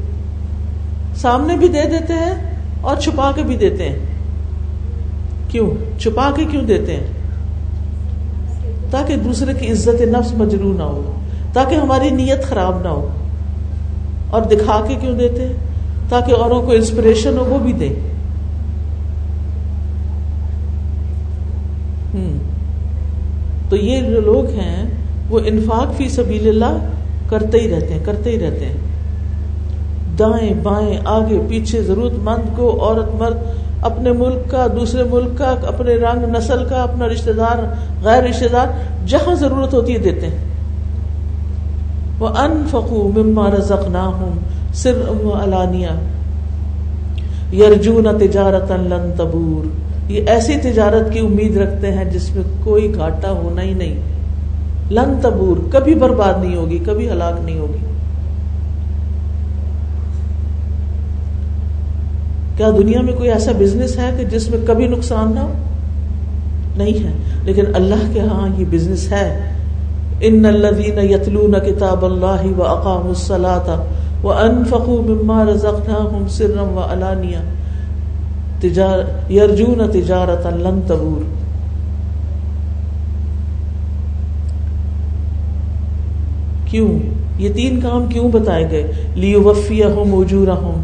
سامنے 1.16 1.57
بھی 1.57 1.68
دے 1.68 1.82
دیتے 1.82 2.12
ہیں 2.12 2.34
اور 2.80 2.97
چھپا 2.97 3.32
کے 3.34 3.43
بھی 3.43 3.57
دیتے 3.57 3.88
ہیں۔ 3.88 3.99
کیوں؟ 5.49 6.01
چھپا 6.01 6.30
کے 6.34 6.45
کیوں 6.45 6.62
دیتے 6.62 6.97
ہیں؟ 6.97 7.07
تاکہ 8.90 9.16
دوسرے 9.16 9.55
کی 9.55 9.72
عزت 9.72 10.01
نفس 10.01 10.34
مجرو 10.34 10.72
نہ 10.72 10.82
ہو، 10.82 11.12
تاکہ 11.53 11.74
ہماری 11.74 12.11
نیت 12.11 12.45
خراب 12.45 12.82
نہ 12.82 12.88
ہو۔ 12.88 13.09
اور 14.30 14.43
دکھا 14.43 14.84
کے 14.88 14.95
کیوں 14.95 15.14
دیتے 15.14 15.47
ہیں؟ 15.47 15.53
تاکہ 16.09 16.32
اوروں 16.32 16.62
کو 16.62 16.72
انسپریشن 16.72 17.38
ہو، 17.38 17.45
وہ 17.45 17.59
بھی 17.59 17.72
دیں۔ 17.72 18.11
تو 23.73 23.77
یہ 23.77 24.01
جو 24.01 24.20
لوگ 24.20 24.51
ہیں، 24.51 24.87
وہ 25.31 25.41
انفاق 25.45 25.97
فی 25.97 26.09
سبیل 26.09 26.49
اللہ 26.49 26.79
کرتے 27.29 27.61
ہی 27.61 27.70
رہتے 27.70 27.95
ہیں، 27.95 28.05
کرتے 28.05 28.31
ہی 28.31 28.39
رہتے 28.39 28.64
ہیں۔ 28.64 28.77
دائیں 30.18 30.55
بائیں، 30.62 30.99
آگے 31.05 31.41
پیچھے، 31.49 31.83
ضرورت 31.83 32.12
مند 32.23 32.57
کو، 32.57 32.85
عورت 32.85 33.14
مرد، 33.14 33.37
اپنے 33.83 34.12
ملک 34.12 34.51
کا، 34.51 34.66
دوسرے 34.66 35.03
ملک 35.11 35.39
کا، 35.39 35.55
اپنے 35.66 35.95
رنگ 35.95 36.37
نسل 36.37 36.64
کا، 36.68 36.83
اپنا 36.83 37.09
رشتے 37.09 37.33
دار، 37.33 37.75
غیر 38.05 38.23
رشتے 38.23 38.49
دار، 38.49 38.66
جہاں 39.07 39.35
ضرورت 39.35 39.75
ہوتی 39.75 39.93
ہے 39.93 39.99
دیتے 39.99 40.27
ہیں۔ 40.27 40.45
وہ 42.18 42.29
ان 42.29 42.64
فقو 42.70 43.11
مما 43.16 43.51
رزق 43.51 43.89
نہ 43.89 43.99
ہوں 43.99 44.39
سر 44.75 45.03
علانیہ 45.45 45.89
یرجون 47.55 48.07
تجارت 48.20 48.70
لن 48.70 49.12
تبور۔ 49.16 49.91
یہ 50.12 50.22
ایسی 50.26 50.56
تجارت 50.62 51.12
کی 51.12 51.18
امید 51.18 51.56
رکھتے 51.56 51.92
ہیں 51.92 52.04
جس 52.04 52.36
میں 52.36 52.44
کوئی 52.64 52.94
گھاٹا 52.94 53.30
ہونا 53.30 53.62
ہی 53.62 53.74
نہیں۔ 53.74 53.94
لن 54.90 55.14
تبور، 55.22 55.72
کبھی 55.72 55.94
برباد 55.94 56.44
نہیں 56.44 56.56
ہوگی، 56.56 56.78
کبھی 56.86 57.10
ہلاک 57.10 57.44
نہیں 57.44 57.58
ہوگی۔ 57.58 57.86
کیا 62.56 62.70
دنیا 62.70 63.00
میں 63.00 63.12
کوئی 63.12 63.30
ایسا 63.30 63.52
بزنس 63.58 63.98
ہے 63.98 64.10
کہ 64.18 64.24
جس 64.24 64.50
میں 64.50 64.58
کبھی 64.66 64.86
نقصان 64.86 65.34
نہ 65.34 65.40
ہو؟ 65.40 65.52
نہیں 66.76 67.04
ہے۔ 67.04 67.12
لیکن 67.44 67.64
اللہ 67.74 68.12
کے 68.12 68.20
ہاں 68.20 68.60
یہ 68.60 68.64
بزنس 68.70 69.12
ہے۔ 69.12 69.48
ان 70.20 70.44
الذين 70.44 70.98
يتلون 70.98 71.52
كتاب 71.52 72.04
الله 72.04 72.52
واقاموا 72.56 73.08
الصلاه 73.08 73.82
وانفقوا 74.22 75.02
مما 75.02 75.44
رزقناهم 75.44 76.28
سرا 76.28 76.62
وعلانيا 76.62 77.40
تجار 78.62 78.98
يرجون 79.30 79.80
تجارتا 79.92 80.50
لن 80.50 80.80
تبور. 80.86 81.22
کیوں؟ 86.70 86.88
یہ 87.38 87.52
تین 87.54 87.80
کام 87.80 88.06
کیوں 88.06 88.28
بتائے 88.32 88.70
گئے؟ 88.70 88.92
لیوفیہم 89.14 90.14
اجورہم 90.14 90.80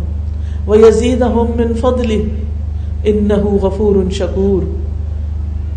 وزید 0.68 1.22
من 1.56 1.72
فضل 1.80 2.10
ان 3.04 3.30
غفور 3.62 4.10
شکور 4.12 4.62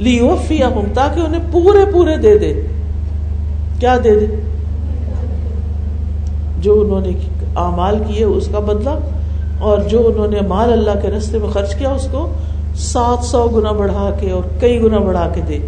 لیوفی 0.04 0.60
تاکہ 0.94 1.20
انہیں 1.20 1.52
پورے 1.52 1.86
پورے 1.94 2.16
دے 2.18 2.38
دے. 2.38 2.54
کیا 3.80 3.96
دے 4.04 4.16
دے؟ 4.20 4.26
جو 6.62 6.80
انہوں 6.82 7.02
نے 7.02 7.12
اعمال 7.56 7.98
کیے، 8.08 8.24
اس 8.24 8.48
کا 8.52 8.60
بدلہ 8.60 8.90
اور 9.62 9.80
جو 9.80 10.08
انہوں 10.08 10.28
نے 10.28 10.42
مال 10.48 10.74
اللہ 10.74 11.02
کے 11.02 11.08
رستے 11.08 11.38
میں 11.38 11.50
خرچ 11.50 11.76
کیا، 11.76 11.90
اس 11.90 12.08
کو 12.12 12.34
سات 12.76 13.26
سو 13.26 13.48
گنا 13.48 13.72
بڑھا 13.72 14.12
کے 14.20 14.32
اور 14.32 14.44
کئی 14.60 14.82
گنا 14.82 15.00
بڑھا 15.00 15.30
کے 15.34 15.42
دے۔ 15.42 15.60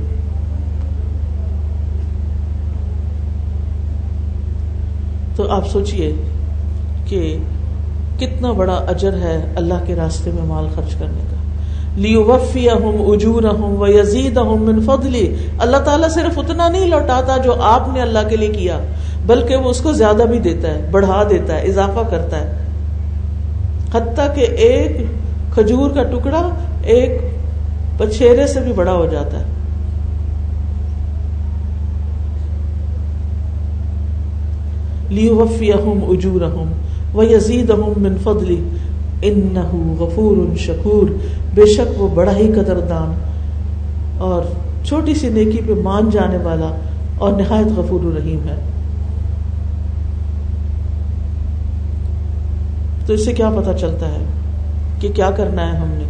تو 5.35 5.51
آپ 5.51 5.67
سوچئے 5.67 6.13
کہ 7.05 7.37
کتنا 8.17 8.51
بڑا 8.51 8.73
اجر 8.73 9.13
ہے 9.13 9.53
اللہ 9.55 9.73
کے 9.85 9.95
راستے 9.95 10.31
میں 10.31 10.43
مال 10.43 10.67
خرچ 10.75 10.95
کرنے 10.95 11.21
کا۔ 11.31 11.35
لیو 11.95 12.23
وفی 12.23 12.69
اہم 12.69 13.03
اجور 13.07 13.43
اہم 13.43 13.81
و 13.81 13.87
یزید 13.87 14.37
اہم 14.37 14.63
من 14.63 14.81
فضلی۔ 14.81 15.35
اللہ 15.59 15.77
تعالیٰ 15.77 16.09
صرف 16.09 16.39
اتنا 16.39 16.69
نہیں 16.69 16.87
لوٹاتا 16.87 17.37
جو 17.37 17.53
آپ 17.61 17.89
نے 17.93 18.01
اللہ 18.01 18.19
کے 18.29 18.35
لیے 18.35 18.49
کیا، 18.49 18.79
بلکہ 19.25 19.55
وہ 19.55 19.69
اس 19.69 19.81
کو 19.81 19.93
زیادہ 19.93 20.23
بھی 20.29 20.39
دیتا 20.39 20.67
ہے، 20.67 20.87
بڑھا 20.91 21.23
دیتا 21.29 21.55
ہے، 21.55 21.61
اضافہ 21.61 21.99
کرتا 22.09 22.37
ہے۔ 22.37 22.62
حتیٰ 23.93 24.27
کہ 24.35 24.41
ایک 24.41 24.97
کھجور 25.53 25.89
کا 25.89 26.03
ٹکڑا 26.03 26.49
ایک 26.83 27.21
پچھیرے 27.97 28.47
سے 28.47 28.59
بھی 28.59 28.73
بڑا 28.73 28.93
ہو 28.93 29.05
جاتا 29.05 29.39
ہے۔ 29.39 29.51
لیو 35.09 35.35
وفی 35.35 35.71
اہم 35.73 35.99
اجور 36.09 36.41
اہم 36.41 36.71
یزید 37.29 37.69
من 37.97 38.15
فضلی 38.23 38.61
ان 39.21 39.57
غفور 39.99 40.57
شکور 40.57 41.09
بے 41.53 41.65
شک 41.65 42.01
وہ 42.01 42.07
بڑا 42.07 42.35
ہی 42.35 42.51
قدر 42.55 42.79
دان 42.79 43.13
اور 44.17 44.41
چھوٹی 44.85 45.13
سی 45.15 45.29
نیکی 45.29 45.61
پہ 45.67 45.73
مان 45.83 46.09
جانے 46.09 46.37
والا 46.37 46.71
اور 47.17 47.31
نہایت 47.31 47.67
غفور 47.77 48.05
الرحیم 48.05 48.47
ہے۔ 48.49 48.55
تو 53.05 53.13
اس 53.13 53.25
سے 53.25 53.33
کیا 53.33 53.49
پتا 53.49 53.73
چلتا 53.77 54.05
ہے 54.05 54.25
کہ 54.99 55.09
کیا 55.15 55.31
کرنا 55.31 55.73
ہے 55.73 55.77
ہم 55.77 55.87
نے؟ 55.87 56.03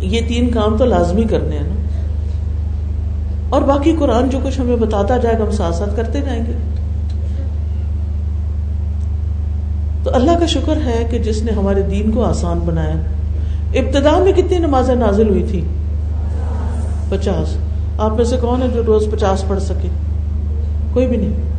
یہ 0.00 0.20
تین 0.28 0.50
کام 0.50 0.76
تو 0.76 0.84
لازمی 0.84 1.24
کرنے 1.24 1.56
ہیں 1.56 1.64
نا۔ 1.64 1.74
اور 3.48 3.62
باقی 3.62 3.96
قرآن 3.98 4.28
جو 4.30 4.38
کچھ 4.42 4.60
ہمیں 4.60 4.76
بتاتا 4.76 5.16
جائے 5.16 5.38
گا، 5.38 5.44
ہم 5.44 5.50
ساتھ 5.50 5.74
ساتھ 5.74 5.96
کرتے 5.96 6.20
جائیں 6.20 6.46
گے۔ 6.46 6.52
تو 10.02 10.10
اللہ 10.14 10.38
کا 10.38 10.46
شکر 10.46 10.76
ہے 10.76 11.06
کہ 11.10 11.18
جس 11.18 11.42
نے 11.42 11.52
ہمارے 11.52 11.82
دین 11.82 12.10
کو 12.10 12.24
آسان 12.24 12.58
بنایا۔ 12.58 12.94
ابتدا 13.74 14.18
میں 14.18 14.32
کتنی 14.32 14.58
نمازیں 14.58 14.94
نازل 14.94 15.28
ہوئی 15.28 15.44
تھی؟ 15.50 15.64
پچاس۔ 17.08 17.56
آپ 17.98 18.12
میں 18.12 18.24
سے 18.24 18.36
کون 18.40 18.62
ہے 18.62 18.68
جو 18.68 18.82
روز 18.86 19.04
پچاس 19.10 19.44
پڑھ 19.48 19.62
سکے؟ 19.62 19.88
کوئی 20.92 21.06
بھی 21.06 21.16
نہیں۔ 21.16 21.49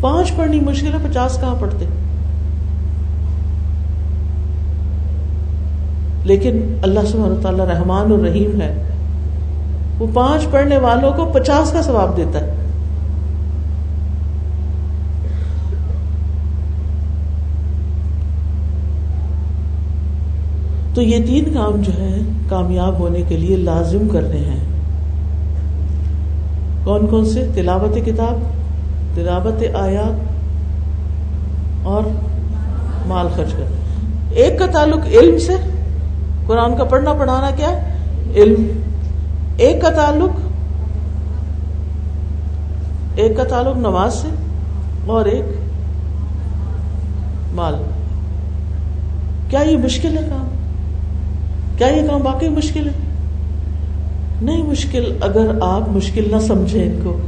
پانچ 0.00 0.36
پڑھنی 0.36 0.60
مشکل 0.60 0.92
ہے، 0.92 1.08
پچاس 1.10 1.38
کہاں 1.40 1.54
پڑھتے؟ 1.60 1.84
لیکن 6.24 6.78
اللہ 6.82 7.00
سبحانہ 7.06 7.42
تعالیٰ 7.42 7.66
رحمان 7.66 8.12
اور 8.12 8.18
رحیم 8.18 8.60
ہے۔ 8.60 8.82
وہ 9.98 10.06
پانچ 10.14 10.50
پڑھنے 10.50 10.78
والوں 10.78 11.12
کو 11.12 11.24
پچاس 11.24 11.72
کا 11.72 11.82
ثواب 11.82 12.16
دیتا 12.16 12.40
ہے۔ 12.40 12.52
تو 20.94 21.02
یہ 21.02 21.26
تین 21.26 21.44
کام 21.54 21.82
جو 21.82 21.92
ہے 21.92 22.18
کامیاب 22.48 22.98
ہونے 22.98 23.22
کے 23.28 23.36
لیے 23.36 23.56
لازم 23.56 24.08
کرنے 24.12 24.36
ہیں۔ 24.36 24.60
کون 26.84 27.06
کون 27.06 27.24
سے؟ 27.24 27.50
تلاوت 27.54 28.06
کتاب 28.06 28.56
تلاوت 29.16 29.62
آیات 29.74 30.20
اور 31.82 32.02
مال 33.06 33.26
خرچ 33.34 33.52
کر 33.52 33.64
ایک 34.30 34.58
کا 34.58 34.66
تعلق 34.66 35.06
علم 35.06 35.38
سے، 35.38 35.52
قرآن 36.46 36.76
کا 36.76 36.84
پڑھنا 36.84 37.12
پڑھانا 37.12 37.50
کیا 37.56 37.80
علم۔ 38.36 38.80
ایک 39.56 39.82
کا 39.82 39.90
تعلق، 39.90 40.40
ایک 43.14 43.36
کا 43.36 43.44
تعلق 43.44 43.76
نماز 43.76 44.14
سے 44.14 44.28
اور 45.06 45.24
ایک 45.24 45.44
مال۔ 47.52 47.74
کیا 49.48 49.60
یہ 49.60 49.76
مشکل 49.76 50.18
ہے 50.18 50.22
کام؟ 50.30 50.48
کیا 51.78 51.86
یہ 51.86 52.08
کام 52.10 52.26
واقعی 52.26 52.48
مشکل 52.48 52.86
ہے؟ 52.86 52.92
نہیں 54.42 54.62
مشکل، 54.62 55.16
اگر 55.20 55.50
آپ 55.60 55.88
مشکل 55.88 56.28
نہ 56.30 56.40
سمجھیں 56.40 56.84
ان 56.84 57.00
کو۔ 57.04 57.18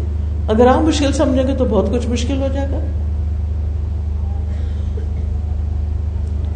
اگر 0.48 0.66
آپ 0.66 0.82
مشکل 0.82 1.12
سمجھیں 1.12 1.46
گے 1.46 1.54
تو 1.54 1.64
بہت 1.64 1.90
کچھ 1.92 2.06
مشکل 2.08 2.42
ہو 2.42 2.46
جائے 2.54 2.68
گا۔ 2.70 2.78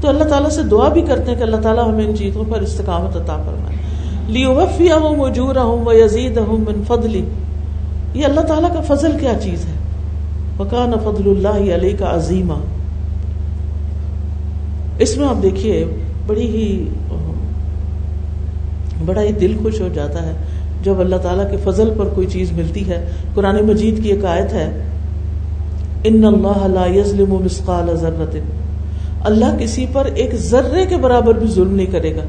تو 0.00 0.08
اللہ 0.08 0.24
تعالیٰ 0.24 0.50
سے 0.50 0.62
دعا 0.62 0.88
بھی 0.88 1.02
کرتے 1.02 1.30
ہیں 1.30 1.38
کہ 1.38 1.42
اللہ 1.42 1.56
تعالیٰ 1.56 1.88
ہمیں 1.88 2.06
ان 2.06 2.16
چیزوں 2.16 2.44
پر 2.48 2.60
استقامت 2.60 3.16
عطا 3.16 3.36
فرمائے۔ 3.36 3.76
لی 4.28 4.44
وفی 4.44 4.92
ہوں 4.92 5.16
مجور 5.16 5.56
ہوں 5.56 5.84
و 5.84 5.92
یزید 5.92 6.38
ہوں 6.38 6.58
من 6.58 6.82
فضلی 6.86 7.24
یہ 8.14 8.24
اللہ 8.24 8.40
تعالیٰ 8.40 8.72
کا 8.74 8.94
فضل 8.94 9.12
کیا 9.20 9.32
چیز 9.42 9.64
ہے؟ 9.64 9.74
وکان 10.58 10.92
فضل 11.04 11.30
اللہ 11.30 11.74
علیہ 11.74 11.96
کا 11.98 12.14
عظیمہ 12.14 12.54
اس 14.98 15.16
میں 15.16 15.28
آپ 15.28 15.42
دیکھیے، 15.42 15.84
بڑی 16.26 16.46
ہی، 16.46 16.88
بڑا 19.06 19.22
ہی 19.22 19.32
دل 19.32 19.56
خوش 19.62 19.80
ہو 19.80 19.88
جاتا 19.94 20.26
ہے۔ 20.26 20.32
جب 20.84 21.00
اللہ 21.00 21.16
تعالیٰ 21.16 21.50
کے 21.50 21.56
فضل 21.64 21.90
پر 21.96 22.04
کوئی 22.04 22.26
چیز 22.26 22.52
ملتی 22.52 22.88
ہے، 22.88 23.06
قرآن 23.34 23.56
مجید 23.66 24.02
کی 24.02 24.08
ایک 24.08 24.24
آیت 24.24 24.52
ہے 24.52 24.82
ان 26.04 26.24
اللہ 26.24 26.66
لا 26.66 26.86
یظلم 26.86 27.34
مثقال 27.44 27.96
ذرت 27.96 28.36
اللہ 29.24 29.56
کسی 29.58 29.86
پر 29.92 30.04
ایک 30.04 30.34
ذرے 30.34 30.86
کے 30.86 30.96
برابر 30.96 31.34
بھی 31.34 31.46
ظلم 31.46 31.74
نہیں 31.74 31.86
کرے 31.86 32.16
گا۔ 32.16 32.22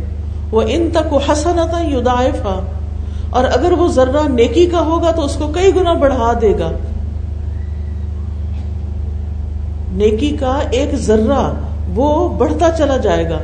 وہ 0.51 0.61
ان 0.67 0.89
تک 0.93 1.31
حسنتا 1.31 1.81
یدائفا 1.81 2.59
اور 3.29 3.43
اگر 3.43 3.71
وہ 3.71 3.87
ذرہ 3.87 4.27
نیکی 4.29 4.65
کا 4.65 4.81
ہوگا 4.81 5.11
تو 5.11 5.25
اس 5.25 5.35
کو 5.35 5.47
کئی 5.47 5.75
گنا 5.75 5.93
بڑھا 5.93 6.33
دے 6.41 6.53
گا۔ 6.59 6.71
نیکی 9.91 10.37
کا 10.39 10.59
ایک 10.71 10.95
ذرہ 10.95 11.53
وہ 11.95 12.37
بڑھتا 12.37 12.69
چلا 12.77 12.97
جائے 12.97 13.29
گا۔ 13.29 13.37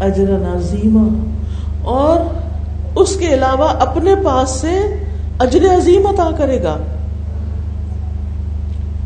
اجر 0.00 0.24
نظیمہ 0.28 1.24
اور 1.84 2.20
اس 2.96 3.16
کے 3.16 3.34
علاوہ 3.34 3.68
اپنے 3.68 4.14
پاس 4.14 4.50
سے 4.50 5.04
اجر 5.38 5.76
عظیم 5.78 6.06
عطا 6.06 6.30
کرے 6.36 6.62
گا۔ 6.62 6.76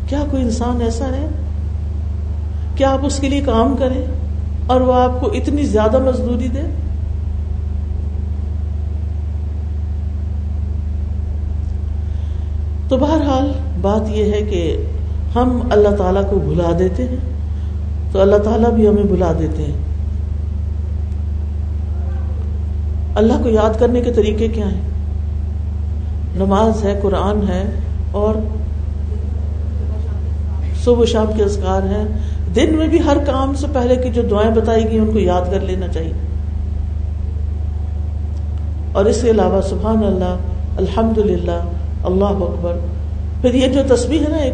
کیا 0.09 0.23
کوئی 0.31 0.43
انسان 0.43 0.81
ایسا 0.81 1.05
ہے؟ 1.05 1.29
کہ 2.75 2.83
آپ 2.83 2.99
اس 3.03 3.19
کے 3.19 3.29
لیے 3.29 3.41
کام 3.41 3.75
کریں 3.79 4.01
اور 4.67 4.81
وہ 4.81 4.93
آپ 4.93 5.21
کو 5.21 5.31
اتنی 5.31 5.63
زیادہ 5.63 5.99
مزدوری 5.99 6.47
دے؟ 6.47 6.61
تو 12.89 12.97
بہرحال 12.97 13.51
بات 13.81 14.09
یہ 14.09 14.23
ہے 14.23 14.41
کہ 14.41 14.85
ہم 15.35 15.59
اللہ 15.71 15.89
تعالیٰ 15.89 16.29
کو 16.29 16.35
بھلا 16.35 16.71
دیتے 16.79 17.03
ہیں۔ 17.03 17.36
تو 18.17 18.21
اللہ 18.23 18.35
تعالیٰ 18.35 18.71
بھی 18.71 18.87
ہمیں 18.87 19.03
بلا 19.03 19.33
دیتے 19.39 19.63
ہیں۔ 19.63 19.71
اللہ 23.15 23.33
کو 23.43 23.49
یاد 23.49 23.79
کرنے 23.79 24.01
کے 24.01 24.13
طریقے 24.13 24.47
کیا 24.47 24.71
ہیں؟ 24.71 24.81
نماز 26.35 26.83
ہے، 26.83 26.99
قرآن 27.01 27.47
ہے 27.47 27.63
اور 28.11 28.35
صبح 30.83 31.01
و 31.01 31.05
شام 31.05 31.25
کے 31.37 31.43
اذکار 31.43 31.81
ہیں۔ 31.83 32.07
دن 32.55 32.75
میں 32.75 32.87
بھی 32.87 32.99
ہر 33.05 33.17
کام 33.25 33.55
سے 33.55 33.67
پہلے 33.73 33.95
کی 33.95 34.09
جو 34.09 34.21
دعائیں 34.21 34.51
بتائی 34.51 34.83
گئی 34.83 34.99
ان 34.99 35.11
کو 35.13 35.19
یاد 35.19 35.51
کر 35.51 35.59
لینا 35.59 35.87
چاہیے۔ 35.87 36.13
اور 38.91 39.05
اس 39.05 39.21
کے 39.21 39.31
علاوہ 39.31 39.61
سبحان 39.61 39.97
اللہ 39.97 40.35
الحمد 40.77 41.17
للہ 41.17 41.61
اللہ 42.03 42.25
اکبر۔ 42.25 42.75
پھر 43.41 43.53
یہ 43.53 43.67
جو 43.67 43.95
تصویر 43.95 44.21
ہے 44.21 44.29
نا، 44.29 44.37
ایک 44.37 44.53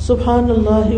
سبحان 0.00 0.50
اللہ 0.50 0.90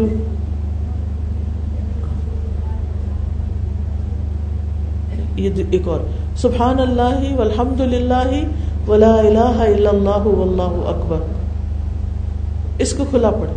یہ 5.38 5.62
ایک 5.70 5.88
اور 5.88 6.00
سبحان 6.36 6.80
اللہ 6.80 7.34
والحمد 7.38 7.80
للہ 7.80 8.30
ولا 8.88 9.14
الہ 9.14 9.38
الا 9.38 9.90
اللہ 9.90 10.26
واللہ 10.26 10.86
اکبر 10.88 11.18
اس 12.78 12.92
کو 12.92 13.04
کھلا 13.10 13.30
پڑے 13.30 13.52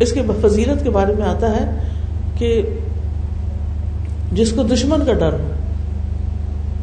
اس 0.00 0.12
کے 0.12 0.22
فضیلت 0.40 0.82
کے 0.84 0.90
بارے 0.90 1.12
میں 1.18 1.26
آتا 1.26 1.50
ہے 1.50 1.64
کہ 2.38 2.62
جس 4.32 4.52
کو 4.52 4.62
دشمن 4.62 5.04
کا 5.06 5.12
ڈر 5.12 5.32
ہو، 5.32 5.52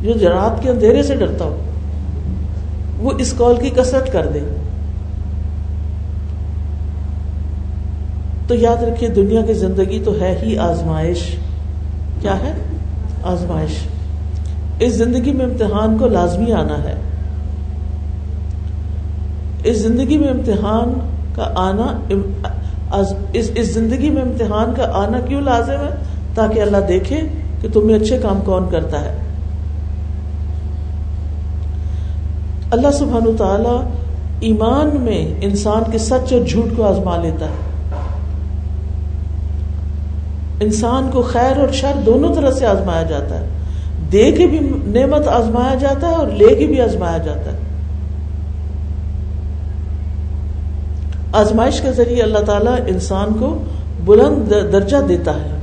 جو 0.01 0.13
رات 0.29 0.61
کے 0.63 0.69
اندھیرے 0.69 1.03
سے 1.03 1.15
ڈرتا 1.15 1.45
ہو، 1.45 1.57
وہ 2.99 3.11
اس 3.17 3.33
کال 3.37 3.55
کی 3.61 3.69
کسرت 3.69 4.11
کر 4.13 4.25
دے۔ 4.25 4.39
تو 8.47 8.55
یاد 8.55 8.83
رکھیے 8.83 9.09
دنیا 9.09 9.41
کی 9.41 9.53
زندگی 9.53 9.99
تو 10.05 10.13
ہے 10.21 10.39
ہی 10.43 10.57
آزمائش۔ 10.57 11.35
کیا 12.21 12.39
ہے؟ 12.39 12.53
آزمائش۔ 13.23 13.87
اس 14.79 14.93
زندگی 14.93 15.33
میں 15.33 15.45
امتحان 15.45 15.97
کو 15.97 16.07
لازمی 16.07 16.53
آنا 16.53 16.83
ہے۔ 16.83 16.93
اس 19.63 19.77
زندگی 19.77 20.17
میں 20.17 20.27
امتحان 20.27 20.99
کا 21.35 21.51
آنا 21.55 21.99
اس 23.33 23.73
زندگی 23.73 24.09
میں 24.09 24.21
امتحان 24.21 24.73
کا 24.77 24.85
آنا 24.93 25.19
کیوں 25.19 25.41
لازم 25.41 25.71
ہے؟ 25.71 25.95
تاکہ 26.35 26.59
اللہ 26.59 26.77
دیکھے 26.87 27.21
کہ 27.61 27.67
تمہیں 27.73 27.99
اچھے 27.99 28.17
کام 28.17 28.39
کون 28.45 28.65
کرتا 28.71 29.01
ہے۔ 29.01 29.17
اللہ 32.71 32.91
سبحان 32.91 33.35
تعالی 33.37 33.89
ایمان 34.39 34.89
میں 34.93 35.33
انسان 35.41 35.91
کے 35.91 35.97
سچ 35.97 36.33
اور 36.33 36.45
جھوٹ 36.47 36.77
کو 36.77 36.83
آزما 36.83 37.17
لیتا 37.17 37.45
ہے۔ 37.45 37.70
انسان 40.61 41.09
کو 41.13 41.21
خیر 41.21 41.57
اور 41.57 41.67
شر 41.73 41.93
دونوں 42.05 42.35
طرح 42.35 42.51
سے 42.51 42.65
آزمایا 42.65 43.03
جاتا 43.03 43.39
ہے۔ 43.39 43.47
دے 44.11 44.31
کے 44.31 44.47
بھی 44.47 44.59
نعمت 44.85 45.27
آزمایا 45.27 45.75
جاتا 45.75 46.09
ہے 46.09 46.15
اور 46.15 46.27
لے 46.27 46.55
کے 46.55 46.65
بھی 46.65 46.81
آزمایا 46.81 47.17
جاتا 47.17 47.53
ہے۔ 47.53 47.57
آزمائش 51.33 51.81
کے 51.81 51.91
ذریعے 51.91 52.21
اللہ 52.21 52.39
تعالیٰ 52.39 52.75
انسان 52.87 53.33
کو 53.39 53.63
بلند 54.05 54.51
درجہ 54.51 54.97
دیتا 55.09 55.35
ہے۔ 55.35 55.57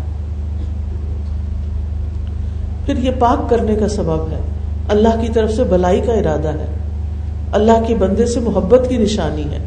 پھر 2.87 2.97
یہ 2.97 3.11
پاک 3.19 3.51
کرنے 3.51 3.75
کا 3.75 3.89
سبب 3.89 4.31
ہے۔ 4.31 4.41
اللہ 4.89 5.21
کی 5.21 5.29
طرف 5.29 5.53
سے 5.53 5.65
بلائی 5.65 6.01
کا 6.01 6.13
ارادہ 6.13 6.49
ہے۔ 6.49 6.67
اللہ 7.53 7.85
کی 7.87 7.95
بندے 7.95 8.27
سے 8.27 8.41
محبت 8.41 8.89
کی 8.89 8.97
نشانی 8.97 9.45
ہے۔ 9.45 9.59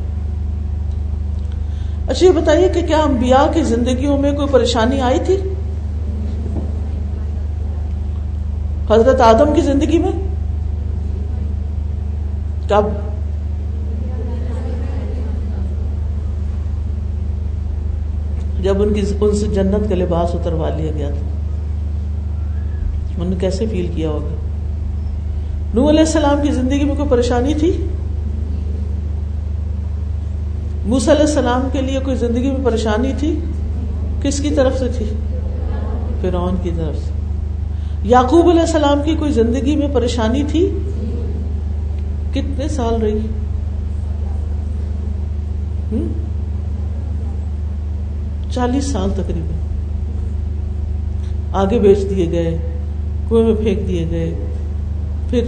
اچھا 2.12 2.26
یہ 2.26 2.32
بتائیے 2.32 2.70
کہ 2.70 2.82
کیا 2.82 2.98
انبیاء 2.98 3.54
کی 3.54 3.64
زندگیوں 3.64 4.18
میں 4.18 4.34
کوئی 4.34 4.48
پریشانی 4.52 5.02
آئی 5.02 5.20
تھی؟ 5.26 5.38
حضرت 8.90 9.22
آدم 9.22 9.54
کی 9.54 9.62
زندگی 9.62 9.98
میں؟ 9.98 10.12
کب؟ 12.70 12.84
جب 18.64 18.82
ان 18.82 18.94
کی، 18.94 19.02
ان 19.22 19.36
سے 19.36 19.48
جنت 19.48 19.90
کا 19.90 19.96
لباس 19.96 20.36
اتروا 20.36 20.70
لیا 20.70 20.92
گیا 20.92 21.10
تھا۔ 21.10 21.28
انہوں 23.16 23.30
نے 23.30 23.36
کیسے 23.40 23.66
فیل 23.66 23.92
کیا 23.96 24.10
ہوگا؟ 24.10 24.36
نو 25.74 25.90
علیہ 25.90 26.00
السلام 26.00 26.42
کی 26.42 26.52
زندگی 26.52 26.84
میں 26.84 26.96
کوئی 26.96 27.10
پریشانی 27.10 27.54
تھی؟ 27.54 27.88
موس 30.86 31.10
علیہ 31.10 31.22
السلام 31.22 31.70
کے 31.72 31.82
لیے 31.82 32.00
کوئی 32.00 32.16
زندگی 32.16 32.52
میں 32.52 32.66
پریشانی 32.66 33.14
تھی؟ 33.18 33.40
کس 34.22 34.40
کی 34.40 34.50
طرف 34.50 34.80
سے 34.80 34.86
تھی؟ 34.98 35.06
فرعون 36.22 36.56
کی 36.64 36.72
طرف 36.76 36.96
سے۔ 36.96 37.12
یعقوب 38.04 38.50
علیہ 38.50 38.62
السلام 38.62 39.02
کی 39.06 39.16
کوئی 39.16 39.32
زندگی 39.32 39.76
میں 39.76 39.88
پریشانی 39.94 40.44
تھی؟ 40.48 40.78
کتنے 42.32 42.68
سال 42.68 43.02
رہی؟ 43.02 43.18
چالیس 48.52 48.86
سال 48.86 49.10
تقریباً۔ 49.10 49.62
آگے 51.54 51.80
بیچ 51.80 51.98
دیے 52.10 52.32
گئے، 52.32 52.58
کنویں 53.30 53.44
میں 53.44 53.56
پھینک 53.56 53.88
دیے 53.88 54.08
گئے، 54.12 54.34
پھر 55.30 55.44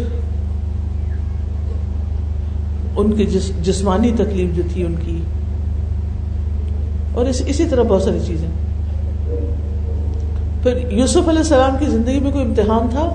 ان 2.95 3.11
کی 3.11 3.25
جس، 3.25 3.51
جسمانی 3.61 4.11
تکلیف 4.15 4.55
جو 4.55 4.63
تھی 4.73 4.85
ان 4.85 4.95
کی۔ 5.05 5.19
اور 7.13 7.25
اس، 7.25 7.41
اسی 7.45 7.65
طرح 7.65 7.83
بہت 7.83 8.01
ساری 8.01 8.19
چیزیں۔ 8.25 8.47
پھر 10.63 10.91
یوسف 10.91 11.17
علیہ 11.17 11.39
السلام 11.39 11.77
کی 11.79 11.85
زندگی 11.85 12.19
میں 12.19 12.31
کوئی 12.31 12.45
امتحان 12.45 12.87
تھا؟ 12.89 13.13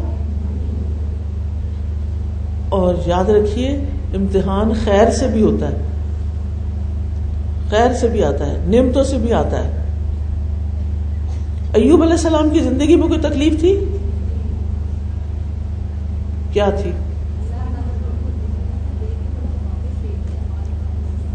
اور 2.69 2.95
یاد 3.07 3.25
رکھیے، 3.25 3.69
امتحان 4.15 4.73
خیر 4.85 5.11
سے 5.11 5.27
بھی 5.27 5.43
ہوتا 5.43 5.69
ہے۔ 5.69 5.77
خیر 7.71 7.95
سے 7.95 8.09
بھی 8.09 8.25
آتا 8.25 8.47
ہے، 8.47 8.57
نعمتوں 8.67 9.05
سے 9.05 9.19
بھی 9.19 9.33
آتا 9.33 9.65
ہے۔ 9.65 9.71
ایوب 11.73 12.03
علیہ 12.03 12.13
السلام 12.13 12.51
کی 12.51 12.61
زندگی 12.61 12.97
میں 12.97 13.09
کوئی 13.09 13.21
تکلیف 13.21 13.61
تھی؟ 13.61 13.85
کیا 16.53 16.71
تھی؟ 16.71 16.91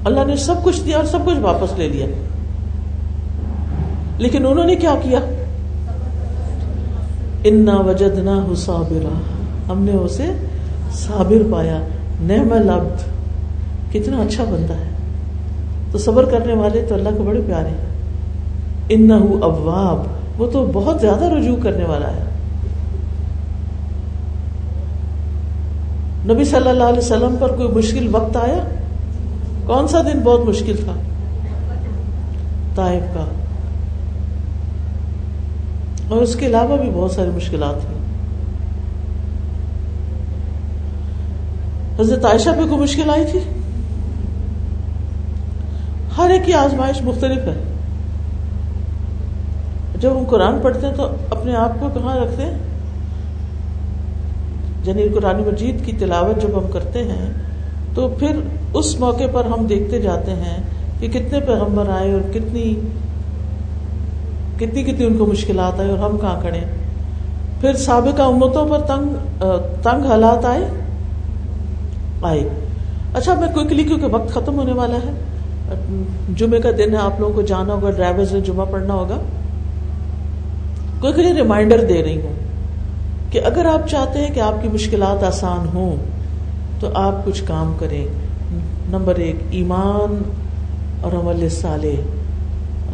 اللہ 0.05 0.19
نے 0.27 0.35
سب 0.35 0.55
کچھ 0.63 0.81
دیا 0.85 0.97
اور 0.97 1.05
سب 1.05 1.19
کچھ 1.25 1.37
واپس 1.37 1.77
لے 1.77 1.87
لیا۔ 1.87 2.05
لیکن 4.17 4.45
انہوں 4.45 4.65
نے 4.65 4.75
کیا 4.75 4.95
کیا؟ 5.01 5.19
انا 7.43 7.79
وجد 7.79 8.19
نہ 8.19 8.53
صابرا۔ 8.55 9.19
ہم 9.71 9.83
نے 9.83 9.91
اسے 9.91 10.25
صابر 10.91 11.51
پایا۔ 11.51 11.79
نعم 12.21 12.53
لبد 12.53 12.99
کتنا 13.93 14.17
اچھا 14.17 14.43
بنتا 14.43 14.73
ہے۔ 14.73 14.89
تو 15.91 15.97
صبر 15.97 16.25
کرنے 16.25 16.53
والے 16.53 16.85
تو 16.89 16.95
اللہ 16.95 17.09
کو 17.17 17.23
بڑے 17.23 17.41
پیارے 17.45 17.69
ہیں۔ 17.69 17.85
ان 18.89 19.11
اواب۔ 19.11 20.07
وہ 20.41 20.47
تو 20.51 20.69
بہت 20.73 21.01
زیادہ 21.01 21.25
رجوع 21.25 21.57
کرنے 21.63 21.85
والا 21.85 22.07
ہے۔ 22.07 22.23
نبی 26.33 26.43
صلی 26.43 26.69
اللہ 26.69 26.83
علیہ 26.83 26.99
وسلم 26.99 27.35
پر 27.39 27.51
کوئی 27.51 27.67
مشکل 27.67 28.15
وقت 28.15 28.37
آیا؟ 28.37 28.82
کون 29.65 29.87
سا 29.87 30.01
دن 30.01 30.19
بہت 30.19 30.39
مشکل 30.39 30.75
تھا؟ 30.75 30.93
طائف 32.75 33.03
کا۔ 33.13 33.25
اور 36.07 36.21
اس 36.21 36.35
کے 36.35 36.45
علاوہ 36.45 36.77
بھی 36.77 36.89
بہت 36.93 37.11
ساری 37.11 37.29
مشکلات 37.29 37.75
ہیں۔ 37.75 38.03
حضرت 41.99 42.25
عائشہ 42.25 42.49
پہ 42.49 42.67
کوئی 42.67 42.81
مشکل 42.81 43.09
آئی 43.09 43.25
تھی؟ 43.31 43.39
ہر 46.17 46.29
ایک 46.29 46.45
کی 46.45 46.53
آزمائش 46.53 47.01
مختلف 47.01 47.37
ہے۔ 47.37 47.63
جب 49.99 50.11
ہم 50.11 50.23
قرآن 50.29 50.59
پڑھتے 50.61 50.87
ہیں 50.87 50.93
تو 50.93 51.07
اپنے 51.29 51.55
آپ 51.55 51.71
کو 51.79 51.89
کہاں 51.93 52.17
رکھتے 52.17 52.41
ہیں؟ 52.41 52.57
یعنی 54.83 55.07
قرآن 55.09 55.35
مجید 55.35 55.85
کی 55.85 55.91
تلاوت 55.91 56.41
جب 56.41 56.57
ہم 56.57 56.71
کرتے 56.73 57.03
ہیں 57.03 57.31
تو 57.95 58.07
پھر 58.07 58.35
اس 58.73 58.99
موقع 58.99 59.23
پر 59.31 59.45
ہم 59.45 59.65
دیکھتے 59.65 60.01
جاتے 60.01 60.31
ہیں 60.31 60.63
کہ 60.99 61.07
کتنے 61.07 61.39
پیغمبر 61.39 61.89
آئے 61.89 62.11
اور 62.11 62.21
کتنی 62.33 62.75
کتنی 64.57 64.83
کتنی 64.83 65.05
ان 65.05 65.17
کو 65.17 65.25
مشکلات 65.25 65.79
آئی 65.79 65.89
اور 65.89 65.97
ہم 65.97 66.17
کہاں 66.17 66.41
کھڑے 66.41 66.59
پھر 67.61 67.73
سابقہ 67.73 68.21
امتوں 68.21 68.67
پر 68.67 68.79
تنگ 68.79 69.15
تنگ 69.83 70.05
حالات 70.05 70.45
آئے؟ 70.45 70.65
آئے۔ 72.21 72.49
اچھا 73.13 73.33
میں 73.33 73.47
کوئکلی 73.53 73.83
کیونکہ 73.83 74.05
وقت 74.05 74.33
ختم 74.33 74.59
ہونے 74.59 74.71
والا 74.71 74.95
ہے 74.95 75.11
جمعے 76.35 76.59
کا 76.59 76.69
دن 76.77 76.91
ہے، 76.91 76.97
آپ 76.97 77.19
لوگوں 77.19 77.33
کو 77.33 77.41
جانا 77.41 77.73
ہوگا 77.73 77.89
ڈرائیور 77.89 78.25
سے 78.25 78.41
جمعہ 78.41 78.65
پڑھنا 78.71 78.93
ہوگا۔ 78.93 79.17
کوئکلی 80.99 81.33
ریمائنڈر 81.33 81.85
دے 81.85 82.03
رہی 82.03 82.21
ہوں 82.21 82.33
کہ 83.31 83.41
اگر 83.45 83.65
آپ 83.65 83.89
چاہتے 83.89 84.19
ہیں 84.19 84.33
کہ 84.33 84.39
آپ 84.39 84.61
کی 84.61 84.69
مشکلات 84.73 85.23
آسان 85.23 85.65
ہوں، 85.73 85.95
تو 86.79 86.89
آپ 86.93 87.25
کچھ 87.25 87.43
کام 87.47 87.73
کریں۔ 87.79 88.22
نمبر 88.89 89.15
ایک، 89.15 89.35
ایمان 89.49 90.21
اور 91.01 91.11
عمل 91.11 91.49
صالح۔ 91.49 92.23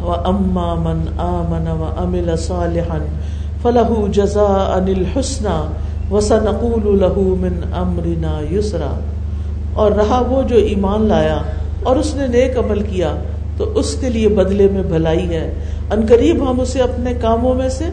و 0.02 0.10
اما 0.10 0.74
من 0.74 1.08
آمن 1.18 1.68
و 1.68 1.84
امل 1.96 2.36
صالحا 2.36 2.98
فلح 3.62 3.90
جزا 4.12 4.72
انل 4.76 5.04
حسنا 5.16 5.72
وسنقول 6.10 7.00
له 7.00 7.34
من 7.40 7.74
امرنا 7.74 8.54
یسرا۔ 8.54 9.00
اور 9.74 9.92
رہا 9.92 10.22
وہ 10.28 10.42
جو 10.42 10.56
ایمان 10.56 11.06
لایا 11.06 11.42
اور 11.82 11.96
اس 11.96 12.14
نے 12.14 12.26
نیک 12.26 12.58
عمل 12.58 12.80
کیا، 12.80 13.14
تو 13.56 13.72
اس 13.74 13.96
کے 14.00 14.08
لیے 14.08 14.28
بدلے 14.28 14.68
میں 14.72 14.82
بھلائی 14.82 15.28
ہے۔ 15.28 15.54
ان 15.90 16.06
قریب 16.08 16.50
ہم 16.50 16.60
اسے 16.60 16.82
اپنے 16.82 17.14
کاموں 17.20 17.54
میں 17.54 17.68
سے 17.68 17.84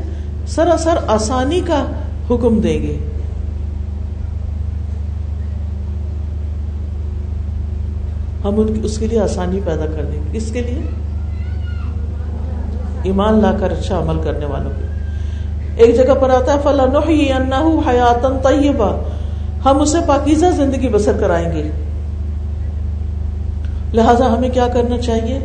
سراسر 0.48 0.98
آسانی 1.08 1.62
کا 1.66 1.86
حکم 2.30 2.60
دیں 2.60 2.82
گے۔ 2.82 2.98
ہم 8.48 8.60
ان 8.60 8.80
اس 8.84 8.98
کے 8.98 9.08
لیے 9.08 9.20
آسانی 9.20 9.60
پیدا 9.66 9.86
کر 9.86 10.04
دیں 10.04 10.20
گے۔ 10.24 10.40
کس 10.40 10.52
کے 10.52 10.62
لیے 10.62 10.82
ایمان 13.04 13.42
لا 13.42 13.52
کر 13.60 13.72
اچھا 13.72 13.98
عمل 13.98 14.24
کرنے 14.24 14.46
والوں 14.46 14.72
کے 14.80 14.88
ایک 15.84 15.96
جگہ 15.96 16.14
پر 16.14 16.30
آتا 16.30 16.54
ہے 16.54 16.60
فلاں 16.64 17.90
حیاتن 17.90 18.38
طیبہ 18.44 19.04
ہم 19.66 19.82
اسے 19.82 19.98
پاکیزہ 20.08 20.46
زندگی 20.56 20.88
بسر 20.88 21.12
کرائیں 21.20 21.52
گے۔ 21.52 21.72
لہذا 23.94 24.38
ہمیں 24.38 24.50
کیا 24.50 24.68
کرنا 24.68 24.98
چاہیے؟ 24.98 25.40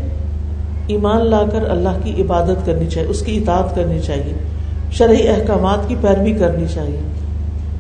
ایمان 0.87 1.27
لا 1.27 1.41
کر 1.53 1.71
اللہ 1.71 1.89
کی 2.05 2.23
عبادت 2.23 2.67
کرنی 2.67 2.87
چاہیے، 2.87 3.09
اس 3.09 3.21
کی 3.21 3.37
اطاعت 3.37 3.75
کرنی 3.75 4.01
چاہیے۔ 4.01 4.35
شرعی 4.93 5.29
احکامات 5.29 5.89
کی 5.89 5.95
پیروی 6.01 6.33
کرنی 6.33 6.65
چاہیے۔ 6.75 7.01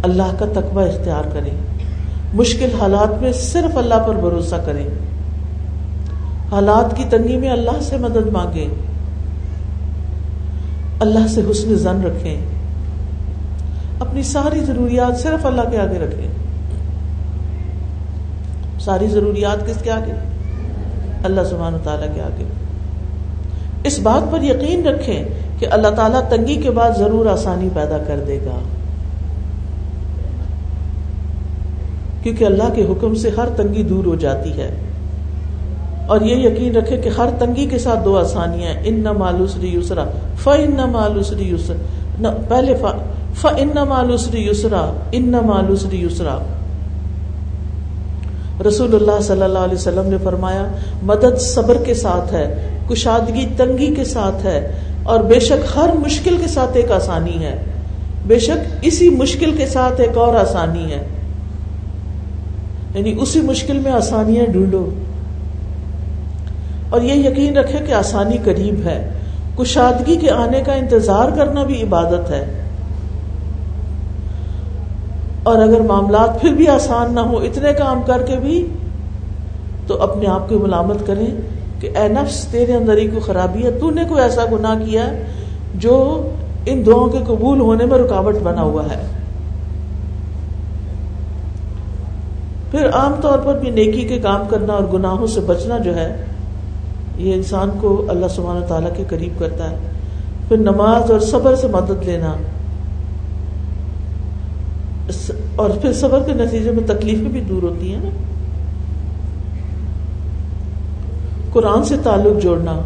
اللہ 0.02 0.34
کا 0.38 0.46
تقوی 0.52 0.84
اختیار 0.84 1.24
کریں۔ 1.32 1.50
مشکل 2.34 2.68
حالات 2.80 3.22
میں 3.22 3.32
صرف 3.32 3.78
اللہ 3.78 4.06
پر 4.06 4.14
بھروسہ 4.14 4.56
کریں۔ 4.66 4.88
حالات 6.52 6.96
کی 6.96 7.04
تنگی 7.10 7.36
میں 7.36 7.50
اللہ 7.50 7.82
سے 7.82 7.96
مدد 7.96 8.32
مانگیں۔ 8.32 8.68
اللہ 11.00 11.26
سے 11.28 11.40
حسن 11.50 11.76
زن 11.76 12.02
رکھیں۔ 12.04 12.40
اپنی 14.00 14.22
ساری 14.22 14.64
ضروریات 14.64 15.20
صرف 15.20 15.46
اللہ 15.46 15.62
کے 15.70 15.78
آگے 15.78 15.98
رکھیں۔ 15.98 16.28
ساری 18.80 19.06
ضروریات 19.06 19.66
کس 19.66 19.82
کے 19.82 19.90
آگے؟ 19.90 20.12
اللہ 21.24 21.40
سبحانہ 21.50 21.76
تعالیٰ 21.84 22.14
کے 22.14 22.22
آگے۔ 22.22 22.44
اس 23.84 23.98
بات 23.98 24.32
پر 24.32 24.42
یقین 24.42 24.86
رکھیں 24.86 25.24
کہ 25.58 25.66
اللہ 25.70 25.88
تعالیٰ 25.88 26.28
تنگی 26.28 26.56
کے 26.56 26.70
بعد 26.70 26.90
ضرور 26.98 27.26
آسانی 27.26 27.68
پیدا 27.74 27.98
کر 27.98 28.20
دے 28.26 28.38
گا۔ 28.46 28.58
کیونکہ 32.22 32.44
اللہ 32.44 32.74
کے 32.74 32.84
حکم 32.84 33.14
سے 33.14 33.30
ہر 33.36 33.48
تنگی 33.56 33.82
دور 33.82 34.04
ہو 34.04 34.14
جاتی 34.14 34.52
ہے۔ 34.52 34.74
اور 36.12 36.20
یہ 36.20 36.36
یقین 36.36 36.76
رکھے 36.76 36.96
کہ 36.96 37.08
ہر 37.08 37.28
تنگی 37.38 37.66
کے 37.66 37.78
ساتھ 37.78 38.04
دو 38.04 38.18
آسانیاں 38.18 38.74
ان 38.84 39.00
نہ 39.00 39.12
مالوسری 39.12 39.74
یسرا۔ 39.74 40.04
ف 40.38 40.48
ان 40.48 40.76
نہ 40.76 40.86
مالوسری 40.86 41.54
یسرا 41.54 42.30
پہلے 42.48 42.74
ف 43.34 43.46
ان 43.56 43.70
نہ 43.74 43.84
مالوسری 43.84 44.48
یسرا۔ 44.48 44.98
ان 45.12 45.28
نہ 45.28 45.40
مالوسری 45.40 46.04
یسرا۔ 46.04 46.38
رسول 48.68 48.94
اللہ 48.94 49.20
صلی 49.22 49.42
اللہ 49.42 49.58
علیہ 49.58 49.74
وسلم 49.74 50.06
نے 50.06 50.16
فرمایا، 50.24 50.66
مدد 51.02 51.40
صبر 51.40 51.76
کے 51.76 51.94
ساتھ 51.94 52.34
ہے، 52.34 52.68
کشادگی 52.90 53.46
تنگی 53.56 53.94
کے 53.94 54.04
ساتھ 54.04 54.46
ہے، 54.46 54.72
اور 55.02 55.20
بے 55.20 55.40
شک 55.40 55.76
ہر 55.76 55.90
مشکل 56.04 56.36
کے 56.36 56.48
ساتھ 56.48 56.70
ایک 56.74 56.92
آسانی 56.92 57.44
ہے۔ 57.44 57.64
بے 58.26 58.38
شک 58.38 58.74
اسی 58.82 59.10
مشکل 59.10 59.56
کے 59.56 59.66
ساتھ 59.66 60.00
ایک 60.00 60.18
اور 60.18 60.34
آسانی 60.34 60.92
ہے۔ 60.92 61.04
یعنی 62.94 63.14
اسی 63.20 63.40
مشکل 63.40 63.78
میں 63.78 63.92
آسانیاں 63.92 64.46
ڈھونڈو۔ 64.46 64.88
اور 66.92 67.02
یہ 67.02 67.28
یقین 67.28 67.56
رکھے 67.56 67.78
کہ 67.86 67.92
آسانی 67.92 68.36
قریب 68.44 68.74
ہے۔ 68.86 69.08
کشادگی 69.58 70.16
کے 70.16 70.30
آنے 70.30 70.62
کا 70.66 70.72
انتظار 70.72 71.28
کرنا 71.36 71.64
بھی 71.64 71.82
عبادت 71.82 72.30
ہے۔ 72.30 72.62
اور 75.42 75.58
اگر 75.58 75.80
معاملات 75.80 76.40
پھر 76.40 76.52
بھی 76.52 76.68
آسان 76.68 77.14
نہ 77.14 77.20
ہو 77.20 77.38
اتنے 77.38 77.72
کام 77.72 78.02
کر 78.06 78.22
کے 78.22 78.36
بھی، 78.36 78.66
تو 79.86 80.02
اپنے 80.02 80.26
آپ 80.26 80.48
کو 80.48 80.58
ملامت 80.58 81.06
کریں 81.06 81.26
کہ 81.80 81.90
اے 81.96 82.08
نفس، 82.08 82.48
تیرے 82.50 82.72
اندر 82.72 82.96
ہی 82.96 83.08
کوئی 83.08 83.20
خرابی 83.20 83.64
ہے 83.64 83.70
تو 83.70 83.90
نے 83.90 84.02
کوئی 84.08 84.22
ایسا 84.22 84.44
گناہ 84.52 84.74
کیا 84.74 85.04
جو 85.74 86.28
ان 86.66 86.86
دعاؤں 86.86 87.08
کے 87.08 87.18
قبول 87.26 87.60
ہونے 87.60 87.84
میں 87.84 87.98
رکاوٹ 87.98 88.34
بنا 88.42 88.62
ہوا 88.62 88.82
ہے۔ 88.82 89.02
پھر 92.70 92.90
عام 92.92 93.14
طور 93.20 93.38
پر 93.38 93.58
بھی 93.58 93.70
نیکی 93.70 94.02
کے 94.02 94.18
کام 94.18 94.42
کرنا 94.48 94.72
اور 94.72 94.84
گناہوں 94.92 95.26
سے 95.26 95.40
بچنا 95.40 95.78
جو 95.78 95.96
ہے 95.96 96.24
یہ 97.16 97.34
انسان 97.34 97.70
کو 97.80 98.06
اللہ 98.08 98.26
سبحانہ 98.28 98.64
تعالیٰ 98.64 98.90
کے 98.96 99.04
قریب 99.08 99.38
کرتا 99.38 99.70
ہے۔ 99.70 99.76
پھر 100.48 100.56
نماز 100.56 101.10
اور 101.10 101.20
صبر 101.20 101.56
سے 101.56 101.66
مدد 101.68 102.04
لینا۔ 102.04 102.36
اور 105.56 105.70
پھر 105.70 105.92
صبر 105.92 106.18
کے 106.26 106.34
نتیجے 106.34 106.70
میں 106.70 106.82
تکلیفیں 106.86 107.28
بھی 107.28 107.40
دور 107.40 107.62
ہوتی 107.62 107.94
ہیں 107.94 108.00
نا۔ 108.04 108.08
قرآن 111.52 111.84
سے 111.84 111.96
تعلق 112.02 112.42
جوڑنا۔ 112.42 112.80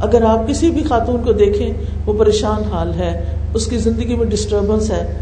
اگر 0.00 0.22
آپ 0.22 0.48
کسی 0.48 0.70
بھی 0.70 0.82
خاتون 0.82 1.22
کو 1.24 1.32
دیکھیں، 1.32 1.72
وہ 2.06 2.12
پریشان 2.18 2.62
حال 2.72 2.94
ہے، 2.94 3.24
اس 3.54 3.66
کی 3.66 3.78
زندگی 3.78 4.16
میں 4.16 4.26
ڈسٹربنس 4.26 4.90
ہے، 4.90 5.12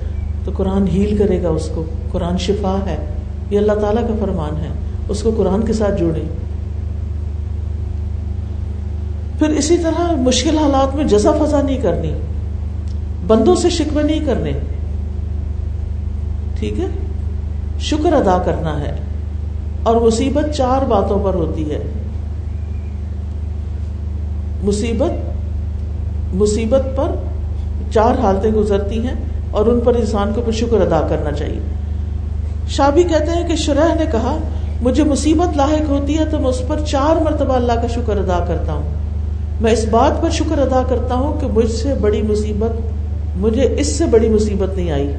تو 0.45 0.51
قرآن 0.57 0.89
ہیل 0.89 1.17
کرے 1.17 1.43
گا 1.43 1.49
اس 1.49 1.71
کو۔ 1.75 1.85
قرآن 2.13 2.39
شفا 2.39 2.77
ہے۔ 2.87 2.97
یہ 3.51 3.59
اللہ 3.59 3.73
تعالیٰ 3.73 4.03
کا 4.03 4.15
فرمان 4.21 4.57
ہے۔ 4.57 4.69
اس 5.09 5.23
کو 5.23 5.31
قرآن 5.37 5.63
کے 5.63 5.73
ساتھ 5.73 6.01
جوڑیں۔ 6.01 6.44
پھر 9.39 9.49
اسی 9.49 9.79
طرح 9.79 10.13
مشکل 10.13 10.59
حالات 10.59 10.97
میں 10.97 11.05
جزا 11.05 11.33
فضا 11.33 11.63
نہیں 11.63 11.79
کرنی، 11.79 12.13
بندوں 13.27 13.55
سے 13.55 13.71
شکوے 13.71 14.03
نہیں 14.03 14.21
کرنے۔ 14.27 14.53
ٹھیک 16.59 16.81
ہے؟ 16.81 16.87
شکر 17.81 18.13
ادا 18.13 18.43
کرنا 18.45 18.81
ہے۔ 18.81 18.97
اور 19.83 19.97
مصیبت 19.97 20.55
چار 20.55 20.85
باتوں 20.85 21.19
پر 21.25 21.35
ہوتی 21.35 21.71
ہے۔ 21.71 21.83
مصیبت 24.63 25.11
مصیبت 26.35 26.97
پر 26.97 27.11
چار 27.93 28.19
حالتیں 28.19 28.53
گزرتی 28.53 29.07
ہیں 29.07 29.15
اور 29.51 29.67
ان 29.67 29.81
پر 29.81 29.95
انسان 29.95 30.33
کو 30.45 30.53
شکر 30.53 30.81
ادا 30.81 31.07
کرنا 31.09 31.33
چاہیے۔ 31.33 31.61
شابی 32.69 33.03
کہتے 33.03 33.31
ہیں 33.31 33.49
کہ 33.49 33.57
شرح 33.57 33.95
نے 33.95 34.05
کہا، 34.13 34.39
مجھے 34.83 35.05
مصیبت 35.05 35.57
لاحق 35.57 35.89
ہوتی 35.89 36.19
ہے 36.19 36.25
تو 36.25 36.39
میں 36.39 36.49
اس 36.49 36.63
پر 36.67 36.81
چار 36.81 37.23
مرتبہ 37.23 37.55
اللہ 37.55 37.73
کا 37.73 37.87
شکر 37.87 38.17
ادا 38.17 38.45
کرتا 38.49 38.73
ہوں۔ 38.73 39.04
میں 39.61 39.73
اس 39.73 39.87
بات 39.91 40.23
پر 40.23 40.31
شکر 40.31 40.59
ادا 40.59 40.83
کرتا 40.89 41.15
ہوں 41.15 41.41
کہ 41.41 41.47
مجھ 41.47 41.71
سے 41.71 41.95
بڑی 42.01 42.23
مصیبت، 42.23 42.81
مجھے 43.37 43.75
اس 43.79 43.87
سے 43.87 44.05
بڑی 44.05 44.29
مصیبت 44.29 44.77
نہیں 44.77 44.91
آئی۔ 44.91 45.11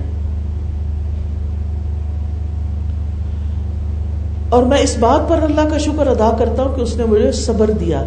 اور 4.50 4.64
میں 4.64 4.78
اس 4.78 4.98
بات 5.00 5.30
پر 5.30 5.42
اللہ 5.42 5.70
کا 5.70 5.78
شکر 5.78 6.08
ادا 6.08 6.36
کرتا 6.40 6.64
ہوں 6.64 6.76
کہ 6.76 6.82
اس 6.82 6.98
نے 6.98 7.04
مجھے 7.06 7.32
صبر 7.32 7.72
دیا۔ 7.72 8.04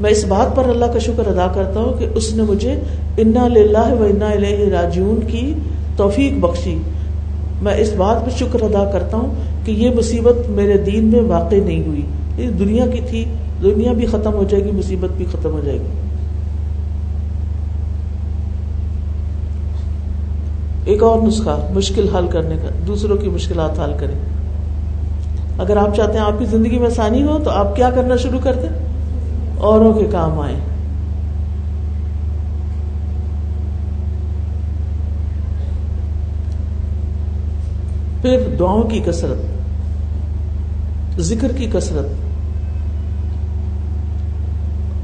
میں 0.00 0.10
اس 0.10 0.24
بات 0.24 0.56
پر 0.56 0.68
اللہ 0.68 0.84
کا 0.84 0.98
شکر 0.98 1.26
ادا 1.26 1.52
کرتا 1.54 1.80
ہوں 1.80 1.98
کہ 1.98 2.06
اس 2.14 2.34
نے 2.34 2.42
مجھے 2.42 2.80
انا 3.18 3.48
للہ 3.48 3.92
و 4.00 4.04
انا 4.04 4.30
راجون 4.72 5.20
کی 5.26 5.54
توفیق 5.96 6.32
بخشی۔ 6.40 6.78
میں 7.62 7.74
اس 7.76 7.92
بات 7.96 8.24
پر 8.24 8.30
شکر 8.30 8.62
ادا 8.62 8.90
کرتا 8.92 9.16
ہوں 9.16 9.34
کہ 9.66 9.70
یہ 9.72 9.90
مصیبت 9.90 10.50
میرے 10.50 10.76
دین 10.76 11.04
میں 11.04 11.20
واقع 11.20 11.56
نہیں 11.64 11.82
ہوئی۔ 11.86 12.02
یہ 12.38 12.50
دنیا 12.50 12.86
کی 12.86 13.00
تھی۔ 13.08 13.24
دنیا 13.62 13.92
بھی 13.92 14.06
ختم 14.06 14.32
ہو 14.32 14.44
جائے 14.44 14.64
گی، 14.64 14.70
مصیبت 14.70 15.16
بھی 15.16 15.24
ختم 15.32 15.50
ہو 15.50 15.60
جائے 15.64 15.78
گی۔ 15.78 15.86
ایک 20.84 21.02
اور 21.02 21.22
نسخہ، 21.22 21.72
مشکل 21.74 22.16
حل 22.16 22.26
کرنے 22.26 22.56
کا، 22.56 22.68
دوسروں 22.86 23.16
کی 23.16 23.28
مشکلات 23.28 23.80
حل 23.80 23.92
کریں۔ 23.98 24.14
اگر 25.58 25.76
آپ 25.76 25.96
چاہتے 25.96 26.12
ہیں 26.12 26.24
آپ 26.24 26.38
کی 26.38 26.44
زندگی 26.44 26.78
میں 26.78 26.86
آسانی 26.86 27.22
ہو، 27.22 27.38
تو 27.44 27.50
آپ 27.50 27.76
کیا 27.76 27.90
کرنا 27.90 28.16
شروع 28.16 28.38
کر 28.42 28.52
دیں 28.62 28.68
اوروں 29.58 29.92
کے 29.92 30.04
کام 30.10 30.40
آئے 30.40 30.54
پھر 38.22 38.56
دعاؤں 38.58 38.82
کی 38.82 39.00
کثرت، 39.06 39.38
ذکر 41.20 41.52
کی 41.52 41.70
کثرت۔ 41.72 42.23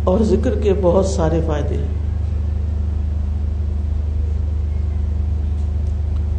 اور 0.05 0.21
ذکر 0.21 0.55
کے 0.55 0.75
بہت 0.83 1.07
سارے 1.07 1.41
فائدے 1.47 1.75
ہیں۔ 1.75 2.01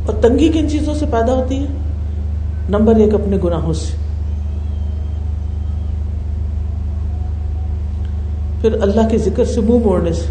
اور 0.06 0.16
تنگی 0.22 0.50
کن 0.50 0.70
چیزوں 0.70 0.94
سے 0.94 1.06
پیدا 1.06 1.34
ہوتی 1.34 1.60
ہے؟ 1.60 1.68
نمبر 2.70 2.96
ایک، 2.96 3.14
اپنے 3.14 3.38
گناہوں 3.44 3.74
سے۔ 3.74 3.98
پھر 8.62 8.82
اللہ 8.82 9.08
کے 9.10 9.18
ذکر 9.18 9.46
سے 9.46 9.62
منہ 9.62 9.86
موڑنے 9.86 10.14
سے۔ 10.14 10.26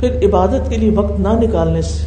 پھر 0.00 0.28
عبادت 0.28 0.70
کے 0.70 0.76
لیے 0.76 0.90
وقت 0.90 1.20
نہ 1.20 1.28
نکالنے 1.28 1.82
سے۔ 1.82 2.06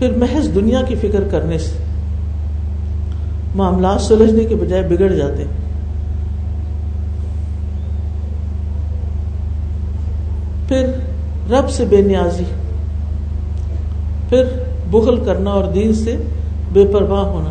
پھر 0.00 0.16
محض 0.16 0.54
دنیا 0.54 0.82
کی 0.82 0.94
فکر 0.94 1.20
کرنے 1.30 1.58
سے 1.58 1.76
معاملات 3.54 4.00
سلجھنے 4.00 4.44
کے 4.44 4.54
بجائے 4.54 4.82
بگڑ 4.82 5.08
جاتے 5.08 5.44
پھر 10.68 10.86
رب 11.50 11.70
سے 11.70 11.84
بے 11.84 12.00
نیازی، 12.02 12.44
پھر 14.28 14.44
بخل 14.90 15.24
کرنا 15.24 15.50
اور 15.50 15.64
دین 15.64 15.94
سے 15.94 16.16
بے 16.72 16.84
پرواہ 16.92 17.24
ہونا۔ 17.24 17.50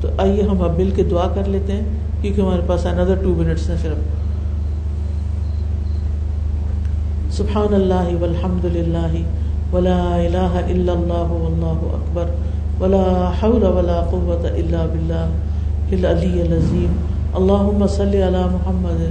تو 0.00 0.08
آئیے 0.18 0.42
ہم 0.42 0.62
اب 0.62 0.76
مل 0.76 0.90
کے 0.90 1.02
دعا 1.02 1.28
کر 1.34 1.48
لیتے 1.48 1.72
ہیں، 1.72 1.80
کیونکہ 2.20 2.40
ہمارے 2.40 2.62
پاس 2.66 2.86
اندر 2.86 3.14
ٹو 3.22 3.34
منٹس 3.34 3.70
ہیں 3.70 3.76
صرف۔ 3.82 4.23
سبحان 7.34 7.72
اللہ 7.74 8.08
والحمد 8.18 8.64
للہ 8.72 9.20
ولا 9.70 9.94
الہ 10.16 10.50
الا 10.56 10.92
اللہ 10.92 11.30
واللہ 11.38 11.80
اکبر 11.94 12.28
ولا 12.80 13.30
حول 13.40 13.64
ولا 13.68 13.96
قوة 14.10 14.50
الا 14.50 14.84
باللہ 14.86 15.96
العلی 15.96 16.40
العظیم 16.42 16.92
اللہم 17.34 17.86
صلی 17.88 18.22
علی 18.22 18.42
محمد 18.52 19.02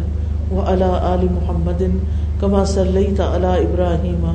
وعلى 0.51 0.89
آل 1.03 1.25
محمد 1.31 1.83
کما 2.39 2.63
صلیت 2.67 3.19
علی 3.21 3.53
ابراہیم 3.57 4.25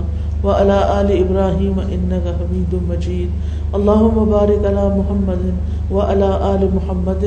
وعلى 0.44 0.78
آل 0.90 1.12
ابراہیم 1.14 1.80
انکا 1.80 2.36
حمید 2.40 2.74
مجید 2.88 3.74
اللہم 3.74 4.24
بارک 4.30 4.66
علی 4.66 4.88
محمد 4.92 5.48
وعلى 5.92 6.32
آل 6.50 6.66
محمد 6.72 7.24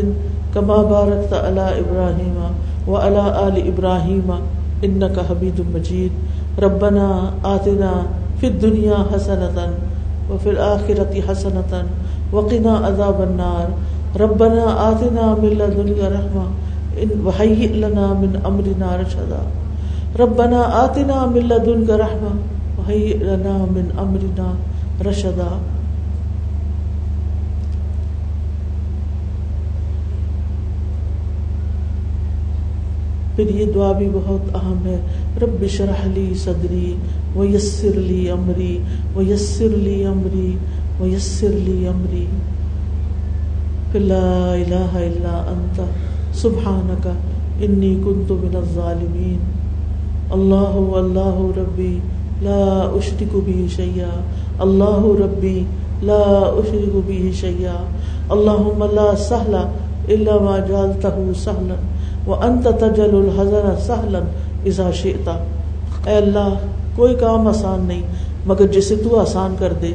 کما 0.53 0.81
بارکت 0.89 1.33
علی 1.39 1.69
ابراہیم 1.71 2.39
وعلى 2.87 3.29
آل 3.39 3.61
ابراہیم 3.65 4.31
انکا 4.83 5.21
حمید 5.29 5.59
مجید 5.71 6.29
ربنا 6.59 7.29
آتنا 7.43 8.03
فی 8.39 8.47
الدنیا 8.47 9.03
حسنتا 9.15 9.65
وفی 10.29 10.49
الآخرت 10.49 11.29
حسنتا 11.29 11.81
وقنا 12.31 12.87
عذاب 12.87 13.21
النار. 13.21 13.65
ربنا 14.19 14.63
آتنا 14.63 15.35
من 15.41 15.49
لدنیا 15.49 16.09
رحمہ 16.09 16.45
وحیئ 17.23 17.67
لنا 17.67 18.13
من 18.19 18.35
امرنا 18.43 18.97
رشدا. 18.97 19.41
ربنا 20.19 20.61
آتنا 20.61 21.25
من 21.25 21.41
لدنک 21.41 21.89
رحمہ 21.89 22.91
لنا 23.21 23.65
من 23.71 23.89
امرنا 23.97 24.53
رشدا. 25.09 25.57
پھر 33.35 33.49
یہ 33.49 33.65
دعا 33.75 33.91
بھی 33.91 34.09
بہت 34.13 34.55
اہم 34.55 34.77
ہے۔ 34.85 34.97
رب 35.41 35.65
شرح 35.69 36.07
لی 36.13 36.33
صدری 36.35 36.95
و 37.35 37.45
یسر 37.45 37.99
لی 37.99 38.31
امری 38.31 38.77
و 39.15 39.21
یسر 39.21 39.77
لی 39.77 40.05
امری 40.05 40.55
و 40.99 41.07
یسر 41.07 41.49
لی 41.49 41.87
امری۔ 41.87 42.25
پھر 43.91 43.99
لا 43.99 44.53
الہ 44.53 44.93
الا 44.93 45.43
انت، 45.47 45.81
سبحانک، 46.35 47.07
انی 47.61 47.95
کنت 48.05 48.31
من 48.31 48.55
الظالمین۔ 48.55 49.61
اللہ 50.29 50.97
اللہ 50.97 51.59
ربی 51.59 51.99
لا 52.41 52.89
اشرک 52.93 53.35
به 53.45 53.67
شيئا 53.75 54.21
اللہ 54.59 55.23
ربی 55.23 55.63
لا 56.01 56.23
اشرک 56.53 56.95
به 57.05 57.29
شيئا 57.33 57.83
اللهم 58.29 58.83
لا 58.93 59.15
سهل 59.17 59.55
الا 60.07 60.37
ما 60.41 60.57
جعلته 60.69 61.31
سهلا 61.35 61.75
وانت 62.27 62.67
تجعل 62.79 63.15
الحزن 63.15 63.81
سهلا 63.81 64.19
اذا 64.65 64.91
شئت۔ 64.91 65.27
اے 66.07 66.15
اللہ، 66.15 66.53
کوئی 66.95 67.15
کام 67.15 67.47
آسان 67.47 67.85
نہیں، 67.87 68.01
مگر 68.45 68.67
جسے 68.67 68.95
تو 68.95 69.19
آسان 69.19 69.55
کر 69.59 69.73
دے۔ 69.81 69.93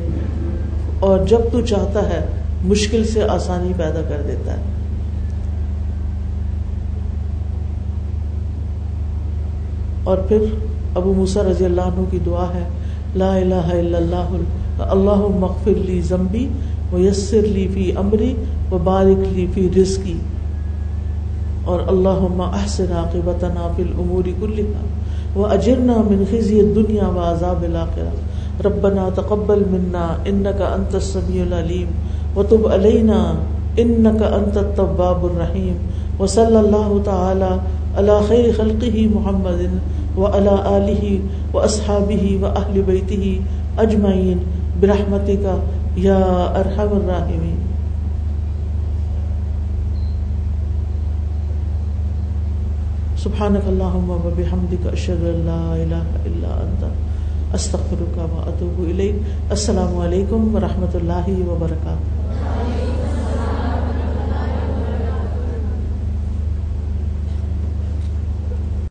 اور 1.01 1.18
جب 1.29 1.39
تو 1.53 1.61
چاہتا 1.61 2.11
ہے، 2.11 2.27
مشکل 2.64 3.05
سے 3.05 3.22
آسانی 3.22 3.72
پیدا 3.77 4.01
کر 4.09 4.22
دیتا 4.29 4.53
ہے۔ 4.53 4.62
اور 10.05 10.18
پھر 10.18 10.39
ابو 10.95 11.12
موسا 11.12 11.43
رضی 11.51 11.64
اللہ 11.64 11.81
عنہ 11.81 12.05
کی 12.11 12.18
دعا 12.27 12.47
ہے، 12.55 12.68
لا 13.14 13.37
الہ 13.37 13.55
الا 13.55 13.99
اللہ 13.99 14.29
اللہ 14.79 15.37
مغفر 15.41 15.79
لی 15.79 16.01
زمبی 16.01 16.49
و 16.93 16.99
یسر 16.99 17.43
لی 17.43 17.68
فی 17.74 17.97
امری 17.97 18.35
و 18.72 18.79
بارک 18.79 19.33
لی 19.33 19.47
فی 19.55 19.68
رزقی۔ 19.77 20.18
اور 21.67 21.81
اللہم 21.87 22.41
احسن 22.41 22.93
عاقبتنا 22.93 23.69
فی 23.77 23.83
الامور 23.83 24.29
کلها 24.41 25.41
و 25.41 25.47
اجرنا 25.47 25.97
من 26.09 26.25
خزی 26.31 26.61
الدنیا 26.61 27.09
و 27.09 27.21
عذاب 27.21 27.64
ربنا 28.64 29.09
تقبل 29.14 29.62
منا 29.71 30.05
انکا 30.25 30.69
انت 30.75 30.95
السمیع 30.95 31.43
العلیم 31.43 32.39
و 32.39 32.43
تب 32.43 32.69
علینا 32.73 33.19
انکا 33.77 34.27
انت 34.37 34.57
التواب 34.57 35.25
الرحیم. 35.25 35.77
و 36.21 36.27
صلی 36.27 36.57
اللہ 36.57 36.93
تعالی 37.05 37.53
علی 37.97 38.19
خیر 38.29 38.51
خلقہ 38.57 39.07
محمد 39.14 40.19
و 40.19 40.27
علا 40.27 40.57
علیہ 40.77 41.19
و 41.55 41.61
اصحابہ 41.61 42.33
و 42.41 42.47
اہل 42.47 42.81
بیتہ 42.87 43.81
اجمعین. 43.81 44.39
کا 45.43 45.57
یا 45.97 46.19
ارحم 46.55 46.95
الراحمین. 46.95 47.76
سبحانك 53.27 53.66
اللهم 53.68 54.11
وبحمدك 54.11 54.85
اشهد 54.93 55.22
ان 55.31 55.39
لا 55.47 55.62
اله 55.83 56.07
الا 56.29 56.51
انت 56.66 56.83
استغفرك 57.59 58.16
واتوب 58.35 58.79
اليك 58.85 59.51
السلام 59.51 59.99
علیکم 60.01 60.55
ورحمۃ 60.55 60.99
اللہ 61.01 61.33
وبرکاتہ 61.49 62.86